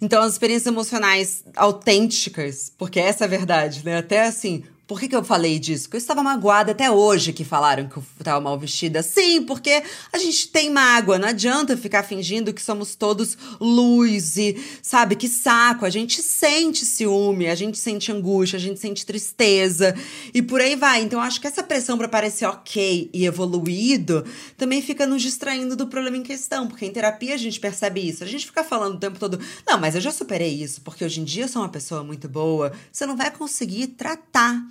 Então, 0.01 0.21
as 0.21 0.33
experiências 0.33 0.67
emocionais 0.67 1.43
autênticas, 1.55 2.71
porque 2.77 2.99
essa 2.99 3.23
é 3.23 3.25
a 3.25 3.29
verdade, 3.29 3.83
né? 3.83 3.97
Até 3.97 4.25
assim, 4.25 4.63
por 4.87 5.01
que, 5.01 5.09
que 5.09 5.15
eu 5.15 5.23
falei 5.23 5.59
disso? 5.59 5.83
Porque 5.83 5.97
eu 5.97 5.99
estava 5.99 6.23
magoada 6.23 6.71
até 6.71 6.89
hoje 6.89 7.33
que 7.33 7.43
falaram 7.43 7.89
que 7.89 7.97
eu 7.97 8.03
estava 8.17 8.39
mal 8.39 8.57
vestida. 8.57 9.03
Sim, 9.03 9.43
porque 9.43 9.83
a 10.13 10.17
gente 10.17 10.47
tem 10.47 10.69
mágoa. 10.69 11.19
Não 11.19 11.27
adianta 11.27 11.75
ficar 11.75 12.03
fingindo 12.03 12.53
que 12.53 12.61
somos 12.61 12.95
todos 12.95 13.37
luz 13.59 14.37
e, 14.37 14.55
sabe, 14.81 15.17
que 15.17 15.27
saco. 15.27 15.85
A 15.85 15.89
gente 15.89 16.21
sente 16.21 16.85
ciúme, 16.85 17.49
a 17.49 17.55
gente 17.55 17.77
sente 17.77 18.13
angústia, 18.13 18.55
a 18.55 18.61
gente 18.61 18.79
sente 18.79 19.05
tristeza 19.05 19.93
e 20.33 20.41
por 20.41 20.61
aí 20.61 20.77
vai. 20.77 21.01
Então, 21.01 21.19
acho 21.19 21.41
que 21.41 21.47
essa 21.47 21.61
pressão 21.61 21.97
para 21.97 22.07
parecer 22.07 22.45
ok 22.45 23.09
e 23.13 23.25
evoluído 23.25 24.23
também 24.55 24.81
fica 24.81 25.05
nos 25.05 25.21
distraindo 25.21 25.75
do 25.75 25.87
problema 25.87 26.15
em 26.15 26.23
questão. 26.23 26.65
Porque 26.65 26.85
em 26.85 26.93
terapia 26.93 27.33
a 27.33 27.37
gente 27.37 27.59
percebe 27.59 28.07
isso. 28.07 28.23
A 28.23 28.27
gente 28.27 28.45
fica 28.45 28.63
falando 28.63 28.95
o 28.95 28.99
tempo 28.99 29.19
todo, 29.19 29.37
não, 29.67 29.77
mas 29.77 29.95
eu 29.95 30.01
já 30.01 30.11
superei 30.11 30.63
isso, 30.63 30.79
porque 30.79 31.03
hoje 31.03 31.19
em 31.19 31.25
dia 31.25 31.43
eu 31.43 31.49
sou 31.49 31.61
uma 31.61 31.69
pessoa 31.69 32.05
muito 32.05 32.29
boa. 32.29 32.71
Você 32.89 33.05
não 33.05 33.17
vai 33.17 33.29
conseguir 33.29 33.87
tratar. 33.87 34.65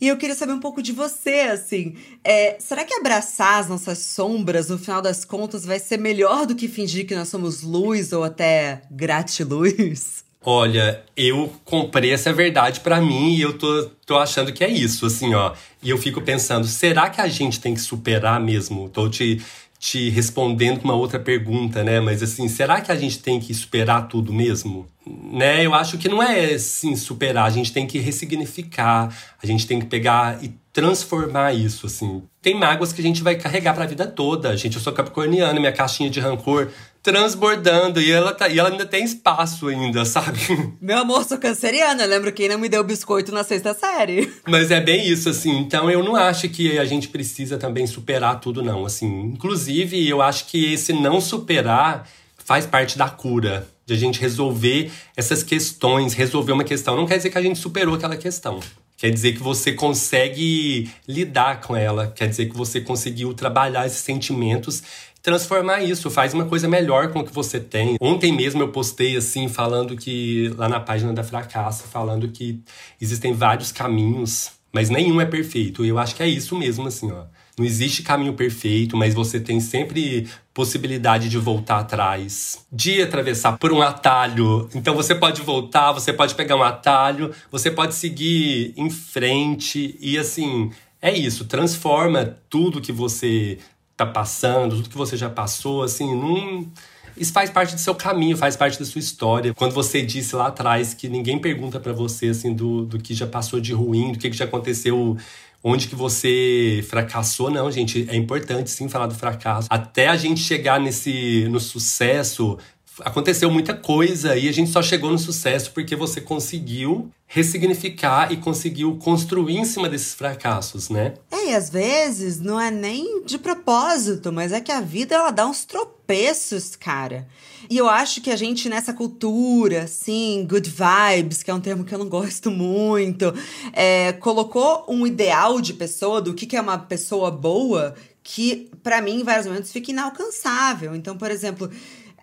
E 0.00 0.08
eu 0.08 0.16
queria 0.16 0.34
saber 0.34 0.52
um 0.52 0.60
pouco 0.60 0.82
de 0.82 0.92
você, 0.92 1.40
assim. 1.52 1.94
É, 2.24 2.56
será 2.58 2.84
que 2.84 2.94
abraçar 2.94 3.60
as 3.60 3.68
nossas 3.68 3.98
sombras, 3.98 4.70
no 4.70 4.78
final 4.78 5.02
das 5.02 5.24
contas, 5.26 5.64
vai 5.64 5.78
ser 5.78 5.98
melhor 5.98 6.46
do 6.46 6.54
que 6.54 6.68
fingir 6.68 7.06
que 7.06 7.14
nós 7.14 7.28
somos 7.28 7.62
luz 7.62 8.12
ou 8.12 8.24
até 8.24 8.82
gratiluz? 8.90 10.24
Olha, 10.42 11.04
eu 11.14 11.52
comprei 11.66 12.14
essa 12.14 12.32
verdade 12.32 12.80
para 12.80 12.98
mim 12.98 13.34
e 13.34 13.42
eu 13.42 13.58
tô, 13.58 13.90
tô 14.06 14.16
achando 14.16 14.54
que 14.54 14.64
é 14.64 14.70
isso, 14.70 15.04
assim, 15.04 15.34
ó. 15.34 15.52
E 15.82 15.90
eu 15.90 15.98
fico 15.98 16.22
pensando, 16.22 16.66
será 16.66 17.10
que 17.10 17.20
a 17.20 17.28
gente 17.28 17.60
tem 17.60 17.74
que 17.74 17.80
superar 17.80 18.40
mesmo? 18.40 18.88
Tô 18.88 19.06
te, 19.06 19.42
te 19.80 20.10
respondendo 20.10 20.78
com 20.78 20.84
uma 20.84 20.94
outra 20.94 21.18
pergunta, 21.18 21.82
né? 21.82 21.98
Mas 22.00 22.22
assim, 22.22 22.46
será 22.48 22.82
que 22.82 22.92
a 22.92 22.96
gente 22.96 23.18
tem 23.18 23.40
que 23.40 23.52
superar 23.54 24.06
tudo 24.06 24.32
mesmo? 24.32 24.86
né? 25.06 25.64
Eu 25.64 25.74
acho 25.74 25.98
que 25.98 26.08
não 26.08 26.22
é 26.22 26.54
assim 26.54 26.94
superar, 26.94 27.46
a 27.46 27.50
gente 27.50 27.72
tem 27.72 27.86
que 27.86 27.98
ressignificar, 27.98 29.14
a 29.42 29.46
gente 29.46 29.66
tem 29.66 29.80
que 29.80 29.86
pegar 29.86 30.42
e 30.42 30.52
transformar 30.72 31.52
isso, 31.52 31.86
assim. 31.86 32.22
Tem 32.40 32.54
mágoas 32.54 32.92
que 32.92 33.00
a 33.00 33.04
gente 33.04 33.22
vai 33.22 33.34
carregar 33.34 33.74
para 33.74 33.84
a 33.84 33.86
vida 33.86 34.06
toda. 34.06 34.56
Gente, 34.56 34.76
eu 34.76 34.80
sou 34.80 34.92
capricorniana, 34.92 35.58
minha 35.58 35.72
caixinha 35.72 36.08
de 36.08 36.20
rancor 36.20 36.70
transbordando 37.02 38.00
e 38.00 38.10
ela, 38.10 38.32
tá, 38.32 38.48
e 38.48 38.58
ela 38.58 38.68
ainda 38.68 38.84
tem 38.84 39.04
espaço 39.04 39.68
ainda, 39.68 40.04
sabe? 40.04 40.38
Meu 40.80 40.98
amor, 40.98 41.24
sou 41.24 41.38
canceriana, 41.38 42.04
lembro 42.04 42.32
quem 42.32 42.48
não 42.48 42.58
me 42.58 42.68
deu 42.68 42.84
biscoito 42.84 43.32
na 43.32 43.42
sexta 43.42 43.72
série. 43.72 44.30
Mas 44.46 44.70
é 44.70 44.80
bem 44.80 45.08
isso, 45.08 45.28
assim. 45.28 45.58
Então 45.58 45.90
eu 45.90 46.02
não 46.02 46.14
acho 46.16 46.48
que 46.48 46.78
a 46.78 46.84
gente 46.84 47.08
precisa 47.08 47.56
também 47.56 47.86
superar 47.86 48.40
tudo, 48.40 48.62
não. 48.62 48.84
Assim, 48.84 49.06
inclusive, 49.06 50.08
eu 50.08 50.20
acho 50.20 50.46
que 50.46 50.74
esse 50.74 50.92
não 50.92 51.20
superar 51.20 52.06
faz 52.36 52.66
parte 52.66 52.98
da 52.98 53.08
cura 53.08 53.66
de 53.86 53.94
a 53.94 53.96
gente 53.96 54.20
resolver 54.20 54.90
essas 55.16 55.42
questões, 55.42 56.14
resolver 56.14 56.52
uma 56.52 56.64
questão. 56.64 56.96
Não 56.96 57.06
quer 57.06 57.16
dizer 57.16 57.30
que 57.30 57.38
a 57.38 57.42
gente 57.42 57.58
superou 57.58 57.94
aquela 57.94 58.16
questão. 58.16 58.60
Quer 58.96 59.10
dizer 59.10 59.32
que 59.32 59.42
você 59.42 59.72
consegue 59.72 60.90
lidar 61.08 61.62
com 61.62 61.74
ela, 61.74 62.08
quer 62.14 62.28
dizer 62.28 62.50
que 62.50 62.56
você 62.56 62.82
conseguiu 62.82 63.32
trabalhar 63.32 63.86
esses 63.86 64.00
sentimentos 64.00 64.82
transformar 65.22 65.82
isso, 65.82 66.10
faz 66.10 66.34
uma 66.34 66.46
coisa 66.46 66.68
melhor 66.68 67.12
com 67.12 67.20
o 67.20 67.24
que 67.24 67.32
você 67.32 67.60
tem. 67.60 67.96
Ontem 68.00 68.32
mesmo 68.32 68.62
eu 68.62 68.68
postei 68.68 69.16
assim, 69.16 69.48
falando 69.48 69.96
que, 69.96 70.48
lá 70.56 70.68
na 70.68 70.80
página 70.80 71.12
da 71.12 71.24
Fracasso, 71.24 71.84
falando 71.84 72.28
que 72.28 72.60
existem 73.00 73.32
vários 73.32 73.72
caminhos, 73.72 74.50
mas 74.72 74.88
nenhum 74.88 75.20
é 75.20 75.26
perfeito. 75.26 75.84
E 75.84 75.88
eu 75.88 75.98
acho 75.98 76.14
que 76.14 76.22
é 76.22 76.28
isso 76.28 76.56
mesmo, 76.56 76.86
assim, 76.86 77.10
ó. 77.10 77.24
Não 77.58 77.66
existe 77.66 78.02
caminho 78.02 78.32
perfeito, 78.32 78.96
mas 78.96 79.12
você 79.12 79.38
tem 79.38 79.60
sempre 79.60 80.26
possibilidade 80.54 81.28
de 81.28 81.36
voltar 81.36 81.80
atrás, 81.80 82.64
de 82.72 83.02
atravessar 83.02 83.58
por 83.58 83.70
um 83.70 83.82
atalho. 83.82 84.66
Então 84.74 84.94
você 84.94 85.14
pode 85.14 85.42
voltar, 85.42 85.92
você 85.92 86.10
pode 86.10 86.34
pegar 86.34 86.56
um 86.56 86.62
atalho, 86.62 87.32
você 87.50 87.70
pode 87.70 87.94
seguir 87.94 88.72
em 88.78 88.88
frente 88.88 89.94
e 90.00 90.16
assim, 90.16 90.70
é 91.02 91.12
isso, 91.12 91.44
transforma 91.44 92.38
tudo 92.48 92.80
que 92.80 92.92
você 92.92 93.58
tá 94.04 94.12
passando, 94.12 94.76
tudo 94.76 94.90
que 94.90 94.96
você 94.96 95.16
já 95.16 95.30
passou, 95.30 95.82
assim, 95.82 96.70
isso 97.16 97.32
faz 97.32 97.50
parte 97.50 97.74
do 97.74 97.80
seu 97.80 97.94
caminho, 97.94 98.36
faz 98.36 98.56
parte 98.56 98.78
da 98.78 98.84
sua 98.84 98.98
história. 98.98 99.52
Quando 99.54 99.72
você 99.72 100.02
disse 100.02 100.34
lá 100.34 100.46
atrás 100.46 100.94
que 100.94 101.08
ninguém 101.08 101.38
pergunta 101.38 101.78
para 101.78 101.92
você 101.92 102.28
assim 102.28 102.54
do, 102.54 102.84
do 102.84 102.98
que 102.98 103.14
já 103.14 103.26
passou 103.26 103.60
de 103.60 103.72
ruim, 103.72 104.12
do 104.12 104.18
que, 104.18 104.30
que 104.30 104.36
já 104.36 104.44
aconteceu 104.44 105.16
onde 105.62 105.88
que 105.88 105.94
você 105.94 106.84
fracassou. 106.88 107.50
Não, 107.50 107.70
gente, 107.70 108.06
é 108.08 108.16
importante 108.16 108.70
sim 108.70 108.88
falar 108.88 109.06
do 109.06 109.14
fracasso. 109.14 109.68
Até 109.70 110.08
a 110.08 110.16
gente 110.16 110.40
chegar 110.40 110.80
nesse 110.80 111.46
no 111.50 111.60
sucesso, 111.60 112.56
aconteceu 113.04 113.50
muita 113.50 113.74
coisa 113.74 114.36
e 114.36 114.48
a 114.48 114.52
gente 114.52 114.70
só 114.70 114.82
chegou 114.82 115.10
no 115.10 115.18
sucesso 115.18 115.72
porque 115.72 115.94
você 115.94 116.20
conseguiu 116.20 117.10
ressignificar 117.26 118.32
e 118.32 118.36
conseguiu 118.36 118.96
construir 118.96 119.56
em 119.56 119.64
cima 119.64 119.88
desses 119.88 120.14
fracassos, 120.14 120.88
né? 120.88 121.14
É, 121.30 121.50
e 121.50 121.54
às 121.54 121.70
vezes 121.70 122.40
não 122.40 122.60
é 122.60 122.70
nem 122.70 123.24
de 123.24 123.38
propósito, 123.38 124.32
mas 124.32 124.52
é 124.52 124.60
que 124.60 124.72
a 124.72 124.80
vida 124.80 125.14
ela 125.14 125.30
dá 125.30 125.46
uns 125.46 125.64
tropeços, 125.64 126.74
cara. 126.74 127.28
E 127.68 127.78
eu 127.78 127.88
acho 127.88 128.20
que 128.20 128.30
a 128.30 128.36
gente 128.36 128.68
nessa 128.68 128.92
cultura, 128.92 129.84
assim, 129.84 130.44
good 130.50 130.68
vibes, 130.68 131.44
que 131.44 131.50
é 131.52 131.54
um 131.54 131.60
termo 131.60 131.84
que 131.84 131.94
eu 131.94 131.98
não 132.00 132.08
gosto 132.08 132.50
muito, 132.50 133.32
é, 133.72 134.12
colocou 134.14 134.84
um 134.88 135.06
ideal 135.06 135.60
de 135.60 135.72
pessoa, 135.74 136.20
do 136.20 136.34
que, 136.34 136.46
que 136.46 136.56
é 136.56 136.60
uma 136.60 136.78
pessoa 136.78 137.30
boa, 137.30 137.94
que 138.24 138.70
para 138.82 139.00
mim, 139.00 139.20
em 139.20 139.22
vários 139.22 139.46
momentos, 139.46 139.70
fica 139.70 139.90
inalcançável. 139.90 140.94
Então, 140.94 141.16
por 141.16 141.30
exemplo, 141.30 141.70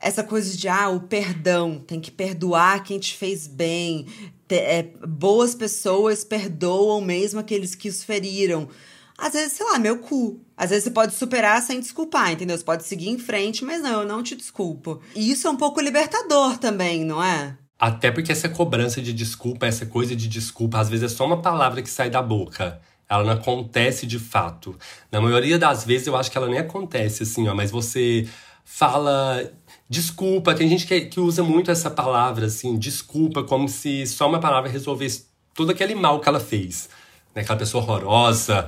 essa 0.02 0.24
coisa 0.24 0.56
de 0.56 0.68
ah, 0.68 0.90
o 0.90 1.02
perdão, 1.02 1.80
tem 1.80 2.00
que 2.00 2.12
perdoar 2.12 2.84
quem 2.84 3.00
te 3.00 3.16
fez 3.16 3.48
bem. 3.48 4.06
É, 4.50 4.84
boas 5.08 5.54
pessoas 5.54 6.24
perdoam 6.24 7.02
mesmo 7.02 7.40
aqueles 7.40 7.76
que 7.76 7.90
os 7.90 8.04
feriram. 8.04 8.70
Às 9.18 9.34
vezes, 9.34 9.54
sei 9.54 9.66
lá, 9.66 9.80
meu 9.80 9.98
cu. 9.98 10.40
Às 10.56 10.70
vezes 10.70 10.86
você 10.86 10.92
pode 10.92 11.14
superar 11.16 11.62
sem 11.62 11.80
desculpar, 11.80 12.32
entendeu? 12.32 12.58
Você 12.58 12.64
pode 12.64 12.84
seguir 12.84 13.10
em 13.10 13.18
frente, 13.18 13.66
mas 13.66 13.82
não, 13.82 14.02
eu 14.02 14.08
não 14.08 14.22
te 14.22 14.36
desculpo. 14.36 15.02
E 15.16 15.32
isso 15.32 15.48
é 15.48 15.50
um 15.50 15.58
pouco 15.58 15.82
libertador 15.82 16.58
também, 16.58 17.04
não 17.04 17.24
é? 17.24 17.58
Até 17.80 18.12
porque 18.12 18.32
essa 18.32 18.50
cobrança 18.50 19.02
de 19.02 19.14
desculpa, 19.14 19.66
essa 19.66 19.86
coisa 19.86 20.16
de 20.16 20.28
desculpa, 20.28 20.80
às 20.80 20.90
vezes 20.90 21.12
é 21.12 21.16
só 21.16 21.26
uma 21.26 21.42
palavra 21.42 21.82
que 21.82 21.90
sai 21.90 22.10
da 22.10 22.22
boca. 22.22 22.80
Ela 23.10 23.24
não 23.24 23.34
acontece 23.34 24.06
de 24.06 24.20
fato. 24.20 24.76
Na 25.12 25.22
maioria 25.22 25.58
das 25.58 25.86
vezes 25.86 26.08
eu 26.08 26.16
acho 26.16 26.30
que 26.30 26.38
ela 26.38 26.50
nem 26.50 26.60
acontece 26.60 27.24
assim, 27.24 27.48
ó, 27.48 27.56
mas 27.56 27.72
você 27.72 28.28
fala 28.70 29.50
desculpa. 29.90 30.54
Tem 30.54 30.68
gente 30.68 30.86
que, 30.86 31.02
que 31.02 31.20
usa 31.20 31.42
muito 31.42 31.72
essa 31.72 31.90
palavra, 31.90 32.48
assim, 32.48 32.78
desculpa, 32.78 33.42
como 33.42 33.70
se 33.70 34.06
só 34.06 34.28
uma 34.28 34.40
palavra 34.40 34.70
resolvesse 34.70 35.28
todo 35.54 35.72
aquele 35.72 35.96
mal 35.96 36.20
que 36.20 36.28
ela 36.28 36.40
fez. 36.40 36.90
Né? 37.34 37.42
Aquela 37.42 37.58
pessoa 37.58 37.82
horrorosa, 37.82 38.68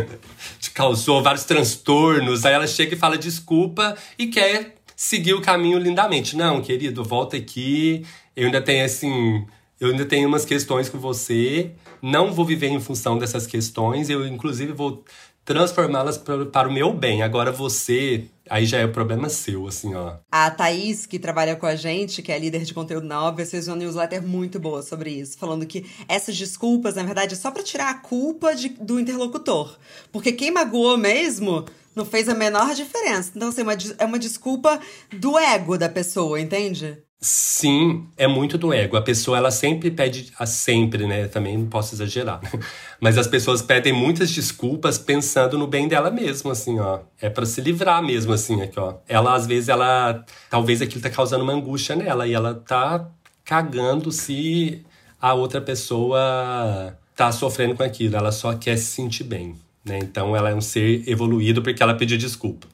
te 0.58 0.70
causou 0.70 1.22
vários 1.22 1.44
transtornos. 1.44 2.46
Aí 2.46 2.54
ela 2.54 2.66
chega 2.66 2.94
e 2.94 2.98
fala 2.98 3.18
desculpa 3.18 3.94
e 4.18 4.28
quer 4.28 4.76
seguir 4.96 5.34
o 5.34 5.42
caminho 5.42 5.78
lindamente. 5.78 6.36
Não, 6.36 6.62
querido, 6.62 7.04
volta 7.04 7.36
aqui. 7.36 8.04
Eu 8.34 8.46
ainda 8.46 8.62
tenho, 8.62 8.84
assim, 8.84 9.46
eu 9.78 9.90
ainda 9.90 10.06
tenho 10.06 10.26
umas 10.26 10.46
questões 10.46 10.88
com 10.88 10.98
você. 10.98 11.72
Não 12.00 12.32
vou 12.32 12.46
viver 12.46 12.68
em 12.68 12.80
função 12.80 13.18
dessas 13.18 13.46
questões. 13.46 14.08
Eu, 14.08 14.26
inclusive, 14.26 14.72
vou 14.72 15.04
transformá-las 15.44 16.16
para 16.18 16.68
o 16.68 16.72
meu 16.72 16.92
bem. 16.92 17.22
Agora 17.22 17.52
você, 17.52 18.24
aí 18.48 18.64
já 18.64 18.78
é 18.78 18.84
o 18.84 18.92
problema 18.92 19.28
seu, 19.28 19.66
assim, 19.66 19.94
ó. 19.94 20.16
A 20.30 20.50
Thaís, 20.50 21.06
que 21.06 21.18
trabalha 21.18 21.54
com 21.56 21.66
a 21.66 21.76
gente, 21.76 22.22
que 22.22 22.32
é 22.32 22.38
líder 22.38 22.62
de 22.62 22.72
conteúdo 22.72 23.06
na 23.06 23.22
Óbvia, 23.22 23.46
fez 23.46 23.68
uma 23.68 23.76
newsletter 23.76 24.22
muito 24.22 24.58
boa 24.58 24.82
sobre 24.82 25.10
isso, 25.10 25.36
falando 25.38 25.66
que 25.66 25.84
essas 26.08 26.36
desculpas, 26.36 26.94
na 26.94 27.02
verdade, 27.02 27.34
é 27.34 27.36
só 27.36 27.50
para 27.50 27.62
tirar 27.62 27.90
a 27.90 27.94
culpa 27.94 28.54
de, 28.54 28.70
do 28.70 28.98
interlocutor. 28.98 29.76
Porque 30.10 30.32
quem 30.32 30.50
magoou 30.50 30.96
mesmo 30.96 31.64
não 31.94 32.04
fez 32.04 32.28
a 32.28 32.34
menor 32.34 32.74
diferença. 32.74 33.32
Então, 33.34 33.48
assim, 33.48 33.60
é 33.60 33.64
uma, 33.64 33.76
é 33.98 34.04
uma 34.04 34.18
desculpa 34.18 34.80
do 35.12 35.38
ego 35.38 35.78
da 35.78 35.88
pessoa, 35.88 36.40
entende? 36.40 36.98
Sim, 37.26 38.06
é 38.18 38.28
muito 38.28 38.58
do 38.58 38.70
ego. 38.70 38.98
A 38.98 39.00
pessoa 39.00 39.38
ela 39.38 39.50
sempre 39.50 39.90
pede, 39.90 40.30
a 40.38 40.44
sempre, 40.44 41.06
né? 41.06 41.26
Também 41.26 41.56
não 41.56 41.64
posso 41.68 41.94
exagerar. 41.94 42.38
Mas 43.00 43.16
as 43.16 43.26
pessoas 43.26 43.62
pedem 43.62 43.94
muitas 43.94 44.30
desculpas 44.30 44.98
pensando 44.98 45.56
no 45.56 45.66
bem 45.66 45.88
dela 45.88 46.10
mesma, 46.10 46.52
assim, 46.52 46.78
ó. 46.78 46.98
É 47.18 47.30
para 47.30 47.46
se 47.46 47.62
livrar 47.62 48.02
mesmo, 48.02 48.34
assim, 48.34 48.60
aqui, 48.60 48.78
ó. 48.78 48.96
Ela 49.08 49.34
às 49.34 49.46
vezes 49.46 49.70
ela, 49.70 50.22
talvez 50.50 50.82
aquilo 50.82 51.00
tá 51.00 51.08
causando 51.08 51.44
uma 51.44 51.54
angústia 51.54 51.96
nela 51.96 52.26
e 52.28 52.34
ela 52.34 52.56
tá 52.56 53.08
cagando 53.42 54.12
se 54.12 54.84
a 55.18 55.32
outra 55.32 55.62
pessoa 55.62 56.94
tá 57.16 57.32
sofrendo 57.32 57.74
com 57.74 57.82
aquilo. 57.82 58.16
Ela 58.16 58.32
só 58.32 58.54
quer 58.54 58.76
se 58.76 58.84
sentir 58.84 59.24
bem, 59.24 59.56
né? 59.82 59.96
Então 59.96 60.36
ela 60.36 60.50
é 60.50 60.54
um 60.54 60.60
ser 60.60 61.08
evoluído 61.08 61.62
porque 61.62 61.82
ela 61.82 61.94
pediu 61.94 62.18
desculpa. 62.18 62.66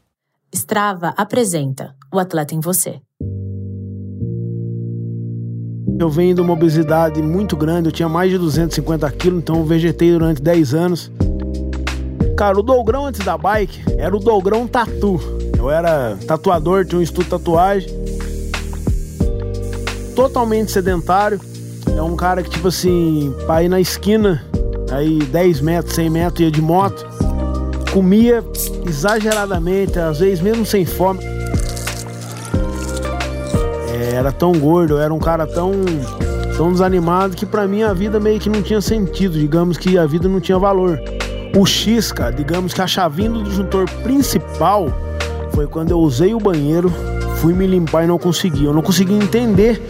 Strava 0.52 1.14
apresenta 1.16 1.94
o 2.12 2.18
atleta 2.18 2.52
em 2.52 2.58
você. 2.58 3.00
Eu 6.00 6.08
venho 6.08 6.34
de 6.34 6.40
uma 6.40 6.54
obesidade 6.54 7.20
muito 7.20 7.54
grande, 7.54 7.88
eu 7.88 7.92
tinha 7.92 8.08
mais 8.08 8.30
de 8.30 8.38
250 8.38 9.10
quilos, 9.10 9.40
então 9.40 9.56
eu 9.56 9.64
vegetei 9.66 10.10
durante 10.10 10.40
10 10.40 10.72
anos. 10.72 11.12
Cara, 12.38 12.58
o 12.58 12.62
Dogrão 12.62 13.04
antes 13.04 13.22
da 13.22 13.36
bike 13.36 13.82
era 13.98 14.16
o 14.16 14.18
Dogrão 14.18 14.66
Tatu. 14.66 15.20
Eu 15.58 15.70
era 15.70 16.16
tatuador, 16.26 16.86
tinha 16.86 16.98
um 16.98 17.02
estudo 17.02 17.24
de 17.24 17.30
tatuagem. 17.32 17.90
Totalmente 20.16 20.72
sedentário. 20.72 21.38
É 21.94 22.00
um 22.00 22.16
cara 22.16 22.42
que, 22.42 22.48
tipo 22.48 22.68
assim, 22.68 23.34
pra 23.44 23.62
ir 23.62 23.68
na 23.68 23.78
esquina, 23.78 24.42
aí 24.90 25.18
10 25.18 25.60
metros, 25.60 25.94
100 25.96 26.08
metros, 26.08 26.40
ia 26.40 26.50
de 26.50 26.62
moto. 26.62 27.06
Comia 27.92 28.42
exageradamente, 28.88 29.98
às 29.98 30.20
vezes 30.20 30.40
mesmo 30.40 30.64
sem 30.64 30.86
fome 30.86 31.20
era 34.20 34.30
tão 34.30 34.52
gordo, 34.52 34.94
eu 34.94 35.00
era 35.00 35.14
um 35.14 35.18
cara 35.18 35.46
tão, 35.46 35.72
tão 36.54 36.70
desanimado 36.70 37.34
que 37.34 37.46
para 37.46 37.66
mim 37.66 37.82
a 37.82 37.94
vida 37.94 38.20
meio 38.20 38.38
que 38.38 38.50
não 38.50 38.60
tinha 38.60 38.80
sentido, 38.82 39.38
digamos 39.38 39.78
que 39.78 39.96
a 39.96 40.04
vida 40.04 40.28
não 40.28 40.38
tinha 40.38 40.58
valor. 40.58 41.00
O 41.56 41.64
X, 41.64 42.12
cara, 42.12 42.30
digamos 42.30 42.74
que 42.74 42.82
a 42.82 42.86
chavinha 42.86 43.30
do 43.30 43.42
disjuntor 43.42 43.88
principal 44.02 44.88
foi 45.54 45.66
quando 45.66 45.92
eu 45.92 45.98
usei 45.98 46.34
o 46.34 46.38
banheiro, 46.38 46.92
fui 47.38 47.54
me 47.54 47.66
limpar 47.66 48.04
e 48.04 48.06
não 48.06 48.18
consegui. 48.18 48.66
Eu 48.66 48.74
não 48.74 48.82
consegui 48.82 49.14
entender 49.14 49.80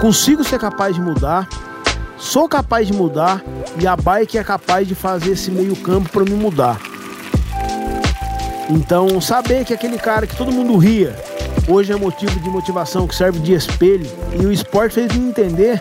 consigo 0.00 0.42
ser 0.42 0.58
capaz 0.58 0.96
de 0.96 1.00
mudar, 1.00 1.48
sou 2.18 2.48
capaz 2.48 2.88
de 2.88 2.92
mudar 2.92 3.40
e 3.80 3.86
a 3.86 3.94
bike 3.94 4.36
é 4.36 4.42
capaz 4.42 4.88
de 4.88 4.96
fazer 4.96 5.30
esse 5.30 5.48
meio 5.48 5.76
campo 5.76 6.08
para 6.08 6.24
me 6.24 6.34
mudar. 6.34 6.91
Então, 8.74 9.20
saber 9.20 9.66
que 9.66 9.74
aquele 9.74 9.98
cara 9.98 10.26
que 10.26 10.34
todo 10.34 10.50
mundo 10.50 10.78
ria, 10.78 11.14
hoje 11.68 11.92
é 11.92 11.96
motivo 11.96 12.40
de 12.40 12.48
motivação, 12.48 13.06
que 13.06 13.14
serve 13.14 13.38
de 13.40 13.52
espelho, 13.52 14.10
e 14.40 14.46
o 14.46 14.50
esporte 14.50 14.94
fez 14.94 15.12
me 15.14 15.28
entender 15.28 15.78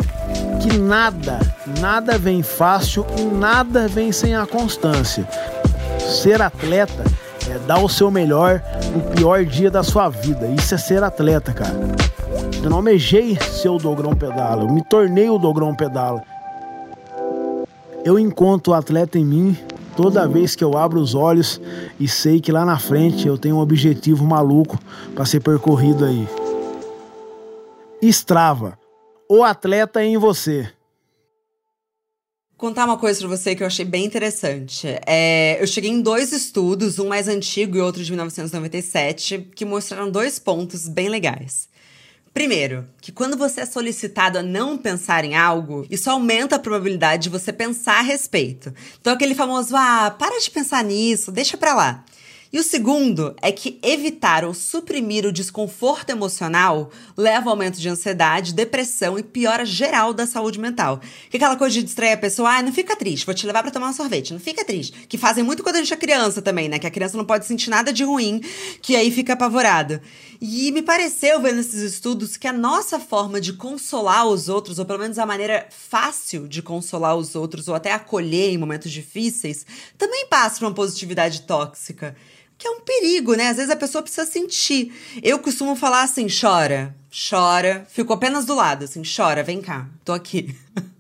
que 0.62 0.78
nada, 0.78 1.40
nada 1.80 2.18
vem 2.18 2.44
fácil 2.44 3.06
e 3.18 3.22
nada 3.22 3.88
vem 3.88 4.12
sem 4.12 4.36
a 4.36 4.46
constância. 4.46 5.26
Ser 6.00 6.42
atleta 6.42 7.06
é 7.50 7.58
dar 7.60 7.80
o 7.80 7.88
seu 7.88 8.12
melhor 8.12 8.62
no 8.94 9.02
pior 9.16 9.46
dia 9.46 9.72
da 9.72 9.84
sua 9.84 10.10
vida. 10.10 10.48
Isso 10.48 10.76
é 10.76 10.78
ser 10.78 11.02
atleta, 11.02 11.54
cara. 11.54 11.80
Eu 12.62 12.70
não 12.70 12.78
almejei 12.78 13.38
ser 13.40 13.70
o 13.70 13.78
Dogrão 13.78 14.14
Pedala, 14.14 14.64
eu 14.64 14.70
me 14.70 14.84
tornei 14.84 15.30
o 15.30 15.38
Dogrão 15.38 15.74
Pedala. 15.74 16.22
Eu 18.04 18.20
encontro 18.20 18.74
o 18.74 18.76
atleta 18.76 19.18
em 19.18 19.24
mim 19.24 19.58
toda 20.02 20.28
vez 20.28 20.56
que 20.56 20.64
eu 20.64 20.76
abro 20.76 21.00
os 21.00 21.14
olhos 21.14 21.62
e 22.00 22.08
sei 22.08 22.42
que 22.42 22.52
lá 22.52 22.66
na 22.66 22.80
frente 22.80 23.28
eu 23.28 23.38
tenho 23.38 23.58
um 23.58 23.60
objetivo 23.60 24.26
maluco 24.26 24.80
para 25.14 25.26
ser 25.26 25.42
percorrido 25.42 26.06
aí. 26.06 26.28
Strava, 28.02 28.80
o 29.30 29.44
atleta 29.44 30.04
em 30.04 30.18
você. 30.18 30.68
Contar 32.58 32.86
uma 32.86 32.98
coisa 32.98 33.20
para 33.20 33.28
você 33.28 33.56
que 33.56 33.62
eu 33.62 33.68
achei 33.68 33.86
bem 33.86 34.04
interessante. 34.04 34.88
É, 35.06 35.62
eu 35.62 35.68
cheguei 35.68 35.92
em 35.92 36.02
dois 36.02 36.32
estudos, 36.32 36.98
um 36.98 37.08
mais 37.08 37.28
antigo 37.28 37.78
e 37.78 37.82
outro 37.82 38.04
de 38.04 38.12
1997, 38.12 39.50
que 39.56 39.66
mostraram 39.66 40.10
dois 40.10 40.40
pontos 40.40 40.88
bem 40.88 41.10
legais. 41.10 41.70
Primeiro, 42.34 42.88
que 43.02 43.12
quando 43.12 43.36
você 43.36 43.62
é 43.62 43.66
solicitado 43.66 44.38
a 44.38 44.44
não 44.44 44.78
pensar 44.78 45.26
em 45.26 45.36
algo, 45.36 45.86
isso 45.90 46.10
aumenta 46.10 46.56
a 46.56 46.60
probabilidade 46.60 47.24
de 47.24 47.30
você 47.30 47.52
pensar 47.52 48.00
a 48.00 48.04
respeito. 48.04 48.74
Então, 49.00 49.12
aquele 49.12 49.36
famoso, 49.36 49.76
ah, 49.76 50.16
para 50.18 50.40
de 50.40 50.50
pensar 50.50 50.82
nisso, 50.84 51.30
deixa 51.30 51.58
pra 51.58 51.74
lá. 51.74 52.06
E 52.54 52.60
o 52.60 52.64
segundo 52.64 53.34
é 53.42 53.50
que 53.50 53.80
evitar 53.82 54.44
ou 54.44 54.54
suprimir 54.54 55.26
o 55.26 55.32
desconforto 55.32 56.10
emocional 56.10 56.92
leva 57.16 57.46
ao 57.46 57.52
aumento 57.52 57.80
de 57.80 57.88
ansiedade, 57.88 58.54
depressão 58.54 59.18
e 59.18 59.24
piora 59.24 59.66
geral 59.66 60.14
da 60.14 60.28
saúde 60.28 60.60
mental. 60.60 61.00
Que 61.30 61.38
aquela 61.38 61.56
coisa 61.56 61.76
de 61.76 61.84
distrair 61.84 62.12
a 62.12 62.18
pessoa, 62.18 62.58
ah, 62.58 62.62
não 62.62 62.74
fica 62.74 62.94
triste, 62.94 63.26
vou 63.26 63.34
te 63.34 63.48
levar 63.48 63.64
para 63.64 63.72
tomar 63.72 63.90
um 63.90 63.94
sorvete, 63.94 64.34
não 64.34 64.40
fica 64.40 64.66
triste. 64.66 65.08
Que 65.08 65.18
fazem 65.18 65.46
muito 65.46 65.64
quando 65.64 65.78
a 65.78 65.80
gente 65.80 65.94
é 65.94 65.98
criança 65.98 66.42
também, 66.42 66.68
né? 66.68 66.78
Que 66.78 66.88
a 66.88 66.92
criança 66.92 67.16
não 67.16 67.24
pode 67.24 67.46
sentir 67.46 67.70
nada 67.70 67.94
de 67.94 68.04
ruim, 68.04 68.42
que 68.82 68.98
aí 68.98 69.12
fica 69.12 69.32
apavorado. 69.32 70.02
E 70.44 70.72
me 70.72 70.82
pareceu, 70.82 71.40
vendo 71.40 71.60
esses 71.60 71.82
estudos, 71.84 72.36
que 72.36 72.48
a 72.48 72.54
nossa 72.54 73.00
forma 73.00 73.40
de 73.40 73.54
consolar 73.54 74.28
os 74.28 74.50
outros, 74.50 74.80
ou 74.80 74.86
pelo 74.86 74.98
menos 74.98 75.20
a 75.20 75.26
maneira 75.26 75.68
fácil 75.70 76.48
de 76.48 76.64
consolar 76.64 77.16
os 77.16 77.36
outros, 77.36 77.68
ou 77.68 77.76
até 77.76 77.92
acolher 77.92 78.50
em 78.50 78.58
momentos 78.58 78.92
difíceis, 78.92 79.64
também 80.00 80.26
passa 80.26 80.58
por 80.58 80.66
uma 80.66 80.74
positividade 80.74 81.44
tóxica 81.44 82.16
que 82.58 82.68
é 82.68 82.72
um 82.72 82.82
perigo, 82.82 83.34
né? 83.34 83.48
Às 83.48 83.58
vezes 83.58 83.72
a 83.72 83.76
pessoa 83.76 84.04
precisa 84.04 84.24
sentir. 84.24 84.94
Eu 85.24 85.40
costumo 85.40 85.76
falar 85.76 86.04
assim: 86.04 86.28
chora, 86.28 86.96
chora, 87.12 87.88
fico 87.90 88.14
apenas 88.14 88.46
do 88.46 88.54
lado, 88.54 88.86
assim, 88.86 89.02
chora, 89.04 89.42
vem 89.42 89.62
cá, 89.62 89.90
tô 90.06 90.14
aqui. 90.14 90.56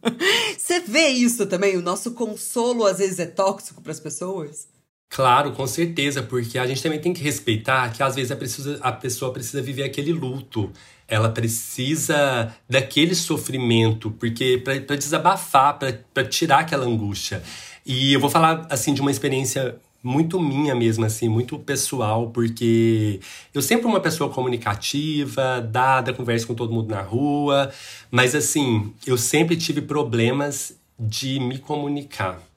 Você 0.57 0.79
vê 0.79 1.09
isso 1.09 1.45
também? 1.45 1.77
O 1.77 1.81
nosso 1.83 2.11
consolo 2.11 2.83
às 2.83 2.97
vezes 2.97 3.19
é 3.19 3.27
tóxico 3.27 3.79
para 3.79 3.91
as 3.91 3.99
pessoas? 3.99 4.67
Claro, 5.13 5.51
com 5.51 5.67
certeza, 5.67 6.23
porque 6.23 6.57
a 6.57 6.65
gente 6.65 6.81
também 6.81 6.97
tem 6.97 7.11
que 7.13 7.21
respeitar 7.21 7.91
que 7.91 8.01
às 8.01 8.15
vezes 8.15 8.31
a, 8.31 8.35
precisa, 8.35 8.79
a 8.81 8.93
pessoa 8.93 9.33
precisa 9.33 9.61
viver 9.61 9.83
aquele 9.83 10.13
luto. 10.13 10.71
Ela 11.05 11.27
precisa 11.27 12.55
daquele 12.69 13.13
sofrimento, 13.13 14.09
porque 14.11 14.57
para 14.63 14.95
desabafar, 14.95 15.77
para 16.13 16.23
tirar 16.23 16.59
aquela 16.59 16.85
angústia. 16.85 17.43
E 17.85 18.13
eu 18.13 18.21
vou 18.21 18.29
falar 18.29 18.65
assim 18.69 18.93
de 18.93 19.01
uma 19.01 19.11
experiência 19.11 19.75
muito 20.01 20.39
minha 20.39 20.73
mesmo, 20.73 21.03
assim, 21.03 21.27
muito 21.27 21.59
pessoal, 21.59 22.29
porque 22.29 23.19
eu 23.53 23.61
sempre 23.61 23.87
uma 23.87 23.99
pessoa 23.99 24.29
comunicativa, 24.29 25.59
dada, 25.61 26.13
converso 26.13 26.47
com 26.47 26.55
todo 26.55 26.73
mundo 26.73 26.89
na 26.89 27.01
rua, 27.01 27.69
mas 28.09 28.33
assim, 28.33 28.93
eu 29.05 29.17
sempre 29.17 29.57
tive 29.57 29.81
problemas 29.81 30.73
de 30.97 31.37
me 31.41 31.59
comunicar. 31.59 32.50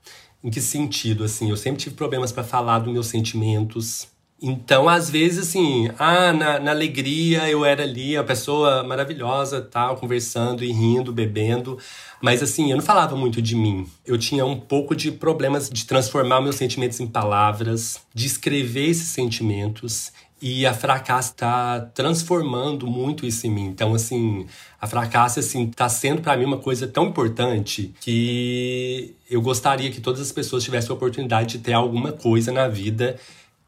Em 0.44 0.50
que 0.50 0.60
sentido? 0.60 1.24
Assim, 1.24 1.48
eu 1.48 1.56
sempre 1.56 1.82
tive 1.82 1.96
problemas 1.96 2.30
para 2.30 2.44
falar 2.44 2.80
dos 2.80 2.92
meus 2.92 3.06
sentimentos. 3.06 4.06
Então, 4.42 4.90
às 4.90 5.08
vezes, 5.08 5.48
assim, 5.48 5.88
ah, 5.98 6.30
na, 6.30 6.60
na, 6.60 6.70
alegria 6.70 7.48
eu 7.48 7.64
era 7.64 7.82
ali, 7.82 8.14
a 8.14 8.22
pessoa 8.22 8.82
maravilhosa, 8.82 9.62
tal, 9.62 9.96
conversando 9.96 10.62
e 10.62 10.70
rindo, 10.70 11.14
bebendo. 11.14 11.78
Mas, 12.20 12.42
assim, 12.42 12.70
eu 12.70 12.76
não 12.76 12.84
falava 12.84 13.16
muito 13.16 13.40
de 13.40 13.56
mim. 13.56 13.88
Eu 14.04 14.18
tinha 14.18 14.44
um 14.44 14.60
pouco 14.60 14.94
de 14.94 15.10
problemas 15.10 15.70
de 15.70 15.86
transformar 15.86 16.42
meus 16.42 16.56
sentimentos 16.56 17.00
em 17.00 17.06
palavras, 17.06 18.00
de 18.12 18.26
escrever 18.26 18.90
esses 18.90 19.08
sentimentos. 19.08 20.12
E 20.46 20.66
a 20.66 20.74
Fracasso 20.74 21.30
está 21.30 21.80
transformando 21.94 22.86
muito 22.86 23.24
isso 23.24 23.46
em 23.46 23.50
mim. 23.50 23.64
Então, 23.64 23.94
assim, 23.94 24.44
a 24.78 24.86
Fracasso, 24.86 25.40
assim, 25.40 25.68
tá 25.68 25.88
sendo 25.88 26.20
para 26.20 26.36
mim 26.36 26.44
uma 26.44 26.58
coisa 26.58 26.86
tão 26.86 27.06
importante 27.06 27.94
que 27.98 29.14
eu 29.30 29.40
gostaria 29.40 29.90
que 29.90 30.02
todas 30.02 30.20
as 30.20 30.30
pessoas 30.30 30.62
tivessem 30.62 30.90
a 30.90 30.92
oportunidade 30.92 31.56
de 31.56 31.64
ter 31.64 31.72
alguma 31.72 32.12
coisa 32.12 32.52
na 32.52 32.68
vida 32.68 33.16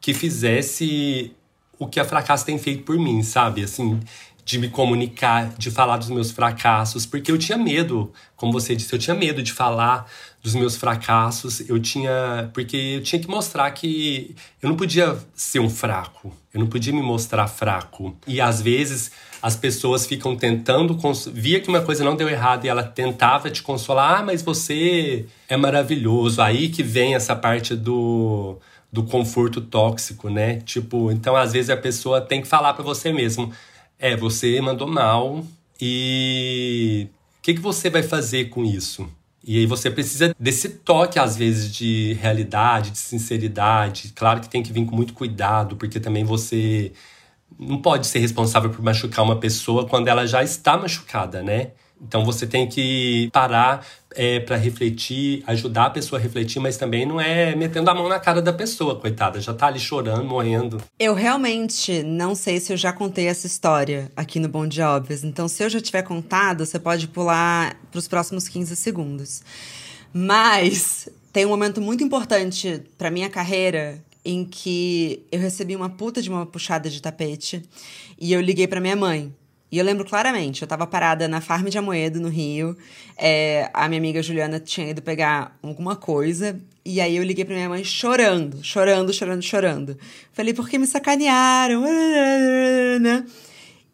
que 0.03 0.13
fizesse 0.13 1.33
o 1.79 1.87
que 1.87 1.99
a 1.99 2.05
Fracasso 2.05 2.45
tem 2.45 2.59
feito 2.59 2.83
por 2.83 2.99
mim, 2.99 3.23
sabe? 3.23 3.65
Assim, 3.65 3.99
de 4.47 4.61
me 4.61 4.69
comunicar, 4.69 5.53
de 5.59 5.73
falar 5.73 5.97
dos 5.97 6.09
meus 6.09 6.31
fracassos, 6.31 7.05
porque 7.05 7.33
eu 7.33 7.37
tinha 7.37 7.59
medo, 7.59 8.13
como 8.37 8.53
você 8.53 8.77
disse, 8.77 8.93
eu 8.93 8.99
tinha 8.99 9.17
medo 9.17 9.43
de 9.43 9.53
falar 9.53 10.09
dos 10.41 10.55
meus 10.55 10.77
fracassos, 10.77 11.69
eu 11.69 11.81
tinha, 11.81 12.49
porque 12.55 12.77
eu 12.77 13.03
tinha 13.03 13.21
que 13.21 13.29
mostrar 13.29 13.69
que 13.73 14.37
eu 14.63 14.69
não 14.69 14.77
podia 14.77 15.19
ser 15.35 15.59
um 15.59 15.69
fraco, 15.69 16.33
eu 16.55 16.61
não 16.61 16.69
podia 16.69 16.93
me 16.93 17.03
mostrar 17.03 17.49
fraco. 17.49 18.17
E 18.25 18.41
às 18.41 18.63
vezes 18.63 19.11
as 19.43 19.57
pessoas 19.57 20.07
ficam 20.07 20.37
tentando, 20.37 20.97
via 21.33 21.59
que 21.59 21.69
uma 21.69 21.83
coisa 21.83 22.05
não 22.05 22.15
deu 22.15 22.29
errado 22.29 22.67
e 22.67 22.69
ela 22.69 22.85
tentava 22.85 23.51
te 23.51 23.65
consolar, 23.65 24.21
ah, 24.21 24.23
mas 24.23 24.43
você 24.43 25.27
é 25.49 25.57
maravilhoso. 25.57 26.41
Aí 26.41 26.69
que 26.69 26.85
vem 26.85 27.17
essa 27.17 27.35
parte 27.35 27.75
do 27.75 28.61
do 28.93 29.03
conforto 29.03 29.61
tóxico, 29.61 30.31
né? 30.31 30.61
Tipo, 30.61 31.11
então 31.11 31.37
às 31.37 31.53
vezes 31.53 31.69
a 31.69 31.77
pessoa 31.77 32.21
tem 32.21 32.41
que 32.41 32.47
falar 32.49 32.73
para 32.73 32.85
você 32.85 33.13
mesmo: 33.13 33.53
é, 33.99 34.17
você 34.17 34.61
mandou 34.61 34.87
mal 34.87 35.45
e 35.81 37.09
o 37.39 37.43
que, 37.43 37.55
que 37.55 37.61
você 37.61 37.89
vai 37.91 38.03
fazer 38.03 38.47
com 38.47 38.65
isso? 38.65 39.09
E 39.45 39.59
aí 39.59 39.67
você 39.67 39.89
precisa 39.91 40.35
desse 40.39 40.69
toque, 40.69 41.21
às 41.21 41.37
vezes, 41.37 41.73
de 41.73 42.15
realidade, 42.15 42.91
de 42.91 42.99
sinceridade. 42.99 44.13
Claro 44.15 44.41
que 44.41 44.49
tem 44.49 44.63
que 44.63 44.73
vir 44.73 44.85
com 44.85 44.97
muito 44.97 45.15
cuidado, 45.15 45.77
porque 45.77 46.01
também 46.01 46.25
você 46.25 46.93
não 47.57 47.81
pode 47.81 48.09
ser 48.09 48.19
responsável 48.19 48.71
por 48.71 48.83
machucar 48.83 49.25
uma 49.25 49.37
pessoa 49.37 49.87
quando 49.87 50.09
ela 50.09 50.27
já 50.27 50.43
está 50.43 50.77
machucada, 50.77 51.43
né? 51.43 51.71
Então 52.01 52.25
você 52.25 52.47
tem 52.47 52.69
que 52.69 53.31
parar 53.33 53.87
é, 54.17 54.41
para 54.41 54.57
refletir, 54.57 55.45
ajudar 55.47 55.87
a 55.87 55.91
pessoa 55.91 56.19
a 56.19 56.23
refletir, 56.23 56.59
mas 56.59 56.77
também 56.77 57.05
não 57.05 57.21
é 57.21 57.55
metendo 57.55 57.91
a 57.91 57.95
mão 57.95 58.09
na 58.09 58.19
cara 58.19 58.41
da 58.43 58.53
pessoa, 58.53 58.97
coitada, 58.97 59.41
já 59.41 59.53
tá 59.53 59.67
ali 59.67 59.79
chorando, 59.79 60.25
morrendo. 60.25 60.83
Eu 60.99 61.15
realmente 61.15 62.03
não 62.03 62.35
sei 62.35 62.59
se 62.59 62.73
eu 62.73 62.77
já 62.77 62.93
contei 62.93 63.27
essa 63.27 63.47
história 63.47 64.11
aqui 64.17 64.41
no 64.41 64.49
Bom 64.49 64.67
de 64.67 64.81
Óbvios, 64.81 65.23
então 65.23 65.47
se 65.47 65.63
eu 65.63 65.69
já 65.69 65.81
tiver 65.81 66.03
contado, 66.03 66.65
você 66.65 66.79
pode 66.79 67.07
pular 67.09 67.79
para 67.91 67.99
os 67.99 68.09
próximos 68.09 68.49
15 68.49 68.75
segundos. 68.75 69.43
Mas 70.13 71.09
tem 71.33 71.45
um 71.45 71.51
momento 71.51 71.81
muito 71.83 72.03
importante 72.03 72.83
para 72.97 73.11
minha 73.11 73.29
carreira 73.29 74.03
em 74.25 74.45
que 74.45 75.23
eu 75.31 75.39
recebi 75.39 75.77
uma 75.77 75.91
puta 75.91 76.21
de 76.21 76.29
uma 76.29 76.45
puxada 76.45 76.91
de 76.91 77.01
tapete 77.01 77.63
e 78.19 78.33
eu 78.33 78.41
liguei 78.41 78.67
para 78.67 78.81
minha 78.81 78.97
mãe. 78.97 79.33
E 79.71 79.79
eu 79.79 79.85
lembro 79.85 80.05
claramente, 80.05 80.63
eu 80.63 80.69
tava 80.69 80.87
parada 80.87 81.27
na 81.27 81.41
farm 81.41 81.67
de 81.67 81.77
Amoedo, 81.77 82.21
no 82.21 82.29
Rio. 82.29 82.77
É, 83.17 83.69
a 83.75 83.89
minha 83.89 83.99
amiga 83.99 84.23
Juliana 84.23 84.61
tinha 84.61 84.91
ido 84.91 85.03
pegar 85.03 85.59
alguma 85.63 85.97
coisa. 85.97 86.61
E 86.85 87.01
aí 87.01 87.17
eu 87.17 87.25
liguei 87.25 87.45
pra 87.45 87.55
minha 87.55 87.69
mãe 87.69 87.83
chorando, 87.83 88.63
chorando, 88.63 89.13
chorando, 89.13 89.43
chorando. 89.43 89.99
Falei, 90.33 90.55
porque 90.55 90.79
me 90.79 90.87
sacanearam? 90.87 91.83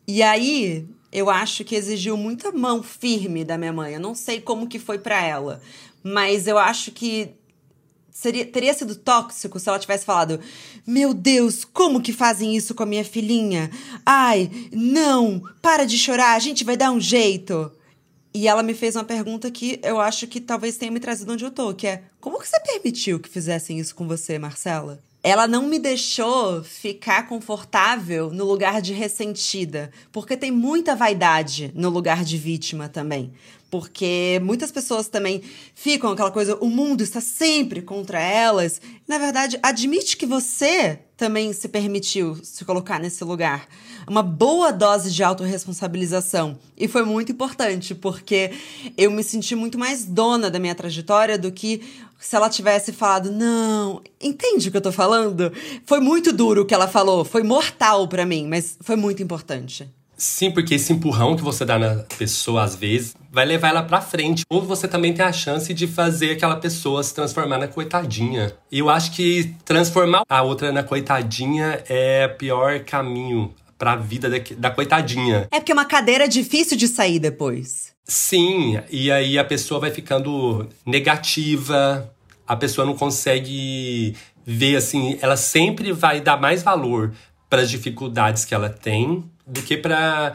E 0.07 0.23
aí 0.23 0.87
eu 1.11 1.31
acho 1.31 1.65
que 1.65 1.75
exigiu 1.75 2.17
muita 2.17 2.53
mão 2.53 2.83
firme 2.83 3.45
da 3.45 3.57
minha 3.57 3.73
mãe. 3.73 3.95
Eu 3.95 4.01
não 4.01 4.15
sei 4.15 4.41
como 4.41 4.67
que 4.69 4.79
foi 4.79 4.99
para 4.99 5.25
ela. 5.25 5.61
Mas 6.03 6.47
eu 6.47 6.59
acho 6.59 6.91
que 6.91 7.31
seria, 8.13 8.45
teria 8.45 8.75
sido 8.75 8.95
tóxico 8.95 9.59
se 9.59 9.69
ela 9.69 9.79
tivesse 9.79 10.05
falado: 10.05 10.39
Meu 10.87 11.15
Deus, 11.15 11.65
como 11.65 12.03
que 12.03 12.13
fazem 12.13 12.55
isso 12.55 12.75
com 12.75 12.83
a 12.83 12.87
minha 12.87 13.05
filhinha? 13.05 13.71
Ai, 14.05 14.51
não, 14.71 15.43
para 15.61 15.85
de 15.85 15.99
chorar, 15.99 16.35
a 16.35 16.39
gente 16.39 16.63
vai 16.63 16.77
dar 16.77 16.93
um 16.93 17.01
jeito. 17.01 17.73
E 18.35 18.49
ela 18.49 18.63
me 18.63 18.73
fez 18.73 18.97
uma 18.97 19.05
pergunta 19.05 19.51
que 19.51 19.79
eu 19.83 20.01
acho 20.01 20.27
que 20.27 20.41
talvez 20.41 20.77
tenha 20.77 20.91
me 20.91 21.01
trazido 21.01 21.33
onde 21.33 21.45
eu 21.45 21.51
tô, 21.51 21.75
que 21.75 21.87
é: 21.87 22.03
Como 22.21 22.39
que 22.39 22.49
você 22.49 22.61
permitiu 22.61 23.19
que 23.19 23.29
fizessem 23.29 23.79
isso 23.79 23.95
com 23.95 24.07
você, 24.07 24.39
Marcela? 24.39 25.03
Ela 25.25 25.47
não 25.47 25.69
me 25.69 25.79
deixou 25.79 26.65
ficar 26.65 27.29
confortável 27.29 28.33
no 28.33 28.45
lugar 28.45 28.83
de 28.83 28.93
ressentida, 28.93 29.93
porque 30.11 30.37
tem 30.37 30.51
muita 30.51 30.97
vaidade 30.97 31.71
no 31.77 31.91
lugar 31.91 32.25
de 32.25 32.37
vítima 32.37 32.89
também. 32.89 33.33
Porque 33.73 34.39
muitas 34.45 34.71
pessoas 34.71 35.09
também 35.09 35.41
ficam 35.75 36.13
aquela 36.13 36.31
coisa, 36.31 36.59
o 36.61 36.69
mundo 36.69 37.03
está 37.03 37.23
sempre 37.23 37.81
contra 37.81 38.21
elas. 38.21 38.83
Na 39.09 39.17
verdade, 39.17 39.59
admite 39.63 40.15
que 40.15 40.27
você 40.27 40.99
também 41.17 41.55
se 41.55 41.69
permitiu 41.69 42.37
se 42.43 42.67
colocar 42.67 43.01
nesse 43.01 43.25
lugar. 43.25 43.67
Uma 44.07 44.23
boa 44.23 44.71
dose 44.71 45.11
de 45.11 45.25
autorresponsabilização. 45.25 46.59
E 46.77 46.87
foi 46.87 47.03
muito 47.03 47.33
importante, 47.33 47.95
porque 47.95 48.51
eu 48.95 49.11
me 49.11 49.25
senti 49.25 49.57
muito 49.57 49.79
mais 49.79 50.05
dona 50.05 50.51
da 50.51 50.59
minha 50.59 50.75
trajetória 50.75 51.39
do 51.39 51.51
que 51.51 51.81
se 52.21 52.37
ela 52.37 52.51
tivesse 52.51 52.93
falado, 52.93 53.33
não, 53.33 54.03
entende 54.21 54.69
o 54.69 54.71
que 54.71 54.77
eu 54.77 54.83
tô 54.83 54.93
falando? 54.93 55.51
Foi 55.87 55.99
muito 55.99 56.31
duro 56.31 56.61
o 56.61 56.67
que 56.67 56.75
ela 56.75 56.89
falou, 56.89 57.25
foi 57.25 57.43
mortal 57.43 58.07
para 58.07 58.27
mim, 58.27 58.47
mas 58.47 58.77
foi 58.83 58.97
muito 58.97 59.23
importante. 59.23 59.89
Sim, 60.15 60.51
porque 60.51 60.75
esse 60.75 60.93
empurrão 60.93 61.35
que 61.35 61.43
você 61.43 61.65
dá 61.65 61.79
na 61.79 62.05
pessoa, 62.17 62.63
às 62.63 62.77
vezes, 62.77 63.17
vai 63.33 63.47
levar 63.47 63.69
ela 63.69 63.83
pra 63.83 64.03
frente. 64.03 64.45
Ou 64.51 64.61
você 64.61 64.87
também 64.87 65.15
tem 65.15 65.25
a 65.25 65.33
chance 65.33 65.73
de 65.73 65.87
fazer 65.87 66.33
aquela 66.33 66.57
pessoa 66.57 67.03
se 67.03 67.15
transformar 67.15 67.57
na 67.57 67.67
coitadinha. 67.67 68.53
E 68.71 68.79
eu 68.79 68.91
acho 68.91 69.13
que 69.13 69.55
transformar 69.65 70.23
a 70.29 70.43
outra 70.43 70.71
na 70.71 70.83
coitadinha 70.83 71.83
é 71.89 72.31
o 72.31 72.37
pior 72.37 72.81
caminho 72.81 73.55
pra 73.79 73.97
vida 73.97 74.29
da, 74.29 74.37
da 74.59 74.71
coitadinha. 74.71 75.49
É 75.51 75.59
porque 75.59 75.73
é 75.73 75.75
uma 75.75 75.87
cadeira 75.87 76.29
difícil 76.29 76.77
de 76.77 76.87
sair 76.87 77.19
depois. 77.19 77.91
Sim, 78.05 78.79
e 78.91 79.11
aí 79.11 79.39
a 79.39 79.45
pessoa 79.45 79.81
vai 79.81 79.91
ficando 79.91 80.69
negativa, 80.85 82.13
a 82.47 82.55
pessoa 82.55 82.87
não 82.87 82.95
consegue 82.95 84.15
ver 84.45 84.77
assim, 84.77 85.19
ela 85.23 85.37
sempre 85.37 85.93
vai 85.93 86.21
dar 86.21 86.37
mais 86.37 86.63
valor 86.63 87.13
para 87.49 87.63
as 87.63 87.71
dificuldades 87.71 88.45
que 88.45 88.55
ela 88.55 88.69
tem 88.69 89.25
do 89.47 89.63
que 89.63 89.77
para 89.77 90.35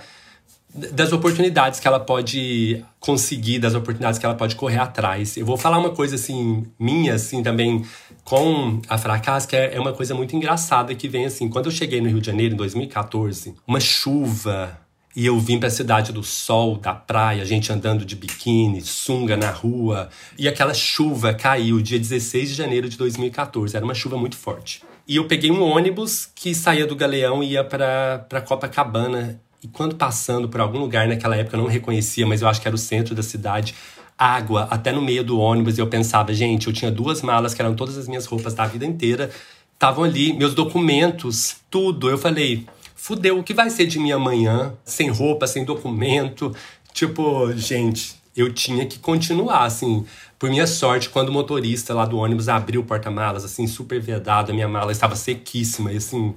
das 0.91 1.11
oportunidades 1.11 1.79
que 1.79 1.87
ela 1.87 1.99
pode 1.99 2.83
conseguir, 2.99 3.59
das 3.59 3.73
oportunidades 3.73 4.19
que 4.19 4.25
ela 4.25 4.35
pode 4.35 4.55
correr 4.55 4.79
atrás. 4.79 5.35
Eu 5.35 5.45
vou 5.45 5.57
falar 5.57 5.77
uma 5.77 5.89
coisa 5.89 6.15
assim 6.15 6.65
minha 6.79 7.15
assim 7.15 7.41
também 7.41 7.83
com 8.23 8.81
a 8.87 8.97
fracasso 8.97 9.47
que 9.47 9.55
é, 9.55 9.75
é 9.75 9.79
uma 9.79 9.93
coisa 9.93 10.13
muito 10.13 10.35
engraçada 10.35 10.93
que 10.93 11.07
vem 11.07 11.25
assim, 11.25 11.49
quando 11.49 11.65
eu 11.65 11.71
cheguei 11.71 11.99
no 11.99 12.07
Rio 12.09 12.19
de 12.19 12.27
Janeiro 12.27 12.53
em 12.53 12.57
2014, 12.57 13.55
uma 13.65 13.79
chuva 13.79 14.77
e 15.15 15.25
eu 15.25 15.39
vim 15.39 15.57
para 15.57 15.67
a 15.67 15.71
cidade 15.71 16.13
do 16.13 16.21
sol, 16.21 16.77
da 16.77 16.93
praia, 16.93 17.43
gente 17.43 17.73
andando 17.73 18.05
de 18.05 18.15
biquíni, 18.15 18.81
sunga 18.81 19.35
na 19.35 19.49
rua, 19.49 20.09
e 20.37 20.47
aquela 20.47 20.75
chuva 20.75 21.33
caiu 21.33 21.81
dia 21.81 21.97
16 21.97 22.49
de 22.49 22.53
janeiro 22.53 22.87
de 22.87 22.97
2014, 22.97 23.75
era 23.75 23.83
uma 23.83 23.95
chuva 23.95 24.15
muito 24.15 24.37
forte. 24.37 24.83
E 25.07 25.15
eu 25.15 25.25
peguei 25.25 25.49
um 25.49 25.63
ônibus 25.63 26.29
que 26.35 26.53
saía 26.53 26.85
do 26.85 26.95
Galeão 26.95 27.41
e 27.41 27.53
ia 27.53 27.63
para 27.63 28.41
Copacabana. 28.45 29.41
E 29.67 29.69
quando 29.73 29.95
passando 29.95 30.47
por 30.47 30.62
algum 30.62 30.80
lugar 30.80 31.08
naquela 31.08 31.36
época, 31.36 31.58
eu 31.58 31.62
não 31.62 31.69
reconhecia, 31.69 32.25
mas 32.25 32.41
eu 32.41 32.47
acho 32.47 32.62
que 32.62 32.67
era 32.67 32.75
o 32.75 32.80
centro 32.80 33.13
da 33.13 33.21
cidade, 33.21 33.75
água 34.17 34.67
até 34.71 34.91
no 34.91 35.01
meio 35.01 35.23
do 35.23 35.38
ônibus. 35.39 35.77
E 35.77 35.82
eu 35.82 35.88
pensava, 35.88 36.34
gente, 36.34 36.67
eu 36.67 36.73
tinha 36.73 36.89
duas 36.89 37.21
malas 37.21 37.53
que 37.53 37.62
eram 37.62 37.75
todas 37.75 37.97
as 37.97 38.08
minhas 38.08 38.25
roupas 38.25 38.53
da 38.53 38.65
vida 38.65 38.86
inteira. 38.86 39.30
estavam 39.73 40.03
ali, 40.03 40.34
meus 40.34 40.53
documentos, 40.53 41.58
tudo. 41.69 42.10
Eu 42.10 42.17
falei, 42.17 42.65
fudeu, 42.95 43.39
o 43.39 43.43
que 43.43 43.53
vai 43.53 43.69
ser 43.69 43.86
de 43.86 43.99
mim 43.99 44.12
amanhã? 44.12 44.73
Sem 44.86 45.10
roupa, 45.10 45.45
sem 45.45 45.65
documento. 45.65 46.56
Tipo, 46.93 47.51
gente, 47.53 48.15
eu 48.36 48.53
tinha 48.53 48.86
que 48.86 48.99
continuar, 48.99 49.65
assim. 49.65 50.06
Por 50.39 50.49
minha 50.49 50.67
sorte, 50.67 51.10
quando 51.10 51.30
o 51.30 51.34
motorista 51.34 51.93
lá 51.93 52.06
do 52.06 52.17
ônibus 52.17 52.47
abriu 52.47 52.82
o 52.82 52.84
porta-malas, 52.84 53.43
assim, 53.43 53.67
super 53.67 53.99
vedado, 53.99 54.51
a 54.51 54.53
minha 54.53 54.67
mala 54.67 54.91
estava 54.91 55.15
sequíssima. 55.15 55.91
E 55.91 55.97
assim, 55.97 56.36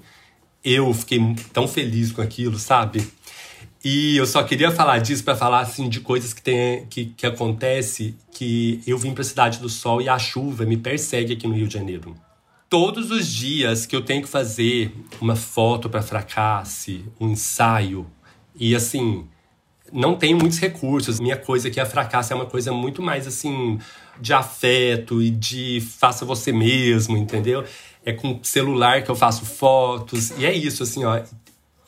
eu 0.65 0.93
fiquei 0.93 1.19
tão 1.53 1.67
feliz 1.69 2.13
com 2.13 2.23
aquilo, 2.23 2.59
sabe? 2.59 3.07
E 3.83 4.17
eu 4.17 4.27
só 4.27 4.43
queria 4.43 4.71
falar 4.71 4.99
disso 4.99 5.25
para 5.25 5.35
falar 5.35 5.61
assim 5.61 5.89
de 5.89 6.01
coisas 6.01 6.35
que 6.35 6.43
tem 6.43 6.85
que, 6.87 7.07
que 7.07 7.27
acontece 7.27 8.15
que 8.31 8.83
eu 8.87 8.99
vim 8.99 9.15
para 9.15 9.23
a 9.23 9.25
cidade 9.25 9.59
do 9.59 9.71
sol 9.71 10.03
e 10.03 10.09
a 10.09 10.19
chuva 10.19 10.67
me 10.67 10.77
persegue 10.77 11.33
aqui 11.33 11.47
no 11.47 11.55
Rio 11.55 11.67
de 11.67 11.75
Janeiro. 11.75 12.15
Todos 12.69 13.11
os 13.11 13.27
dias 13.27 13.87
que 13.87 13.97
eu 13.97 14.03
tenho 14.03 14.23
que 14.23 14.29
fazer 14.29 14.95
uma 15.21 15.35
foto 15.35 15.89
para 15.89 16.03
fracasse, 16.03 17.05
um 17.19 17.31
ensaio 17.31 18.07
e 18.55 18.75
assim, 18.75 19.27
não 19.91 20.15
tenho 20.15 20.37
muitos 20.37 20.59
recursos. 20.59 21.19
Minha 21.19 21.37
coisa 21.37 21.69
aqui 21.69 21.81
a 21.81 21.87
fracasse 21.87 22.35
é 22.35 22.37
uma 22.37 22.47
coisa 22.47 22.71
muito 22.73 23.01
mais 23.01 23.27
assim 23.27 23.79
de 24.21 24.35
afeto 24.35 25.23
e 25.23 25.31
de 25.31 25.81
faça 25.81 26.27
você 26.27 26.53
mesmo, 26.53 27.17
entendeu? 27.17 27.65
É 28.05 28.13
com 28.13 28.39
celular 28.43 29.03
que 29.03 29.11
eu 29.11 29.17
faço 29.17 29.47
fotos 29.47 30.31
e 30.33 30.45
é 30.45 30.53
isso 30.53 30.83
assim, 30.83 31.03
ó. 31.05 31.23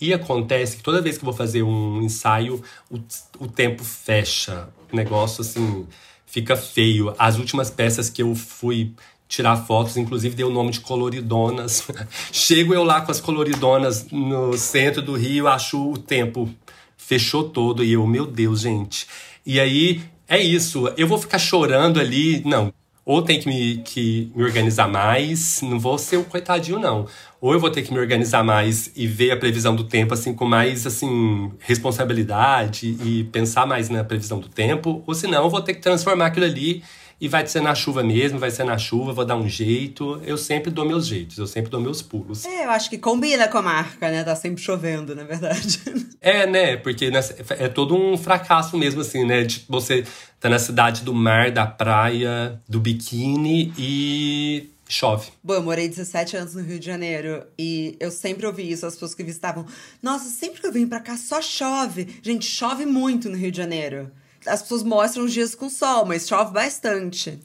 E 0.02 0.12
acontece 0.12 0.78
que 0.78 0.82
toda 0.82 1.00
vez 1.00 1.16
que 1.16 1.22
eu 1.22 1.26
vou 1.26 1.32
fazer 1.32 1.62
um 1.62 2.02
ensaio, 2.02 2.60
o, 2.90 2.98
o 3.38 3.46
tempo 3.46 3.84
fecha. 3.84 4.68
O 4.92 4.96
negócio, 4.96 5.42
assim, 5.42 5.86
fica 6.26 6.56
feio. 6.56 7.14
As 7.16 7.38
últimas 7.38 7.70
peças 7.70 8.10
que 8.10 8.20
eu 8.20 8.34
fui 8.34 8.92
tirar 9.28 9.56
fotos, 9.58 9.96
inclusive 9.96 10.34
deu 10.34 10.48
o 10.48 10.52
nome 10.52 10.72
de 10.72 10.80
coloridonas. 10.80 11.86
Chego 12.32 12.74
eu 12.74 12.82
lá 12.82 13.02
com 13.02 13.12
as 13.12 13.20
coloridonas 13.20 14.08
no 14.10 14.58
centro 14.58 15.02
do 15.02 15.14
Rio, 15.14 15.46
acho 15.46 15.92
o 15.92 15.96
tempo 15.96 16.52
fechou 16.96 17.48
todo 17.48 17.84
e 17.84 17.92
eu, 17.92 18.04
meu 18.04 18.26
Deus, 18.26 18.62
gente. 18.62 19.06
E 19.46 19.60
aí 19.60 20.02
é 20.26 20.42
isso, 20.42 20.92
eu 20.96 21.06
vou 21.06 21.16
ficar 21.16 21.38
chorando 21.38 22.00
ali, 22.00 22.42
não. 22.44 22.74
Ou 23.12 23.20
tem 23.20 23.38
que 23.38 23.46
me, 23.46 23.76
que 23.84 24.32
me 24.34 24.42
organizar 24.42 24.88
mais, 24.88 25.60
não 25.60 25.78
vou 25.78 25.98
ser 25.98 26.16
o 26.16 26.24
coitadinho, 26.24 26.78
não. 26.78 27.06
Ou 27.42 27.52
eu 27.52 27.60
vou 27.60 27.68
ter 27.68 27.82
que 27.82 27.92
me 27.92 27.98
organizar 27.98 28.42
mais 28.42 28.90
e 28.96 29.06
ver 29.06 29.32
a 29.32 29.36
previsão 29.36 29.76
do 29.76 29.84
tempo 29.84 30.14
assim 30.14 30.32
com 30.32 30.46
mais 30.46 30.86
assim 30.86 31.52
responsabilidade 31.58 32.96
e 33.04 33.24
pensar 33.24 33.66
mais 33.66 33.90
na 33.90 34.02
previsão 34.02 34.40
do 34.40 34.48
tempo, 34.48 35.04
ou 35.06 35.14
senão 35.14 35.44
eu 35.44 35.50
vou 35.50 35.60
ter 35.60 35.74
que 35.74 35.82
transformar 35.82 36.24
aquilo 36.28 36.46
ali 36.46 36.82
e 37.22 37.28
vai 37.28 37.46
ser 37.46 37.62
na 37.62 37.72
chuva 37.72 38.02
mesmo, 38.02 38.36
vai 38.36 38.50
ser 38.50 38.64
na 38.64 38.76
chuva, 38.76 39.12
vou 39.12 39.24
dar 39.24 39.36
um 39.36 39.48
jeito. 39.48 40.20
Eu 40.24 40.36
sempre 40.36 40.72
dou 40.72 40.84
meus 40.84 41.06
jeitos, 41.06 41.38
eu 41.38 41.46
sempre 41.46 41.70
dou 41.70 41.80
meus 41.80 42.02
pulos. 42.02 42.44
É, 42.44 42.64
eu 42.64 42.70
acho 42.70 42.90
que 42.90 42.98
combina 42.98 43.46
com 43.46 43.58
a 43.58 43.62
marca, 43.62 44.10
né? 44.10 44.24
Tá 44.24 44.34
sempre 44.34 44.60
chovendo, 44.60 45.14
na 45.14 45.22
verdade. 45.22 45.80
É, 46.24 46.46
né? 46.46 46.76
Porque 46.76 47.10
é 47.58 47.68
todo 47.68 47.96
um 47.96 48.16
fracasso 48.16 48.78
mesmo, 48.78 49.00
assim, 49.00 49.24
né? 49.24 49.42
De 49.42 49.64
você 49.68 50.04
tá 50.38 50.48
na 50.48 50.58
cidade 50.58 51.02
do 51.02 51.12
mar, 51.12 51.50
da 51.50 51.66
praia, 51.66 52.60
do 52.68 52.78
biquíni 52.78 53.72
e 53.76 54.70
chove. 54.88 55.30
Bom, 55.42 55.54
eu 55.54 55.62
morei 55.62 55.88
17 55.88 56.36
anos 56.36 56.54
no 56.54 56.62
Rio 56.62 56.78
de 56.78 56.86
Janeiro 56.86 57.44
e 57.58 57.96
eu 57.98 58.12
sempre 58.12 58.46
ouvi 58.46 58.70
isso, 58.70 58.86
as 58.86 58.94
pessoas 58.94 59.16
que 59.16 59.24
visitavam. 59.24 59.66
Nossa, 60.00 60.28
sempre 60.28 60.60
que 60.60 60.66
eu 60.66 60.72
venho 60.72 60.86
pra 60.86 61.00
cá 61.00 61.16
só 61.16 61.42
chove. 61.42 62.06
Gente, 62.22 62.46
chove 62.46 62.86
muito 62.86 63.28
no 63.28 63.36
Rio 63.36 63.50
de 63.50 63.58
Janeiro. 63.58 64.08
As 64.46 64.62
pessoas 64.62 64.82
mostram 64.82 65.24
os 65.24 65.32
dias 65.32 65.54
com 65.54 65.68
sol, 65.68 66.04
mas 66.04 66.26
chove 66.26 66.52
bastante. 66.52 67.38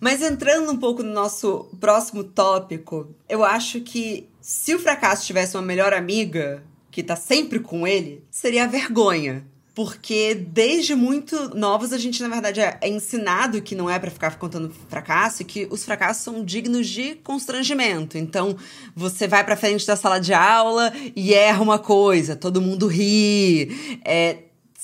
Mas 0.00 0.20
entrando 0.20 0.72
um 0.72 0.76
pouco 0.76 1.02
no 1.02 1.12
nosso 1.12 1.68
próximo 1.78 2.24
tópico, 2.24 3.14
eu 3.28 3.44
acho 3.44 3.80
que 3.80 4.28
se 4.40 4.74
o 4.74 4.78
fracasso 4.78 5.24
tivesse 5.24 5.56
uma 5.56 5.62
melhor 5.62 5.92
amiga 5.94 6.62
que 6.90 7.02
tá 7.02 7.14
sempre 7.14 7.60
com 7.60 7.86
ele, 7.86 8.24
seria 8.28 8.64
a 8.64 8.66
vergonha. 8.66 9.46
Porque 9.74 10.34
desde 10.34 10.94
muito 10.94 11.56
novos 11.56 11.92
a 11.92 11.98
gente, 11.98 12.20
na 12.20 12.28
verdade, 12.28 12.60
é, 12.60 12.76
é 12.80 12.88
ensinado 12.88 13.62
que 13.62 13.74
não 13.74 13.88
é 13.88 13.98
para 13.98 14.10
ficar 14.10 14.36
contando 14.36 14.74
fracasso 14.88 15.40
e 15.40 15.44
que 15.46 15.66
os 15.70 15.84
fracassos 15.84 16.22
são 16.22 16.44
dignos 16.44 16.88
de 16.88 17.14
constrangimento. 17.14 18.18
Então, 18.18 18.56
você 18.94 19.26
vai 19.26 19.42
para 19.42 19.56
frente 19.56 19.86
da 19.86 19.96
sala 19.96 20.18
de 20.18 20.34
aula 20.34 20.92
e 21.16 21.32
erra 21.32 21.62
uma 21.62 21.78
coisa, 21.78 22.36
todo 22.36 22.60
mundo 22.60 22.86
ri. 22.86 24.00
É, 24.04 24.38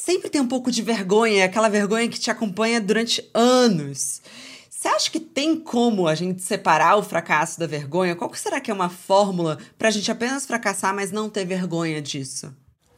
sempre 0.08 0.30
tem 0.30 0.40
um 0.40 0.48
pouco 0.48 0.70
de 0.70 0.80
vergonha, 0.80 1.44
aquela 1.44 1.68
vergonha 1.68 2.08
que 2.08 2.18
te 2.18 2.30
acompanha 2.30 2.80
durante 2.80 3.22
anos. 3.34 4.22
Você 4.70 4.88
acha 4.88 5.10
que 5.10 5.20
tem 5.20 5.54
como 5.54 6.08
a 6.08 6.14
gente 6.14 6.40
separar 6.40 6.96
o 6.96 7.02
fracasso 7.02 7.60
da 7.60 7.66
vergonha? 7.66 8.16
Qual 8.16 8.32
será 8.32 8.58
que 8.58 8.70
é 8.70 8.74
uma 8.74 8.88
fórmula 8.88 9.58
para 9.76 9.88
a 9.88 9.90
gente 9.90 10.10
apenas 10.10 10.46
fracassar, 10.46 10.94
mas 10.94 11.12
não 11.12 11.28
ter 11.28 11.44
vergonha 11.44 12.00
disso? 12.00 12.50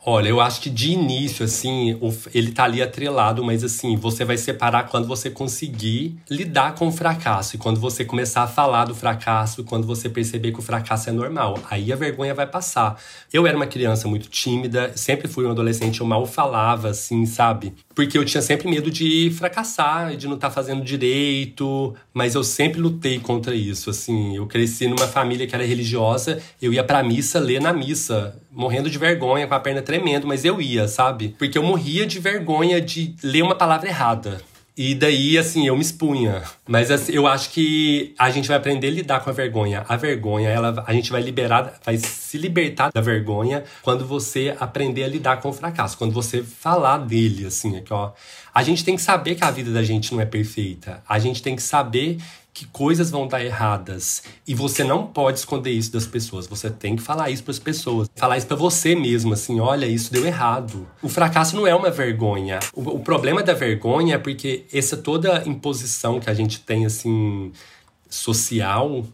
Olha, 0.04 0.28
eu 0.30 0.40
acho 0.40 0.62
que 0.62 0.70
de 0.70 0.92
início, 0.92 1.44
assim, 1.44 1.98
ele 2.32 2.52
tá 2.52 2.64
ali 2.64 2.80
atrelado, 2.80 3.44
mas 3.44 3.62
assim, 3.62 3.96
você 3.96 4.24
vai 4.24 4.38
separar 4.38 4.84
quando 4.84 5.06
você 5.06 5.28
conseguir 5.28 6.16
lidar 6.30 6.74
com 6.74 6.88
o 6.88 6.92
fracasso. 6.92 7.56
E 7.56 7.58
quando 7.58 7.78
você 7.78 8.02
começar 8.02 8.42
a 8.42 8.46
falar 8.46 8.86
do 8.86 8.94
fracasso, 8.94 9.62
quando 9.62 9.86
você 9.86 10.08
perceber 10.08 10.52
que 10.52 10.58
o 10.58 10.62
fracasso 10.62 11.10
é 11.10 11.12
normal. 11.12 11.58
Aí 11.70 11.92
a 11.92 11.96
vergonha 11.96 12.34
vai 12.34 12.46
passar. 12.46 12.98
Eu 13.30 13.46
era 13.46 13.54
uma 13.54 13.66
criança 13.66 14.08
muito 14.08 14.28
tímida, 14.30 14.92
sempre 14.96 15.28
fui 15.28 15.44
um 15.44 15.50
adolescente, 15.50 16.00
eu 16.00 16.06
mal 16.06 16.24
falava, 16.26 16.88
assim, 16.88 17.26
sabe? 17.26 17.74
Porque 17.94 18.16
eu 18.16 18.24
tinha 18.24 18.40
sempre 18.40 18.70
medo 18.70 18.90
de 18.90 19.30
fracassar, 19.36 20.16
de 20.16 20.26
não 20.26 20.36
estar 20.36 20.48
tá 20.48 20.54
fazendo 20.54 20.82
direito, 20.82 21.94
mas 22.14 22.34
eu 22.34 22.42
sempre 22.42 22.80
lutei 22.80 23.20
contra 23.20 23.54
isso, 23.54 23.90
assim. 23.90 24.34
Eu 24.34 24.46
cresci 24.46 24.88
numa 24.88 25.06
família 25.06 25.46
que 25.46 25.54
era 25.54 25.64
religiosa, 25.64 26.40
eu 26.60 26.72
ia 26.72 26.82
pra 26.82 27.02
missa 27.02 27.38
ler 27.38 27.60
na 27.60 27.72
missa 27.74 28.34
morrendo 28.50 28.90
de 28.90 28.98
vergonha, 28.98 29.46
com 29.46 29.54
a 29.54 29.60
perna 29.60 29.82
tremendo, 29.82 30.26
mas 30.26 30.44
eu 30.44 30.60
ia, 30.60 30.88
sabe? 30.88 31.34
Porque 31.38 31.56
eu 31.56 31.62
morria 31.62 32.06
de 32.06 32.18
vergonha 32.18 32.80
de 32.80 33.14
ler 33.22 33.42
uma 33.42 33.54
palavra 33.54 33.88
errada. 33.88 34.40
E 34.76 34.94
daí, 34.94 35.36
assim, 35.36 35.66
eu 35.66 35.74
me 35.74 35.82
expunha. 35.82 36.42
Mas 36.66 36.90
assim, 36.90 37.12
eu 37.12 37.26
acho 37.26 37.50
que 37.50 38.14
a 38.18 38.30
gente 38.30 38.48
vai 38.48 38.56
aprender 38.56 38.86
a 38.86 38.90
lidar 38.90 39.20
com 39.20 39.28
a 39.28 39.32
vergonha. 39.32 39.84
A 39.86 39.94
vergonha, 39.94 40.48
ela, 40.48 40.82
a 40.86 40.92
gente 40.94 41.12
vai 41.12 41.20
liberar, 41.20 41.78
vai 41.84 41.98
se 41.98 42.38
libertar 42.38 42.90
da 42.90 43.00
vergonha 43.00 43.64
quando 43.82 44.06
você 44.06 44.56
aprender 44.58 45.04
a 45.04 45.08
lidar 45.08 45.40
com 45.40 45.50
o 45.50 45.52
fracasso. 45.52 45.98
Quando 45.98 46.12
você 46.12 46.42
falar 46.42 46.98
dele, 46.98 47.46
assim, 47.46 47.76
aqui, 47.76 47.92
ó. 47.92 48.12
A 48.54 48.62
gente 48.62 48.82
tem 48.82 48.96
que 48.96 49.02
saber 49.02 49.34
que 49.34 49.44
a 49.44 49.50
vida 49.50 49.70
da 49.70 49.82
gente 49.82 50.14
não 50.14 50.20
é 50.20 50.24
perfeita. 50.24 51.02
A 51.06 51.18
gente 51.18 51.42
tem 51.42 51.54
que 51.54 51.62
saber 51.62 52.18
que 52.52 52.66
coisas 52.66 53.10
vão 53.10 53.26
dar 53.26 53.44
erradas 53.44 54.22
e 54.46 54.54
você 54.54 54.82
não 54.82 55.06
pode 55.06 55.38
esconder 55.38 55.70
isso 55.70 55.92
das 55.92 56.06
pessoas. 56.06 56.46
Você 56.46 56.68
tem 56.68 56.96
que 56.96 57.02
falar 57.02 57.30
isso 57.30 57.42
para 57.42 57.52
as 57.52 57.58
pessoas, 57.58 58.10
falar 58.16 58.38
isso 58.38 58.46
para 58.46 58.56
você 58.56 58.94
mesmo, 58.94 59.32
assim, 59.32 59.60
olha, 59.60 59.86
isso 59.86 60.12
deu 60.12 60.26
errado. 60.26 60.86
O 61.02 61.08
fracasso 61.08 61.56
não 61.56 61.66
é 61.66 61.74
uma 61.74 61.90
vergonha. 61.90 62.58
O, 62.74 62.96
o 62.96 63.00
problema 63.00 63.42
da 63.42 63.54
vergonha 63.54 64.16
é 64.16 64.18
porque 64.18 64.64
essa 64.72 64.96
toda 64.96 65.42
imposição 65.46 66.18
que 66.18 66.28
a 66.28 66.34
gente 66.34 66.60
tem 66.60 66.84
assim 66.84 67.52
social 68.08 69.04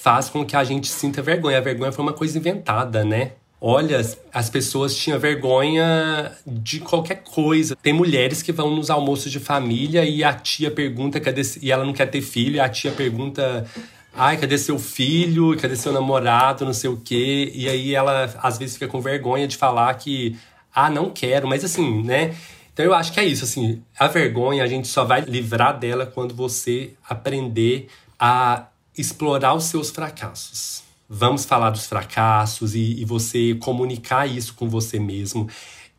faz 0.00 0.28
com 0.28 0.44
que 0.44 0.56
a 0.56 0.64
gente 0.64 0.88
sinta 0.88 1.22
vergonha. 1.22 1.58
A 1.58 1.62
vergonha 1.62 1.92
foi 1.92 2.02
uma 2.02 2.12
coisa 2.12 2.36
inventada, 2.36 3.04
né? 3.04 3.32
Olha, 3.66 3.98
as 4.30 4.50
pessoas 4.50 4.94
tinham 4.94 5.18
vergonha 5.18 6.32
de 6.46 6.80
qualquer 6.80 7.22
coisa. 7.24 7.74
Tem 7.74 7.94
mulheres 7.94 8.42
que 8.42 8.52
vão 8.52 8.76
nos 8.76 8.90
almoços 8.90 9.32
de 9.32 9.40
família 9.40 10.04
e 10.04 10.22
a 10.22 10.34
tia 10.34 10.70
pergunta 10.70 11.18
cadê 11.18 11.40
e 11.62 11.72
ela 11.72 11.82
não 11.82 11.94
quer 11.94 12.10
ter 12.10 12.20
filho, 12.20 12.56
e 12.56 12.60
a 12.60 12.68
tia 12.68 12.92
pergunta 12.92 13.66
Ai, 14.12 14.36
cadê 14.36 14.58
seu 14.58 14.78
filho? 14.78 15.56
Cadê 15.58 15.76
seu 15.76 15.94
namorado? 15.94 16.66
Não 16.66 16.74
sei 16.74 16.90
o 16.90 16.98
quê. 16.98 17.50
E 17.54 17.66
aí 17.66 17.94
ela 17.94 18.34
às 18.42 18.58
vezes 18.58 18.74
fica 18.74 18.86
com 18.86 19.00
vergonha 19.00 19.48
de 19.48 19.56
falar 19.56 19.94
que, 19.94 20.38
ah, 20.74 20.90
não 20.90 21.08
quero. 21.08 21.48
Mas 21.48 21.64
assim, 21.64 22.02
né? 22.02 22.36
Então 22.74 22.84
eu 22.84 22.92
acho 22.92 23.14
que 23.14 23.20
é 23.20 23.24
isso, 23.24 23.44
assim. 23.44 23.82
A 23.98 24.08
vergonha 24.08 24.62
a 24.62 24.66
gente 24.66 24.88
só 24.88 25.06
vai 25.06 25.22
livrar 25.22 25.78
dela 25.78 26.04
quando 26.04 26.34
você 26.34 26.92
aprender 27.08 27.88
a 28.20 28.66
explorar 28.94 29.54
os 29.54 29.64
seus 29.64 29.88
fracassos 29.88 30.83
vamos 31.08 31.44
falar 31.44 31.70
dos 31.70 31.86
fracassos 31.86 32.74
e, 32.74 33.00
e 33.00 33.04
você 33.04 33.54
comunicar 33.56 34.26
isso 34.26 34.54
com 34.54 34.68
você 34.68 34.98
mesmo. 34.98 35.48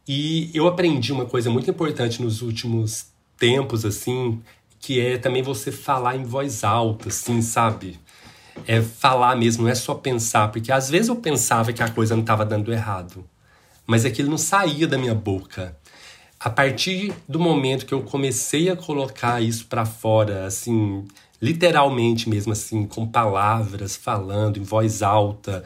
E 0.07 0.51
eu 0.53 0.67
aprendi 0.67 1.11
uma 1.11 1.25
coisa 1.25 1.49
muito 1.49 1.69
importante 1.69 2.21
nos 2.21 2.41
últimos 2.41 3.07
tempos, 3.37 3.85
assim, 3.85 4.41
que 4.79 4.99
é 4.99 5.17
também 5.17 5.41
você 5.41 5.71
falar 5.71 6.15
em 6.15 6.23
voz 6.23 6.63
alta, 6.63 7.09
assim, 7.09 7.41
sabe? 7.41 7.99
É 8.67 8.81
falar 8.81 9.35
mesmo, 9.35 9.63
não 9.63 9.69
é 9.69 9.75
só 9.75 9.95
pensar, 9.95 10.51
porque 10.51 10.71
às 10.71 10.89
vezes 10.89 11.09
eu 11.09 11.15
pensava 11.15 11.73
que 11.73 11.83
a 11.83 11.89
coisa 11.89 12.15
não 12.15 12.21
estava 12.21 12.45
dando 12.45 12.71
errado, 12.71 13.25
mas 13.85 14.05
aquilo 14.05 14.29
não 14.29 14.37
saía 14.37 14.87
da 14.87 14.97
minha 14.97 15.15
boca. 15.15 15.75
A 16.39 16.49
partir 16.49 17.13
do 17.27 17.39
momento 17.39 17.85
que 17.85 17.93
eu 17.93 18.03
comecei 18.03 18.69
a 18.69 18.75
colocar 18.75 19.41
isso 19.41 19.65
para 19.65 19.85
fora, 19.85 20.45
assim, 20.45 21.05
literalmente 21.41 22.29
mesmo 22.29 22.53
assim, 22.53 22.85
com 22.85 23.07
palavras, 23.07 23.95
falando 23.95 24.57
em 24.57 24.63
voz 24.63 25.01
alta. 25.01 25.63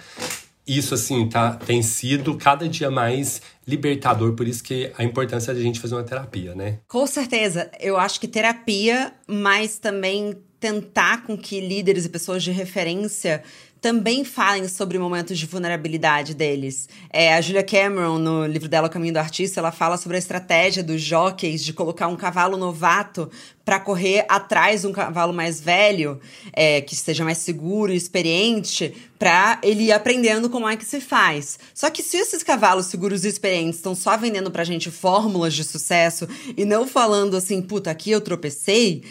Isso 0.65 0.93
assim 0.93 1.27
tá, 1.27 1.53
tem 1.53 1.81
sido 1.81 2.35
cada 2.37 2.69
dia 2.69 2.91
mais 2.91 3.41
libertador, 3.65 4.33
por 4.33 4.47
isso 4.47 4.63
que 4.63 4.91
a 4.97 5.03
importância 5.03 5.53
de 5.53 5.59
a 5.59 5.63
gente 5.63 5.79
fazer 5.79 5.95
uma 5.95 6.03
terapia, 6.03 6.53
né? 6.53 6.79
Com 6.87 7.07
certeza. 7.07 7.71
Eu 7.79 7.97
acho 7.97 8.19
que 8.19 8.27
terapia, 8.27 9.11
mas 9.27 9.79
também 9.79 10.35
tentar 10.59 11.23
com 11.23 11.37
que 11.37 11.61
líderes 11.61 12.05
e 12.05 12.09
pessoas 12.09 12.43
de 12.43 12.51
referência 12.51 13.41
também 13.81 14.23
falem 14.25 14.67
sobre 14.67 14.99
momentos 14.99 15.37
de 15.37 15.45
vulnerabilidade 15.45 16.33
deles. 16.33 16.89
É, 17.09 17.33
a 17.33 17.41
Julia 17.41 17.63
Cameron, 17.63 18.17
no 18.17 18.45
livro 18.45 18.67
dela 18.67 18.87
O 18.87 18.89
Caminho 18.89 19.13
do 19.13 19.17
Artista, 19.17 19.59
ela 19.59 19.71
fala 19.71 19.97
sobre 19.97 20.17
a 20.17 20.19
estratégia 20.19 20.83
dos 20.83 21.01
jockeys 21.01 21.63
de 21.63 21.71
colocar 21.71 22.07
um 22.07 22.15
cavalo 22.15 22.57
novato 22.57 23.29
para 23.63 23.79
correr 23.79 24.25
atrás 24.27 24.81
de 24.81 24.87
um 24.87 24.91
cavalo 24.91 25.31
mais 25.31 25.61
velho, 25.61 26.19
é, 26.51 26.81
que 26.81 26.95
seja 26.95 27.23
mais 27.23 27.37
seguro 27.37 27.93
e 27.93 27.95
experiente, 27.95 28.93
para 29.17 29.59
ele 29.61 29.83
ir 29.83 29.91
aprendendo 29.91 30.49
como 30.49 30.67
é 30.67 30.75
que 30.75 30.85
se 30.85 30.99
faz. 30.99 31.59
Só 31.73 31.89
que 31.89 32.01
se 32.01 32.17
esses 32.17 32.41
cavalos 32.41 32.87
seguros 32.87 33.23
e 33.23 33.27
experientes 33.27 33.75
estão 33.75 33.93
só 33.93 34.17
vendendo 34.17 34.49
pra 34.49 34.63
gente 34.63 34.89
fórmulas 34.89 35.53
de 35.53 35.63
sucesso 35.63 36.27
e 36.57 36.65
não 36.65 36.87
falando 36.87 37.37
assim, 37.37 37.61
puta, 37.61 37.91
aqui 37.91 38.11
eu 38.11 38.21
tropecei, 38.21 39.03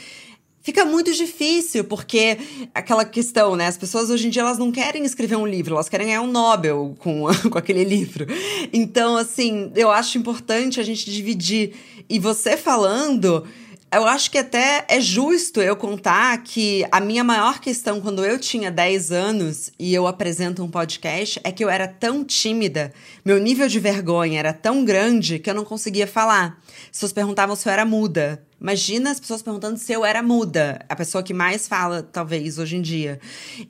fica 0.68 0.84
muito 0.84 1.10
difícil, 1.14 1.82
porque 1.82 2.36
aquela 2.74 3.02
questão, 3.02 3.56
né? 3.56 3.68
As 3.68 3.78
pessoas 3.78 4.10
hoje 4.10 4.26
em 4.26 4.30
dia 4.30 4.42
elas 4.42 4.58
não 4.58 4.70
querem 4.70 5.02
escrever 5.02 5.36
um 5.36 5.46
livro, 5.46 5.74
elas 5.74 5.88
querem 5.88 6.08
ganhar 6.08 6.20
um 6.20 6.30
Nobel 6.30 6.94
com, 6.98 7.22
com 7.50 7.56
aquele 7.56 7.84
livro. 7.84 8.26
Então, 8.70 9.16
assim, 9.16 9.72
eu 9.74 9.90
acho 9.90 10.18
importante 10.18 10.78
a 10.78 10.82
gente 10.82 11.10
dividir. 11.10 11.72
E 12.06 12.18
você 12.18 12.54
falando. 12.54 13.46
Eu 13.90 14.06
acho 14.06 14.30
que 14.30 14.36
até 14.36 14.84
é 14.86 15.00
justo 15.00 15.62
eu 15.62 15.74
contar 15.74 16.36
que 16.42 16.86
a 16.92 17.00
minha 17.00 17.24
maior 17.24 17.58
questão 17.58 18.02
quando 18.02 18.22
eu 18.22 18.38
tinha 18.38 18.70
10 18.70 19.10
anos 19.10 19.70
e 19.78 19.94
eu 19.94 20.06
apresento 20.06 20.62
um 20.62 20.70
podcast 20.70 21.40
é 21.42 21.50
que 21.50 21.64
eu 21.64 21.70
era 21.70 21.88
tão 21.88 22.22
tímida, 22.22 22.92
meu 23.24 23.38
nível 23.38 23.66
de 23.66 23.80
vergonha 23.80 24.38
era 24.38 24.52
tão 24.52 24.84
grande 24.84 25.38
que 25.38 25.48
eu 25.48 25.54
não 25.54 25.64
conseguia 25.64 26.06
falar. 26.06 26.62
As 26.88 26.92
pessoas 26.92 27.12
perguntavam 27.12 27.54
se 27.54 27.68
eu 27.68 27.72
era 27.72 27.84
muda. 27.84 28.42
Imagina 28.60 29.10
as 29.10 29.20
pessoas 29.20 29.42
perguntando 29.42 29.78
se 29.78 29.92
eu 29.92 30.04
era 30.04 30.22
muda, 30.22 30.84
a 30.88 30.96
pessoa 30.96 31.22
que 31.22 31.32
mais 31.32 31.68
fala, 31.68 32.02
talvez, 32.02 32.58
hoje 32.58 32.76
em 32.76 32.82
dia. 32.82 33.20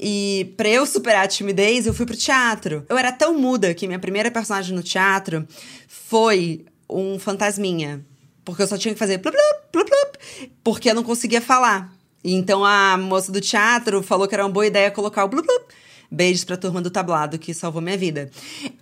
E 0.00 0.54
pra 0.56 0.68
eu 0.68 0.86
superar 0.86 1.24
a 1.24 1.28
timidez, 1.28 1.86
eu 1.86 1.92
fui 1.92 2.06
pro 2.06 2.16
teatro. 2.16 2.84
Eu 2.88 2.96
era 2.96 3.12
tão 3.12 3.38
muda 3.38 3.74
que 3.74 3.86
minha 3.86 3.98
primeira 3.98 4.30
personagem 4.30 4.74
no 4.74 4.82
teatro 4.82 5.46
foi 5.86 6.64
um 6.88 7.18
fantasminha. 7.18 8.04
Porque 8.44 8.62
eu 8.62 8.66
só 8.66 8.78
tinha 8.78 8.94
que 8.94 8.98
fazer 8.98 9.18
plup, 9.18 9.36
plup, 9.70 9.90
plup, 9.90 10.50
porque 10.64 10.88
eu 10.88 10.94
não 10.94 11.02
conseguia 11.02 11.40
falar. 11.40 11.92
Então 12.24 12.64
a 12.64 12.96
moça 12.96 13.30
do 13.30 13.40
teatro 13.40 14.02
falou 14.02 14.26
que 14.26 14.34
era 14.34 14.44
uma 14.44 14.52
boa 14.52 14.66
ideia 14.66 14.90
colocar 14.90 15.24
o 15.24 15.28
blup, 15.28 15.46
blup 15.46 15.68
Beijos 16.10 16.42
pra 16.42 16.56
turma 16.56 16.80
do 16.80 16.90
tablado, 16.90 17.38
que 17.38 17.52
salvou 17.52 17.82
minha 17.82 17.96
vida. 17.96 18.30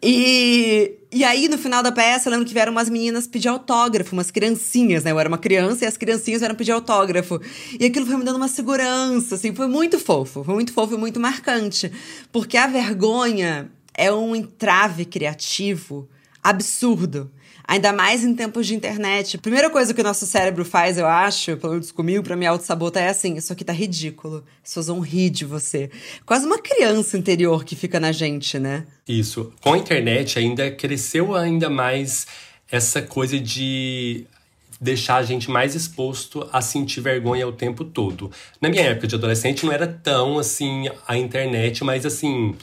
E, 0.00 0.94
e 1.10 1.24
aí, 1.24 1.48
no 1.48 1.58
final 1.58 1.82
da 1.82 1.90
peça, 1.90 2.28
eu 2.28 2.30
lembro 2.30 2.46
que 2.46 2.54
vieram 2.54 2.70
umas 2.70 2.88
meninas 2.88 3.26
pedir 3.26 3.48
autógrafo, 3.48 4.12
umas 4.12 4.30
criancinhas, 4.30 5.02
né? 5.02 5.10
Eu 5.10 5.18
era 5.18 5.28
uma 5.28 5.38
criança 5.38 5.84
e 5.84 5.88
as 5.88 5.96
criancinhas 5.96 6.40
vieram 6.40 6.54
pedir 6.54 6.70
autógrafo. 6.70 7.40
E 7.80 7.84
aquilo 7.84 8.06
foi 8.06 8.16
me 8.16 8.24
dando 8.24 8.36
uma 8.36 8.46
segurança, 8.46 9.34
assim, 9.34 9.52
foi 9.52 9.66
muito 9.66 9.98
fofo. 9.98 10.44
Foi 10.44 10.54
muito 10.54 10.72
fofo 10.72 10.94
e 10.94 10.96
muito 10.96 11.18
marcante. 11.18 11.90
Porque 12.30 12.56
a 12.56 12.68
vergonha 12.68 13.70
é 13.92 14.12
um 14.12 14.36
entrave 14.36 15.04
criativo 15.04 16.08
absurdo. 16.42 17.30
Ainda 17.68 17.92
mais 17.92 18.22
em 18.22 18.34
tempos 18.34 18.66
de 18.66 18.74
internet. 18.74 19.36
A 19.36 19.40
primeira 19.40 19.68
coisa 19.68 19.92
que 19.92 20.00
o 20.00 20.04
nosso 20.04 20.24
cérebro 20.24 20.64
faz, 20.64 20.98
eu 20.98 21.06
acho, 21.06 21.56
pelo 21.56 21.72
menos 21.72 21.90
comigo, 21.90 22.22
pra 22.22 22.36
me 22.36 22.46
auto-sabotar, 22.46 23.02
é 23.02 23.08
assim: 23.08 23.34
isso 23.36 23.52
aqui 23.52 23.64
tá 23.64 23.72
ridículo. 23.72 24.44
As 24.62 24.70
pessoas 24.70 24.86
vão 24.86 25.00
rir 25.00 25.30
de 25.30 25.44
você. 25.44 25.90
Quase 26.24 26.46
uma 26.46 26.58
criança 26.58 27.18
interior 27.18 27.64
que 27.64 27.74
fica 27.74 27.98
na 27.98 28.12
gente, 28.12 28.58
né? 28.58 28.86
Isso. 29.08 29.52
Com 29.60 29.72
a 29.72 29.78
internet 29.78 30.38
ainda 30.38 30.70
cresceu 30.70 31.34
ainda 31.34 31.68
mais 31.68 32.26
essa 32.70 33.02
coisa 33.02 33.38
de 33.38 34.26
deixar 34.80 35.16
a 35.16 35.22
gente 35.22 35.50
mais 35.50 35.74
exposto 35.74 36.48
a 36.52 36.60
sentir 36.60 37.00
vergonha 37.00 37.48
o 37.48 37.52
tempo 37.52 37.84
todo. 37.84 38.30
Na 38.60 38.68
minha 38.68 38.82
época 38.82 39.06
de 39.06 39.14
adolescente 39.14 39.64
não 39.64 39.72
era 39.72 39.86
tão 39.86 40.38
assim 40.38 40.88
a 41.06 41.16
internet, 41.16 41.82
mas 41.82 42.06
assim. 42.06 42.54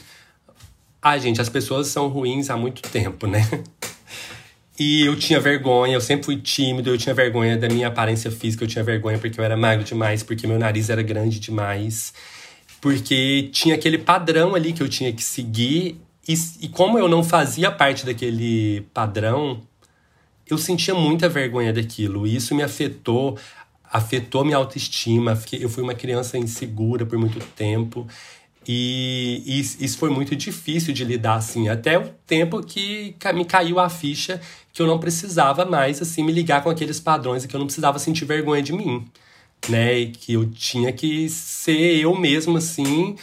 Ah, 1.02 1.18
gente, 1.18 1.42
as 1.42 1.50
pessoas 1.50 1.88
são 1.88 2.08
ruins 2.08 2.48
há 2.48 2.56
muito 2.56 2.80
tempo, 2.88 3.26
né? 3.26 3.46
E 4.76 5.06
eu 5.06 5.14
tinha 5.14 5.38
vergonha, 5.38 5.94
eu 5.94 6.00
sempre 6.00 6.24
fui 6.24 6.36
tímido, 6.36 6.90
eu 6.90 6.98
tinha 6.98 7.14
vergonha 7.14 7.56
da 7.56 7.68
minha 7.68 7.86
aparência 7.86 8.28
física, 8.28 8.64
eu 8.64 8.68
tinha 8.68 8.82
vergonha 8.82 9.18
porque 9.18 9.38
eu 9.38 9.44
era 9.44 9.56
magro 9.56 9.84
demais, 9.84 10.24
porque 10.24 10.48
meu 10.48 10.58
nariz 10.58 10.90
era 10.90 11.00
grande 11.00 11.38
demais, 11.38 12.12
porque 12.80 13.50
tinha 13.52 13.76
aquele 13.76 13.98
padrão 13.98 14.52
ali 14.52 14.72
que 14.72 14.82
eu 14.82 14.88
tinha 14.88 15.12
que 15.12 15.22
seguir, 15.22 16.00
e, 16.26 16.34
e 16.60 16.68
como 16.68 16.98
eu 16.98 17.06
não 17.06 17.22
fazia 17.22 17.70
parte 17.70 18.04
daquele 18.04 18.80
padrão, 18.92 19.62
eu 20.44 20.58
sentia 20.58 20.94
muita 20.94 21.28
vergonha 21.28 21.72
daquilo, 21.72 22.26
e 22.26 22.34
isso 22.34 22.52
me 22.52 22.62
afetou, 22.64 23.38
afetou 23.84 24.44
minha 24.44 24.56
autoestima, 24.56 25.40
eu 25.52 25.68
fui 25.68 25.84
uma 25.84 25.94
criança 25.94 26.36
insegura 26.36 27.06
por 27.06 27.16
muito 27.16 27.38
tempo, 27.54 28.08
e, 28.66 29.42
e, 29.44 29.60
isso 29.60 29.98
foi 29.98 30.10
muito 30.10 30.34
difícil 30.34 30.92
de 30.92 31.04
lidar, 31.04 31.36
assim, 31.36 31.68
até 31.68 31.98
o 31.98 32.08
tempo 32.26 32.62
que 32.62 33.14
me 33.34 33.44
caiu 33.44 33.78
a 33.78 33.88
ficha 33.88 34.40
que 34.72 34.82
eu 34.82 34.86
não 34.86 34.98
precisava 34.98 35.64
mais, 35.64 36.00
assim, 36.02 36.22
me 36.22 36.32
ligar 36.32 36.62
com 36.62 36.70
aqueles 36.70 36.98
padrões 36.98 37.44
e 37.44 37.48
que 37.48 37.54
eu 37.54 37.60
não 37.60 37.66
precisava 37.66 37.98
sentir 37.98 38.24
vergonha 38.24 38.62
de 38.62 38.72
mim, 38.72 39.06
né? 39.68 39.98
E 40.00 40.06
que 40.08 40.32
eu 40.32 40.46
tinha 40.50 40.92
que 40.92 41.28
ser 41.28 41.96
eu 42.00 42.18
mesmo, 42.18 42.56
assim. 42.56 43.16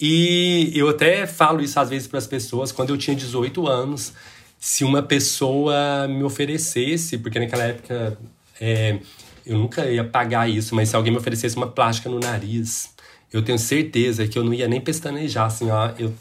E 0.00 0.72
eu 0.74 0.88
até 0.88 1.26
falo 1.26 1.62
isso 1.62 1.78
às 1.80 1.88
vezes 1.88 2.06
para 2.06 2.18
as 2.18 2.26
pessoas, 2.26 2.72
quando 2.72 2.90
eu 2.90 2.98
tinha 2.98 3.16
18 3.16 3.66
anos, 3.66 4.12
se 4.58 4.84
uma 4.84 5.02
pessoa 5.02 6.06
me 6.08 6.22
oferecesse, 6.22 7.16
porque 7.18 7.38
naquela 7.38 7.64
época 7.64 8.18
é, 8.60 8.98
eu 9.46 9.58
nunca 9.58 9.86
ia 9.86 10.04
pagar 10.04 10.48
isso, 10.50 10.74
mas 10.74 10.90
se 10.90 10.96
alguém 10.96 11.12
me 11.12 11.18
oferecesse 11.18 11.56
uma 11.56 11.66
plástica 11.66 12.10
no 12.10 12.18
nariz, 12.18 12.90
eu 13.32 13.42
tenho 13.42 13.58
certeza 13.58 14.26
que 14.26 14.38
eu 14.38 14.44
não 14.44 14.52
ia 14.52 14.68
nem 14.68 14.80
pestanejar, 14.80 15.46
assim, 15.46 15.70
ó. 15.70 15.90
Eu, 15.98 16.12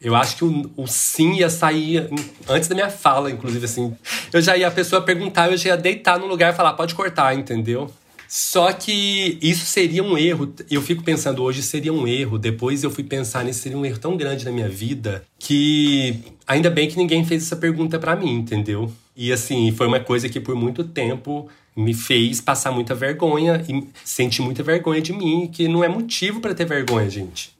eu 0.00 0.14
acho 0.14 0.36
que 0.36 0.44
o, 0.44 0.70
o 0.76 0.86
sim 0.86 1.34
ia 1.34 1.50
sair 1.50 2.08
antes 2.48 2.68
da 2.68 2.74
minha 2.74 2.90
fala, 2.90 3.30
inclusive, 3.30 3.64
assim. 3.64 3.96
Eu 4.32 4.40
já 4.40 4.56
ia, 4.56 4.68
a 4.68 4.70
pessoa 4.70 5.02
perguntar, 5.02 5.50
eu 5.50 5.56
já 5.56 5.70
ia 5.70 5.76
deitar 5.76 6.18
no 6.18 6.26
lugar 6.26 6.52
e 6.52 6.56
falar, 6.56 6.74
pode 6.74 6.94
cortar, 6.94 7.34
entendeu? 7.34 7.90
Só 8.28 8.72
que 8.72 9.38
isso 9.40 9.64
seria 9.66 10.02
um 10.02 10.18
erro. 10.18 10.52
Eu 10.70 10.82
fico 10.82 11.02
pensando 11.02 11.42
hoje, 11.42 11.62
seria 11.62 11.92
um 11.92 12.06
erro. 12.06 12.38
Depois 12.38 12.82
eu 12.82 12.90
fui 12.90 13.04
pensar 13.04 13.44
nisso, 13.44 13.60
seria 13.60 13.78
um 13.78 13.86
erro 13.86 13.98
tão 13.98 14.16
grande 14.16 14.44
na 14.44 14.50
minha 14.50 14.68
vida 14.68 15.24
que 15.38 16.22
ainda 16.46 16.68
bem 16.68 16.88
que 16.88 16.96
ninguém 16.96 17.24
fez 17.24 17.44
essa 17.44 17.56
pergunta 17.56 17.98
para 17.98 18.16
mim, 18.16 18.34
entendeu? 18.34 18.92
E 19.16 19.32
assim, 19.32 19.72
foi 19.72 19.86
uma 19.86 20.00
coisa 20.00 20.28
que 20.28 20.40
por 20.40 20.54
muito 20.56 20.84
tempo 20.84 21.48
me 21.76 21.92
fez 21.92 22.40
passar 22.40 22.72
muita 22.72 22.94
vergonha 22.94 23.64
e 23.68 23.86
sentir 24.04 24.42
muita 24.42 24.62
vergonha 24.62 25.00
de 25.00 25.12
mim, 25.12 25.48
que 25.52 25.68
não 25.68 25.84
é 25.84 25.88
motivo 25.88 26.40
para 26.40 26.54
ter 26.54 26.64
vergonha, 26.64 27.08
gente. 27.10 27.56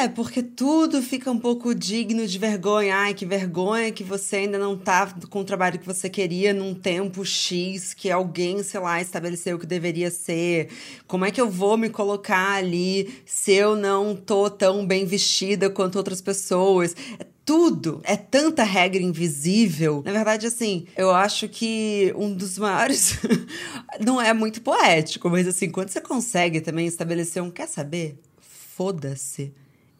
É, 0.00 0.06
porque 0.06 0.44
tudo 0.44 1.02
fica 1.02 1.28
um 1.28 1.38
pouco 1.38 1.74
digno 1.74 2.24
de 2.24 2.38
vergonha. 2.38 2.94
Ai, 2.94 3.14
que 3.14 3.26
vergonha 3.26 3.90
que 3.90 4.04
você 4.04 4.36
ainda 4.36 4.56
não 4.56 4.78
tá 4.78 5.12
com 5.28 5.40
o 5.40 5.44
trabalho 5.44 5.80
que 5.80 5.84
você 5.84 6.08
queria 6.08 6.54
num 6.54 6.72
tempo 6.72 7.24
X 7.24 7.94
que 7.94 8.08
alguém, 8.08 8.62
sei 8.62 8.78
lá, 8.78 9.00
estabeleceu 9.00 9.58
que 9.58 9.66
deveria 9.66 10.08
ser. 10.08 10.68
Como 11.04 11.24
é 11.24 11.32
que 11.32 11.40
eu 11.40 11.50
vou 11.50 11.76
me 11.76 11.90
colocar 11.90 12.52
ali 12.52 13.22
se 13.26 13.52
eu 13.52 13.74
não 13.74 14.14
tô 14.14 14.48
tão 14.48 14.86
bem 14.86 15.04
vestida 15.04 15.68
quanto 15.68 15.96
outras 15.96 16.20
pessoas? 16.20 16.94
É 17.18 17.26
tudo. 17.48 18.02
É 18.04 18.14
tanta 18.14 18.62
regra 18.62 19.02
invisível. 19.02 20.02
Na 20.04 20.12
verdade, 20.12 20.46
assim, 20.46 20.86
eu 20.94 21.10
acho 21.10 21.48
que 21.48 22.12
um 22.14 22.34
dos 22.34 22.58
maiores. 22.58 23.18
não 24.04 24.20
é 24.20 24.34
muito 24.34 24.60
poético, 24.60 25.30
mas 25.30 25.48
assim, 25.48 25.70
quando 25.70 25.88
você 25.88 25.98
consegue 25.98 26.60
também 26.60 26.86
estabelecer 26.86 27.42
um 27.42 27.50
quer 27.50 27.66
saber? 27.66 28.20
Foda-se. 28.38 29.54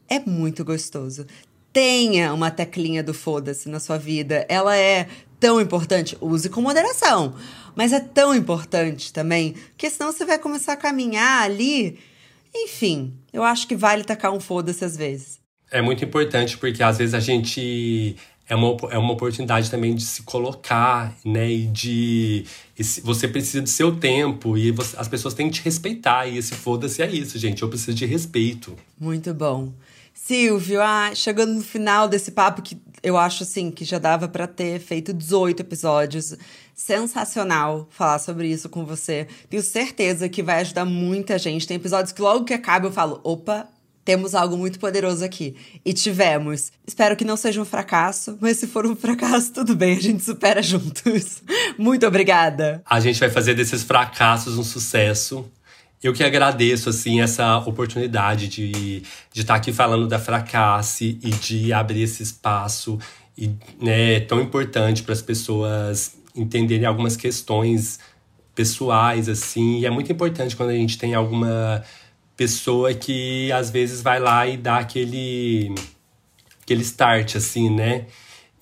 É 0.06 0.20
muito 0.20 0.62
gostoso. 0.62 1.24
Tenha 1.72 2.34
uma 2.34 2.50
teclinha 2.50 3.02
do 3.02 3.14
foda-se 3.14 3.70
na 3.70 3.80
sua 3.80 3.96
vida. 3.96 4.44
Ela 4.46 4.76
é 4.76 5.08
tão 5.40 5.58
importante. 5.58 6.18
Use 6.20 6.50
com 6.50 6.60
moderação. 6.60 7.34
Mas 7.74 7.94
é 7.94 8.00
tão 8.00 8.34
importante 8.34 9.10
também, 9.10 9.54
porque 9.70 9.88
senão 9.88 10.12
você 10.12 10.26
vai 10.26 10.38
começar 10.38 10.74
a 10.74 10.76
caminhar 10.76 11.44
ali. 11.44 11.98
Enfim, 12.54 13.14
eu 13.32 13.42
acho 13.42 13.66
que 13.66 13.74
vale 13.74 14.04
tacar 14.04 14.34
um 14.34 14.40
foda-se 14.40 14.84
às 14.84 14.94
vezes. 14.94 15.47
É 15.70 15.82
muito 15.82 16.04
importante 16.04 16.56
porque 16.56 16.82
às 16.82 16.98
vezes 16.98 17.14
a 17.14 17.20
gente 17.20 18.16
é 18.48 18.56
uma, 18.56 18.76
é 18.90 18.98
uma 18.98 19.12
oportunidade 19.12 19.70
também 19.70 19.94
de 19.94 20.02
se 20.02 20.22
colocar, 20.22 21.14
né? 21.24 21.50
E 21.50 21.66
de. 21.66 22.44
E 22.78 22.82
você 23.02 23.28
precisa 23.28 23.60
do 23.60 23.68
seu 23.68 23.94
tempo 23.94 24.56
e 24.56 24.70
você, 24.70 24.96
as 24.98 25.06
pessoas 25.06 25.34
têm 25.34 25.50
que 25.50 25.56
te 25.56 25.62
respeitar. 25.62 26.26
E 26.26 26.38
esse 26.38 26.54
foda-se 26.54 27.02
é 27.02 27.10
isso, 27.10 27.38
gente. 27.38 27.62
Eu 27.62 27.68
preciso 27.68 27.94
de 27.94 28.06
respeito. 28.06 28.74
Muito 28.98 29.34
bom. 29.34 29.72
Silvio, 30.14 30.80
ah, 30.82 31.14
chegando 31.14 31.54
no 31.54 31.62
final 31.62 32.08
desse 32.08 32.32
papo 32.32 32.60
que 32.62 32.76
eu 33.02 33.16
acho 33.16 33.44
assim 33.44 33.70
que 33.70 33.84
já 33.84 33.98
dava 33.98 34.26
para 34.26 34.46
ter 34.46 34.80
feito 34.80 35.12
18 35.12 35.60
episódios. 35.60 36.34
Sensacional 36.74 37.86
falar 37.90 38.18
sobre 38.18 38.48
isso 38.48 38.68
com 38.68 38.84
você. 38.84 39.26
Tenho 39.50 39.62
certeza 39.62 40.28
que 40.28 40.42
vai 40.42 40.60
ajudar 40.60 40.84
muita 40.84 41.38
gente. 41.38 41.66
Tem 41.66 41.76
episódios 41.76 42.12
que 42.12 42.22
logo 42.22 42.44
que 42.44 42.54
acaba 42.54 42.86
eu 42.86 42.92
falo: 42.92 43.20
opa, 43.22 43.68
temos 44.08 44.34
algo 44.34 44.56
muito 44.56 44.78
poderoso 44.78 45.22
aqui. 45.22 45.54
E 45.84 45.92
tivemos. 45.92 46.72
Espero 46.86 47.14
que 47.14 47.26
não 47.26 47.36
seja 47.36 47.60
um 47.60 47.64
fracasso, 47.66 48.38
mas 48.40 48.56
se 48.56 48.66
for 48.66 48.86
um 48.86 48.96
fracasso, 48.96 49.52
tudo 49.52 49.76
bem, 49.76 49.98
a 49.98 50.00
gente 50.00 50.24
supera 50.24 50.62
juntos. 50.62 51.42
muito 51.76 52.06
obrigada. 52.06 52.82
A 52.88 53.00
gente 53.00 53.20
vai 53.20 53.28
fazer 53.28 53.52
desses 53.52 53.82
fracassos 53.82 54.56
um 54.56 54.64
sucesso. 54.64 55.44
Eu 56.02 56.14
que 56.14 56.24
agradeço, 56.24 56.88
assim, 56.88 57.20
essa 57.20 57.58
oportunidade 57.58 58.48
de, 58.48 59.02
estar 59.34 59.56
aqui 59.56 59.74
falando 59.74 60.08
da 60.08 60.18
Fracasse 60.18 61.18
e 61.22 61.28
de 61.28 61.70
abrir 61.74 62.04
esse 62.04 62.22
espaço 62.22 62.98
e, 63.36 63.50
né, 63.78 64.20
tão 64.20 64.40
importante 64.40 65.02
para 65.02 65.12
as 65.12 65.20
pessoas 65.20 66.16
entenderem 66.34 66.86
algumas 66.86 67.14
questões 67.14 67.98
pessoais, 68.54 69.28
assim. 69.28 69.80
E 69.80 69.84
é 69.84 69.90
muito 69.90 70.10
importante 70.10 70.56
quando 70.56 70.70
a 70.70 70.76
gente 70.76 70.96
tem 70.96 71.14
alguma 71.14 71.84
pessoa 72.38 72.94
que, 72.94 73.50
às 73.50 73.68
vezes, 73.68 74.00
vai 74.00 74.20
lá 74.20 74.46
e 74.46 74.56
dá 74.56 74.78
aquele, 74.78 75.74
aquele 76.62 76.82
start, 76.82 77.34
assim, 77.34 77.68
né? 77.68 78.06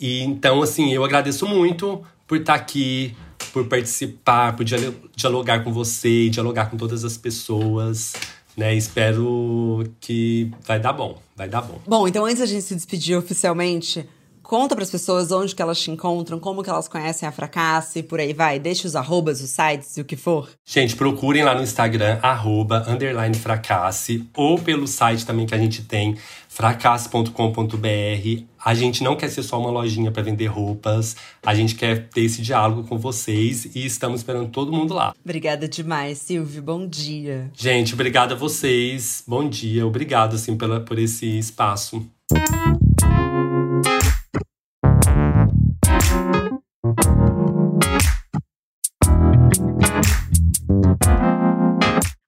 E, 0.00 0.22
então, 0.22 0.62
assim, 0.62 0.94
eu 0.94 1.04
agradeço 1.04 1.46
muito 1.46 2.02
por 2.26 2.38
estar 2.38 2.54
aqui, 2.54 3.14
por 3.52 3.66
participar, 3.66 4.56
por 4.56 4.64
dialogar 4.64 5.62
com 5.62 5.72
você, 5.72 6.30
dialogar 6.30 6.70
com 6.70 6.78
todas 6.78 7.04
as 7.04 7.18
pessoas. 7.18 8.14
Né, 8.56 8.74
espero 8.74 9.84
que 10.00 10.50
vai 10.66 10.80
dar 10.80 10.94
bom, 10.94 11.20
vai 11.36 11.46
dar 11.46 11.60
bom. 11.60 11.78
Bom, 11.86 12.08
então 12.08 12.24
antes 12.24 12.38
da 12.38 12.46
gente 12.46 12.62
se 12.62 12.74
despedir 12.74 13.14
oficialmente, 13.14 14.08
conta 14.47 14.76
para 14.76 14.84
as 14.84 14.90
pessoas 14.90 15.32
onde 15.32 15.55
que 15.55 15.61
elas 15.61 15.80
te 15.80 15.90
encontram, 15.90 16.38
como 16.38 16.62
que 16.62 16.70
elas 16.70 16.86
conhecem 16.86 17.28
a 17.28 17.32
Fracasse 17.32 17.99
e 17.99 18.03
por 18.03 18.20
aí 18.20 18.32
vai. 18.32 18.61
Deixa 18.61 18.86
os 18.86 18.94
arrobas, 18.94 19.40
os 19.40 19.51
sites 19.51 19.97
e 19.97 20.01
o 20.01 20.05
que 20.05 20.14
for. 20.14 20.49
Gente, 20.64 20.94
procurem 20.94 21.42
lá 21.42 21.55
no 21.55 21.62
Instagram, 21.62 22.20
arroba, 22.22 22.84
underline 22.88 23.34
fracasse, 23.34 24.24
ou 24.34 24.57
pelo 24.59 24.86
site 24.86 25.26
também 25.26 25.47
que 25.47 25.55
a 25.55 25.59
gente 25.59 25.82
tem, 25.82 26.16
fracasse.com.br. 26.49 28.44
A 28.64 28.74
gente 28.74 29.03
não 29.03 29.16
quer 29.16 29.28
ser 29.28 29.42
só 29.42 29.59
uma 29.59 29.70
lojinha 29.70 30.12
para 30.12 30.22
vender 30.22 30.47
roupas, 30.47 31.16
a 31.44 31.55
gente 31.55 31.74
quer 31.74 32.09
ter 32.09 32.22
esse 32.22 32.40
diálogo 32.40 32.84
com 32.84 32.99
vocês 32.99 33.64
e 33.74 33.84
estamos 33.84 34.20
esperando 34.20 34.49
todo 34.51 34.72
mundo 34.72 34.94
lá. 34.94 35.12
Obrigada 35.24 35.68
demais, 35.68 36.18
Silvio. 36.18 36.62
Bom 36.62 36.86
dia. 36.86 37.51
Gente, 37.53 37.94
obrigado 37.94 38.32
a 38.32 38.36
vocês. 38.36 39.24
Bom 39.26 39.49
dia. 39.49 39.84
Obrigado 39.84 40.36
assim 40.36 40.57
pela, 40.57 40.80
por 40.80 40.99
esse 40.99 41.26
espaço. 41.38 42.05